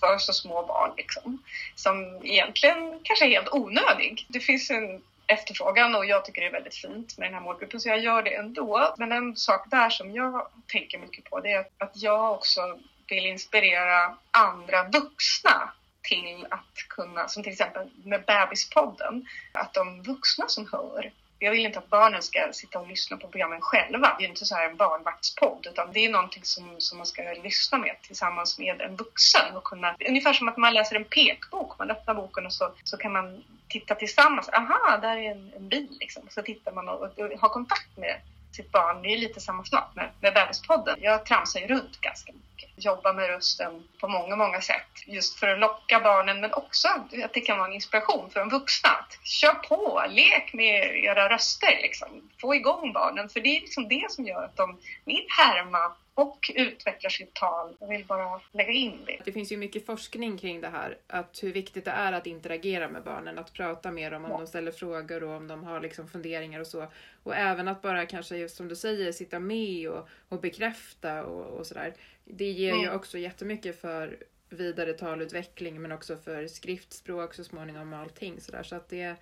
för 0.00 0.18
så 0.18 0.32
små 0.32 0.66
barn 0.66 0.90
liksom, 0.96 1.42
som 1.74 2.20
egentligen 2.22 3.00
kanske 3.02 3.24
är 3.24 3.30
helt 3.30 3.52
onödig. 3.52 4.26
Det 4.28 4.40
finns 4.40 4.70
en 4.70 5.02
efterfrågan 5.26 5.94
och 5.94 6.06
jag 6.06 6.24
tycker 6.24 6.40
det 6.40 6.46
är 6.46 6.52
väldigt 6.52 6.76
fint 6.76 7.18
med 7.18 7.26
den 7.28 7.34
här 7.34 7.40
målgruppen 7.40 7.80
så 7.80 7.88
jag 7.88 7.98
gör 7.98 8.22
det 8.22 8.34
ändå. 8.34 8.94
Men 8.98 9.12
en 9.12 9.36
sak 9.36 9.70
där 9.70 9.90
som 9.90 10.10
jag 10.14 10.48
tänker 10.66 10.98
mycket 10.98 11.24
på 11.24 11.40
det 11.40 11.52
är 11.52 11.66
att 11.78 11.92
jag 11.94 12.32
också 12.32 12.78
vill 13.08 13.26
inspirera 13.26 14.16
andra 14.30 14.82
vuxna 14.82 15.72
till 16.02 16.46
att 16.50 16.88
kunna, 16.88 17.28
som 17.28 17.42
till 17.42 17.52
exempel 17.52 17.90
med 18.04 18.24
Bebispodden, 18.24 19.26
att 19.52 19.74
de 19.74 20.02
vuxna 20.02 20.48
som 20.48 20.68
hör 20.72 21.12
jag 21.38 21.50
vill 21.50 21.66
inte 21.66 21.78
att 21.78 21.90
barnen 21.90 22.22
ska 22.22 22.52
sitta 22.52 22.78
och 22.78 22.88
lyssna 22.88 23.16
på 23.16 23.28
programmen 23.28 23.60
själva. 23.60 24.16
Det 24.18 24.24
är 24.24 24.28
inte 24.28 24.44
så 24.44 24.54
här 24.54 24.70
en 24.70 24.76
barnvaktspodd, 24.76 25.66
utan 25.70 25.92
det 25.92 26.04
är 26.04 26.10
någonting 26.10 26.44
som, 26.44 26.74
som 26.78 26.98
man 26.98 27.06
ska 27.06 27.22
lyssna 27.22 27.78
med 27.78 27.96
tillsammans 28.02 28.58
med 28.58 28.80
en 28.80 28.96
vuxen. 28.96 29.56
Och 29.56 29.64
kunna, 29.64 29.96
ungefär 30.08 30.32
som 30.32 30.48
att 30.48 30.56
man 30.56 30.74
läser 30.74 30.96
en 30.96 31.04
pekbok. 31.04 31.78
Man 31.78 31.90
öppnar 31.90 32.14
boken 32.14 32.46
och 32.46 32.52
så, 32.52 32.72
så 32.84 32.96
kan 32.96 33.12
man 33.12 33.44
titta 33.68 33.94
tillsammans. 33.94 34.48
Aha, 34.48 34.96
där 34.96 35.16
är 35.16 35.30
en, 35.30 35.52
en 35.56 35.68
bil 35.68 35.96
liksom. 36.00 36.22
Så 36.30 36.42
tittar 36.42 36.72
man 36.72 36.88
och, 36.88 37.00
och, 37.00 37.18
och 37.18 37.40
har 37.40 37.48
kontakt 37.48 37.96
med 37.96 38.20
sitt 38.52 38.72
barn. 38.72 39.02
Det 39.02 39.08
är 39.08 39.18
lite 39.18 39.40
samma 39.40 39.64
sak 39.64 39.94
med, 39.94 40.10
med 40.20 40.34
Bebispodden. 40.34 40.96
Jag 41.00 41.26
tramsar 41.26 41.60
ju 41.60 41.66
runt 41.66 42.00
ganska 42.00 42.32
mycket. 42.32 42.84
Jobbar 42.84 43.12
med 43.12 43.28
rösten 43.28 43.88
på 44.00 44.08
många, 44.08 44.36
många 44.36 44.60
sätt. 44.60 44.88
Just 45.06 45.38
för 45.38 45.48
att 45.48 45.58
locka 45.58 46.00
barnen, 46.00 46.40
men 46.40 46.52
också 46.52 46.88
att 47.24 47.34
det 47.34 47.40
kan 47.40 47.58
vara 47.58 47.68
en 47.68 47.74
inspiration 47.74 48.30
för 48.30 48.40
de 48.40 48.48
vuxna. 48.48 48.88
Att 48.88 49.18
kör 49.26 49.54
på, 49.54 50.04
lek 50.08 50.52
med 50.52 51.04
era 51.04 51.28
röster 51.28 51.78
liksom. 51.82 52.30
Få 52.40 52.54
igång 52.54 52.92
barnen, 52.92 53.28
för 53.28 53.40
det 53.40 53.56
är 53.56 53.60
liksom 53.60 53.88
det 53.88 54.06
som 54.10 54.26
gör 54.26 54.44
att 54.44 54.56
de 54.56 54.78
vill 55.04 55.26
härma 55.28 55.92
och 56.18 56.50
utvecklar 56.54 57.10
sitt 57.10 57.34
tal. 57.34 57.76
Jag 57.80 57.88
vill 57.88 58.04
bara 58.04 58.40
lägga 58.52 58.72
in 58.72 58.98
det. 59.06 59.18
Det 59.24 59.32
finns 59.32 59.52
ju 59.52 59.56
mycket 59.56 59.86
forskning 59.86 60.38
kring 60.38 60.60
det 60.60 60.68
här, 60.68 60.98
att 61.06 61.42
hur 61.42 61.52
viktigt 61.52 61.84
det 61.84 61.90
är 61.90 62.12
att 62.12 62.26
interagera 62.26 62.88
med 62.88 63.02
barnen, 63.02 63.38
att 63.38 63.52
prata 63.52 63.90
med 63.90 64.12
dem 64.12 64.24
om 64.24 64.30
ja. 64.30 64.38
de 64.38 64.46
ställer 64.46 64.72
frågor 64.72 65.22
och 65.22 65.36
om 65.36 65.48
de 65.48 65.64
har 65.64 65.80
liksom 65.80 66.08
funderingar 66.08 66.60
och 66.60 66.66
så. 66.66 66.86
Och 67.22 67.36
även 67.36 67.68
att 67.68 67.82
bara 67.82 68.06
kanske, 68.06 68.36
just 68.36 68.56
som 68.56 68.68
du 68.68 68.76
säger, 68.76 69.12
sitta 69.12 69.38
med 69.38 69.88
och, 69.88 70.08
och 70.28 70.40
bekräfta 70.40 71.24
och, 71.24 71.58
och 71.58 71.66
sådär. 71.66 71.94
Det 72.24 72.50
ger 72.50 72.72
mm. 72.72 72.82
ju 72.82 72.90
också 72.90 73.18
jättemycket 73.18 73.80
för 73.80 74.18
vidare 74.48 74.92
talutveckling 74.92 75.82
men 75.82 75.92
också 75.92 76.16
för 76.16 76.46
skriftspråk 76.46 77.34
så 77.34 77.44
småningom 77.44 77.92
och 77.92 77.98
allting 77.98 78.40
sådär. 78.40 78.62
Så 78.62 78.76
att 78.76 78.88
det 78.88 79.16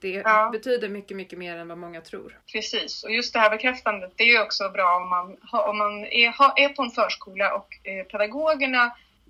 det 0.00 0.22
ja. 0.24 0.48
betyder 0.52 0.88
mycket, 0.88 1.16
mycket 1.16 1.38
mer 1.38 1.56
än 1.56 1.68
vad 1.68 1.78
många 1.78 2.00
tror. 2.00 2.38
Precis, 2.52 3.04
och 3.04 3.10
just 3.10 3.32
det 3.32 3.38
här 3.38 3.50
bekräftandet, 3.50 4.12
det 4.16 4.24
är 4.24 4.42
också 4.42 4.68
bra 4.68 4.96
om 4.96 5.08
man, 5.08 5.36
om 5.52 5.78
man 5.78 6.04
är, 6.04 6.28
är 6.56 6.68
på 6.68 6.82
en 6.82 6.90
förskola 6.90 7.54
och 7.54 7.78
eh, 7.82 8.04
pedagogerna 8.04 8.84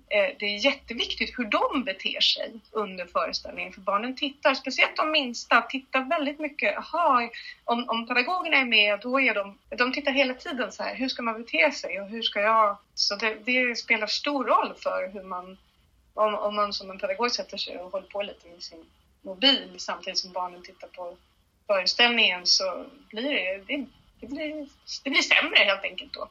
eh, 0.09 0.35
det 0.39 0.45
är 0.45 0.65
jätteviktigt 0.65 1.39
hur 1.39 1.45
de 1.45 1.83
beter 1.83 2.21
sig 2.21 2.59
under 2.71 3.05
föreställningen. 3.05 3.73
För 3.73 3.81
barnen 3.81 4.15
tittar, 4.15 4.53
speciellt 4.53 4.95
de 4.95 5.11
minsta, 5.11 5.61
tittar 5.61 6.09
väldigt 6.09 6.39
mycket. 6.39 6.77
Aha, 6.77 7.29
om, 7.63 7.89
om 7.89 8.07
pedagogerna 8.07 8.57
är 8.57 8.65
med, 8.65 8.99
då 8.99 9.19
är 9.19 9.33
de... 9.33 9.57
De 9.69 9.93
tittar 9.93 10.11
hela 10.11 10.33
tiden 10.33 10.71
så 10.71 10.83
här, 10.83 10.95
hur 10.95 11.07
ska 11.07 11.21
man 11.21 11.41
bete 11.41 11.71
sig 11.71 12.01
och 12.01 12.07
hur 12.07 12.21
ska 12.21 12.41
jag... 12.41 12.77
Så 12.93 13.15
det, 13.15 13.37
det 13.45 13.75
spelar 13.77 14.07
stor 14.07 14.45
roll 14.45 14.73
för 14.77 15.09
hur 15.13 15.23
man... 15.23 15.57
Om, 16.13 16.35
om 16.35 16.55
man 16.55 16.73
som 16.73 16.89
en 16.89 16.99
pedagog 16.99 17.31
sätter 17.31 17.57
sig 17.57 17.77
och 17.77 17.91
håller 17.91 18.07
på 18.07 18.21
lite 18.21 18.47
med 18.47 18.63
sin 18.63 18.85
mobil 19.21 19.75
samtidigt 19.77 20.19
som 20.19 20.31
barnen 20.31 20.63
tittar 20.63 20.87
på 20.87 21.17
föreställningen 21.67 22.45
så 22.45 22.85
blir 23.09 23.33
det, 23.33 23.63
det, 23.67 23.85
det, 24.19 24.27
blir, 24.27 24.67
det 25.03 25.09
blir 25.09 25.21
sämre 25.21 25.57
helt 25.57 25.83
enkelt 25.83 26.13
då. 26.13 26.29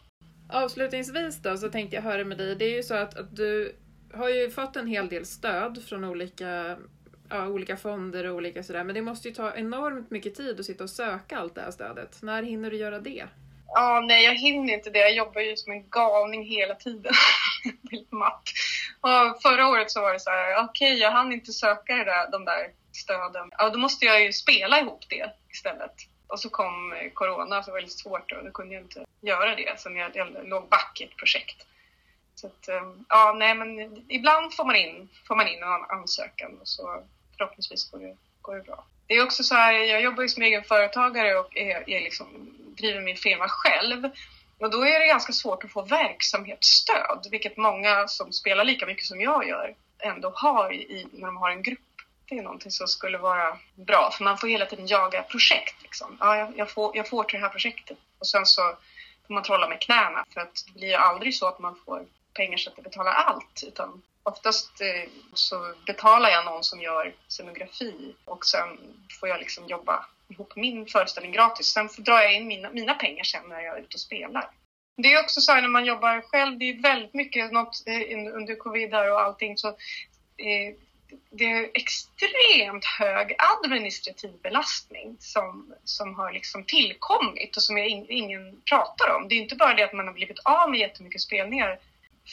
Avslutningsvis 0.53 1.43
då 1.43 1.57
så 1.57 1.69
tänkte 1.69 1.97
jag 1.97 2.03
höra 2.03 2.25
med 2.25 2.39
dig, 2.39 2.57
det 2.57 2.65
är 2.65 2.77
ju 2.77 2.83
så 2.83 2.95
att, 2.95 3.19
att 3.19 3.37
du 3.37 3.77
har 4.13 4.29
ju 4.29 4.51
fått 4.51 4.77
en 4.77 4.87
hel 4.87 5.09
del 5.09 5.27
stöd 5.27 5.85
från 5.89 6.05
olika, 6.05 6.77
ja, 7.29 7.47
olika 7.47 7.77
fonder 7.77 8.25
och 8.25 8.37
olika 8.37 8.63
sådär, 8.63 8.85
men 8.85 8.95
det 8.95 9.03
måste 9.03 9.29
ju 9.29 9.35
ta 9.35 9.55
enormt 9.55 10.11
mycket 10.11 10.35
tid 10.35 10.61
att 10.61 10.67
sitta 10.67 10.85
och 10.85 10.91
söka 10.91 11.39
allt 11.39 11.55
det 11.55 11.61
här 11.61 11.71
stödet. 11.71 12.23
När 12.23 12.43
hinner 12.43 12.71
du 12.71 12.77
göra 12.77 12.99
det? 12.99 13.29
Ja, 13.75 14.05
nej, 14.09 14.25
jag 14.25 14.35
hinner 14.35 14.75
inte 14.75 14.91
det. 14.91 14.99
Jag 14.99 15.15
jobbar 15.15 15.41
ju 15.41 15.57
som 15.57 15.73
en 15.73 15.89
galning 15.91 16.45
hela 16.45 16.75
tiden. 16.75 17.13
Väldigt 17.91 18.13
matt. 18.13 18.43
Och 19.01 19.43
förra 19.43 19.69
året 19.69 19.91
så 19.91 20.01
var 20.01 20.13
det 20.13 20.21
så 20.21 20.31
här, 20.31 20.65
okej, 20.65 20.93
okay, 20.93 21.03
jag 21.03 21.11
hann 21.11 21.33
inte 21.33 21.53
söka 21.53 21.95
det 21.95 22.05
där, 22.05 22.31
de 22.31 22.45
där 22.45 22.71
stöden. 22.99 23.51
Ja, 23.59 23.71
då 23.71 23.79
måste 23.79 24.05
jag 24.05 24.23
ju 24.23 24.33
spela 24.33 24.81
ihop 24.81 25.05
det 25.09 25.33
istället. 25.51 25.93
Och 26.27 26.41
så 26.41 26.51
kom 26.51 26.93
eh, 26.93 27.11
corona, 27.13 27.63
så 27.63 27.71
var 27.71 27.79
det 27.79 27.83
väldigt 27.83 27.99
svårt 27.99 28.33
och 28.33 28.45
då 28.45 28.51
kunde 28.51 28.75
jag 28.75 28.85
inte 28.85 29.07
göra 29.21 29.55
det. 29.55 29.81
Så 29.81 29.91
jag, 29.91 30.17
jag 30.17 30.49
låg 30.49 30.69
back 30.69 31.01
i 31.01 31.05
ett 31.05 31.17
projekt. 31.17 31.67
Så 32.35 32.47
att, 32.47 32.69
ehm, 32.69 33.05
ja, 33.09 33.35
nej, 33.39 33.55
men 33.55 34.05
ibland 34.09 34.55
får 34.55 34.65
man 34.65 34.77
in, 34.77 35.09
får 35.29 35.37
man 35.37 35.49
in 35.49 35.63
en 35.63 35.99
ansökan 35.99 36.59
och 36.61 36.69
så 36.69 37.03
förhoppningsvis 37.37 37.91
går 37.91 37.99
det, 37.99 38.17
går 38.43 38.57
det 38.57 38.63
bra. 38.63 38.85
Det 39.07 39.15
är 39.15 39.25
också 39.25 39.45
så 39.45 39.55
här, 39.55 39.73
jag 39.73 40.03
jobbar 40.03 40.23
ju 40.23 40.29
som 40.29 40.43
egen 40.43 40.65
företagare 40.65 41.39
och 41.39 41.57
är, 41.57 41.91
är 41.91 42.01
liksom, 42.01 42.27
driver 42.77 43.01
min 43.01 43.17
firma 43.17 43.49
själv. 43.49 44.11
Och 44.59 44.71
då 44.71 44.83
är 44.83 45.01
det 45.01 45.07
ganska 45.07 45.33
svårt 45.33 45.65
att 45.65 45.73
få 45.73 45.83
verksamhetsstöd, 45.83 47.27
vilket 47.31 47.57
många 47.57 48.09
som 48.09 48.33
spelar 48.33 48.65
lika 48.65 48.87
mycket 48.87 49.05
som 49.05 49.21
jag 49.21 49.49
gör 49.49 49.75
ändå 49.99 50.33
har 50.35 50.73
i, 50.73 51.07
när 51.13 51.27
de 51.27 51.37
har 51.37 51.51
en 51.51 51.63
grupp 51.63 51.88
det 52.29 52.39
är 52.39 52.43
någonting 52.43 52.71
som 52.71 52.89
skulle 52.89 53.19
vara 53.19 53.59
bra 53.75 54.11
för 54.11 54.25
man 54.25 54.39
får 54.39 54.49
hela 54.49 54.67
tiden 54.67 54.87
jaga 54.87 55.23
projekt. 55.23 55.83
Liksom. 55.83 56.17
Ja, 56.21 56.53
jag, 56.57 56.71
får, 56.71 56.97
jag 56.97 57.09
får 57.09 57.25
till 57.25 57.39
det 57.39 57.47
här 57.47 57.53
projektet 57.53 57.99
och 58.19 58.27
sen 58.27 58.47
så 58.47 58.63
får 59.27 59.35
man 59.35 59.43
trolla 59.43 59.69
med 59.69 59.81
knäna 59.81 60.25
för 60.35 60.41
att 60.41 60.65
det 60.67 60.73
blir 60.73 60.89
ju 60.89 60.95
aldrig 60.95 61.35
så 61.35 61.49
att 61.49 61.59
man 61.59 61.77
får 61.85 62.07
pengar 62.35 62.57
så 62.57 62.71
att 62.71 62.77
det 62.77 62.83
betalar 62.83 63.13
allt 63.13 63.65
utan 63.67 64.03
oftast 64.23 64.81
eh, 64.81 65.11
så 65.35 65.75
betalar 65.87 66.31
jag 66.31 66.45
någon 66.45 66.65
som 66.65 66.81
gör 66.81 67.15
scenografi 67.29 68.15
och 68.25 68.47
sen 68.47 68.79
får 69.21 69.29
jag 69.29 69.39
liksom 69.39 69.67
jobba 69.67 70.07
ihop 70.29 70.57
min 70.57 70.87
föreställning 70.87 71.33
gratis. 71.33 71.67
Sen 71.67 71.89
drar 71.99 72.19
jag 72.19 72.35
in 72.35 72.47
mina, 72.47 72.71
mina 72.71 72.95
pengar 72.95 73.25
sen 73.25 73.49
när 73.49 73.61
jag 73.61 73.77
är 73.77 73.81
ute 73.81 73.95
och 73.95 74.01
spelar. 74.01 74.51
Det 74.97 75.13
är 75.13 75.23
också 75.25 75.41
så 75.41 75.53
här 75.53 75.63
när 75.63 75.69
man 75.69 75.85
jobbar 75.85 76.21
själv, 76.21 76.59
det 76.59 76.65
är 76.65 76.83
väldigt 76.83 77.15
mycket 77.15 77.53
något 77.53 77.83
eh, 77.87 78.35
under 78.35 78.55
covid 78.55 78.93
här 78.93 79.13
och 79.13 79.21
allting 79.21 79.59
så 79.59 79.69
eh, 79.69 80.75
det 81.31 81.45
är 81.45 81.71
extremt 81.75 82.85
hög 82.85 83.35
administrativ 83.39 84.33
belastning 84.43 85.17
som, 85.21 85.75
som 85.85 86.15
har 86.15 86.33
liksom 86.33 86.65
tillkommit 86.65 87.57
och 87.57 87.63
som 87.63 87.79
jag, 87.79 87.89
ingen 87.89 88.61
pratar 88.71 89.15
om. 89.17 89.29
Det 89.29 89.35
är 89.35 89.39
inte 89.39 89.57
bara 89.57 89.75
det 89.75 89.83
att 89.83 89.93
man 89.93 90.07
har 90.07 90.15
blivit 90.15 90.39
av 90.39 90.71
med 90.71 90.81
jättemycket 90.81 91.21
spelningar, 91.21 91.79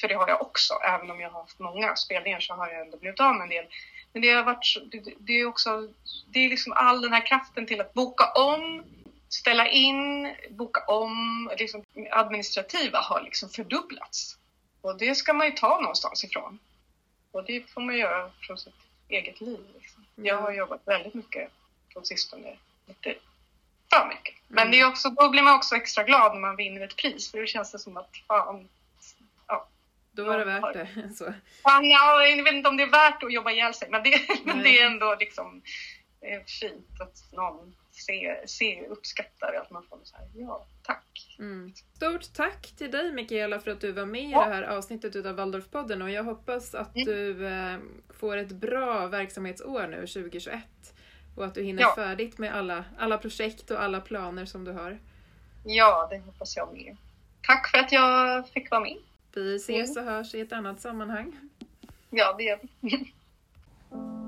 för 0.02 0.08
det 0.08 0.16
har 0.16 0.28
jag 0.28 0.42
också. 0.42 0.74
Även 0.74 1.12
om 1.12 1.20
jag 1.20 1.30
har 1.30 1.42
haft 1.42 1.60
många 1.60 1.96
spelningar 1.96 2.40
så 2.40 2.54
har 2.54 2.68
jag 2.68 2.82
ändå 2.82 2.98
blivit 2.98 3.20
av 3.20 3.36
med 3.36 3.44
en 3.44 3.50
del. 3.50 3.66
Men 4.14 4.22
det 4.22 4.30
har 4.30 4.44
varit, 4.44 4.78
det, 4.92 5.04
det 5.20 5.34
är 5.34 5.46
också, 5.46 5.90
det 6.28 6.40
är 6.40 6.50
liksom 6.50 6.74
all 6.74 7.02
den 7.02 7.14
här 7.14 7.26
kraften 7.26 7.66
till 7.66 7.82
att 7.82 7.94
boka 7.94 8.32
om, 8.32 8.84
ställa 9.30 9.70
in, 9.70 10.36
boka 10.50 10.84
om. 10.88 11.52
Liksom 11.58 11.84
administrativa 12.12 13.00
har 13.00 13.22
liksom 13.22 13.50
fördubblats. 13.50 14.38
Och 14.82 14.98
det 14.98 15.16
ska 15.16 15.34
man 15.34 15.48
ju 15.48 15.52
ta 15.52 15.80
någonstans 15.82 16.24
ifrån. 16.24 16.60
Och 17.36 17.44
det 17.44 17.70
får 17.70 17.82
man 17.82 17.98
göra 17.98 18.32
från 18.42 18.58
sitt 18.58 18.74
eget 19.08 19.42
liv. 19.42 19.60
Liksom. 19.74 20.06
Mm. 20.18 20.28
Jag 20.28 20.38
har 20.38 20.52
jobbat 20.52 20.82
väldigt 20.86 21.14
mycket 21.14 21.52
på 21.94 22.02
sistone. 22.02 22.58
Lite 22.86 23.16
för 23.90 24.08
mycket. 24.08 24.36
Men 24.48 24.62
mm. 24.62 24.72
det 24.72 24.80
är 24.80 24.88
också, 24.88 25.10
då 25.10 25.30
blir 25.30 25.42
man 25.42 25.56
också 25.56 25.76
extra 25.76 26.04
glad 26.04 26.34
när 26.34 26.42
man 26.42 26.56
vinner 26.56 26.82
ett 26.82 26.96
pris 26.96 27.32
för 27.32 27.40
då 27.40 27.46
känns 27.46 27.72
det 27.72 27.80
som 27.80 27.98
att 27.98 28.18
fan, 28.28 28.70
ja. 29.48 29.68
Då 30.12 30.24
var 30.24 30.40
det 30.40 30.46
värt 30.46 30.74
det. 30.74 31.14
Så. 31.16 31.34
Fan, 31.64 31.86
ja, 31.86 32.26
jag 32.26 32.44
vet 32.44 32.54
inte 32.54 32.70
om 32.70 32.78
det 32.78 32.84
är 32.84 32.88
värt 32.88 33.24
att 33.24 33.34
jobba 33.34 33.52
ihjäl 33.52 33.74
sig 33.74 33.90
men 33.90 34.04
det, 34.04 34.20
men 34.44 34.64
det 34.64 34.80
är 34.80 34.86
ändå 34.86 35.16
liksom 35.20 35.62
är 36.22 36.44
fint 36.60 37.02
att 37.02 37.32
någon 37.32 37.76
se, 37.96 38.44
se 38.48 38.86
uppskattar 38.88 39.54
att 39.54 39.72
man 39.72 39.84
får 39.84 40.00
så 40.04 40.18
här, 40.18 40.28
ja, 40.34 40.66
tack. 40.84 41.36
Mm. 41.40 41.74
Stort 41.96 42.34
tack 42.34 42.74
till 42.78 42.92
dig 42.92 43.12
Mikaela 43.12 43.60
för 43.60 43.72
att 43.72 43.82
du 43.82 43.92
var 43.92 44.06
med 44.06 44.30
ja. 44.30 44.46
i 44.46 44.50
det 44.50 44.56
här 44.56 44.64
avsnittet 44.64 45.16
utav 45.16 45.36
Waldorfpodden 45.36 46.02
och 46.02 46.10
jag 46.10 46.24
hoppas 46.24 46.76
att 46.76 46.96
mm. 46.96 47.06
du 47.06 47.48
eh, 47.48 47.78
får 48.10 48.38
ett 48.38 48.52
bra 48.52 49.08
verksamhetsår 49.08 49.88
nu 49.88 50.08
2021 50.08 50.64
och 51.36 51.46
att 51.46 51.54
du 51.54 51.64
hinner 51.64 51.82
ja. 51.82 51.96
färdigt 51.96 52.38
med 52.38 52.56
alla, 52.56 52.86
alla 52.98 53.18
projekt 53.18 53.72
och 53.72 53.84
alla 53.84 54.02
planer 54.02 54.46
som 54.46 54.64
du 54.64 54.72
har. 54.72 55.00
Ja, 55.66 56.08
det 56.12 56.18
hoppas 56.18 56.58
jag 56.58 56.74
med. 56.74 56.98
Tack 57.42 57.72
för 57.72 57.78
att 57.78 57.92
jag 57.92 58.48
fick 58.50 58.72
vara 58.72 58.82
med. 58.82 58.98
Vi 59.34 59.56
ses 59.56 59.98
och 59.98 60.04
hörs 60.04 60.36
i 60.36 60.42
ett 60.42 60.54
annat 60.54 60.82
sammanhang. 60.82 61.40
Ja, 62.10 62.36
det 62.38 62.44
gör 62.44 62.60
vi. 62.82 63.14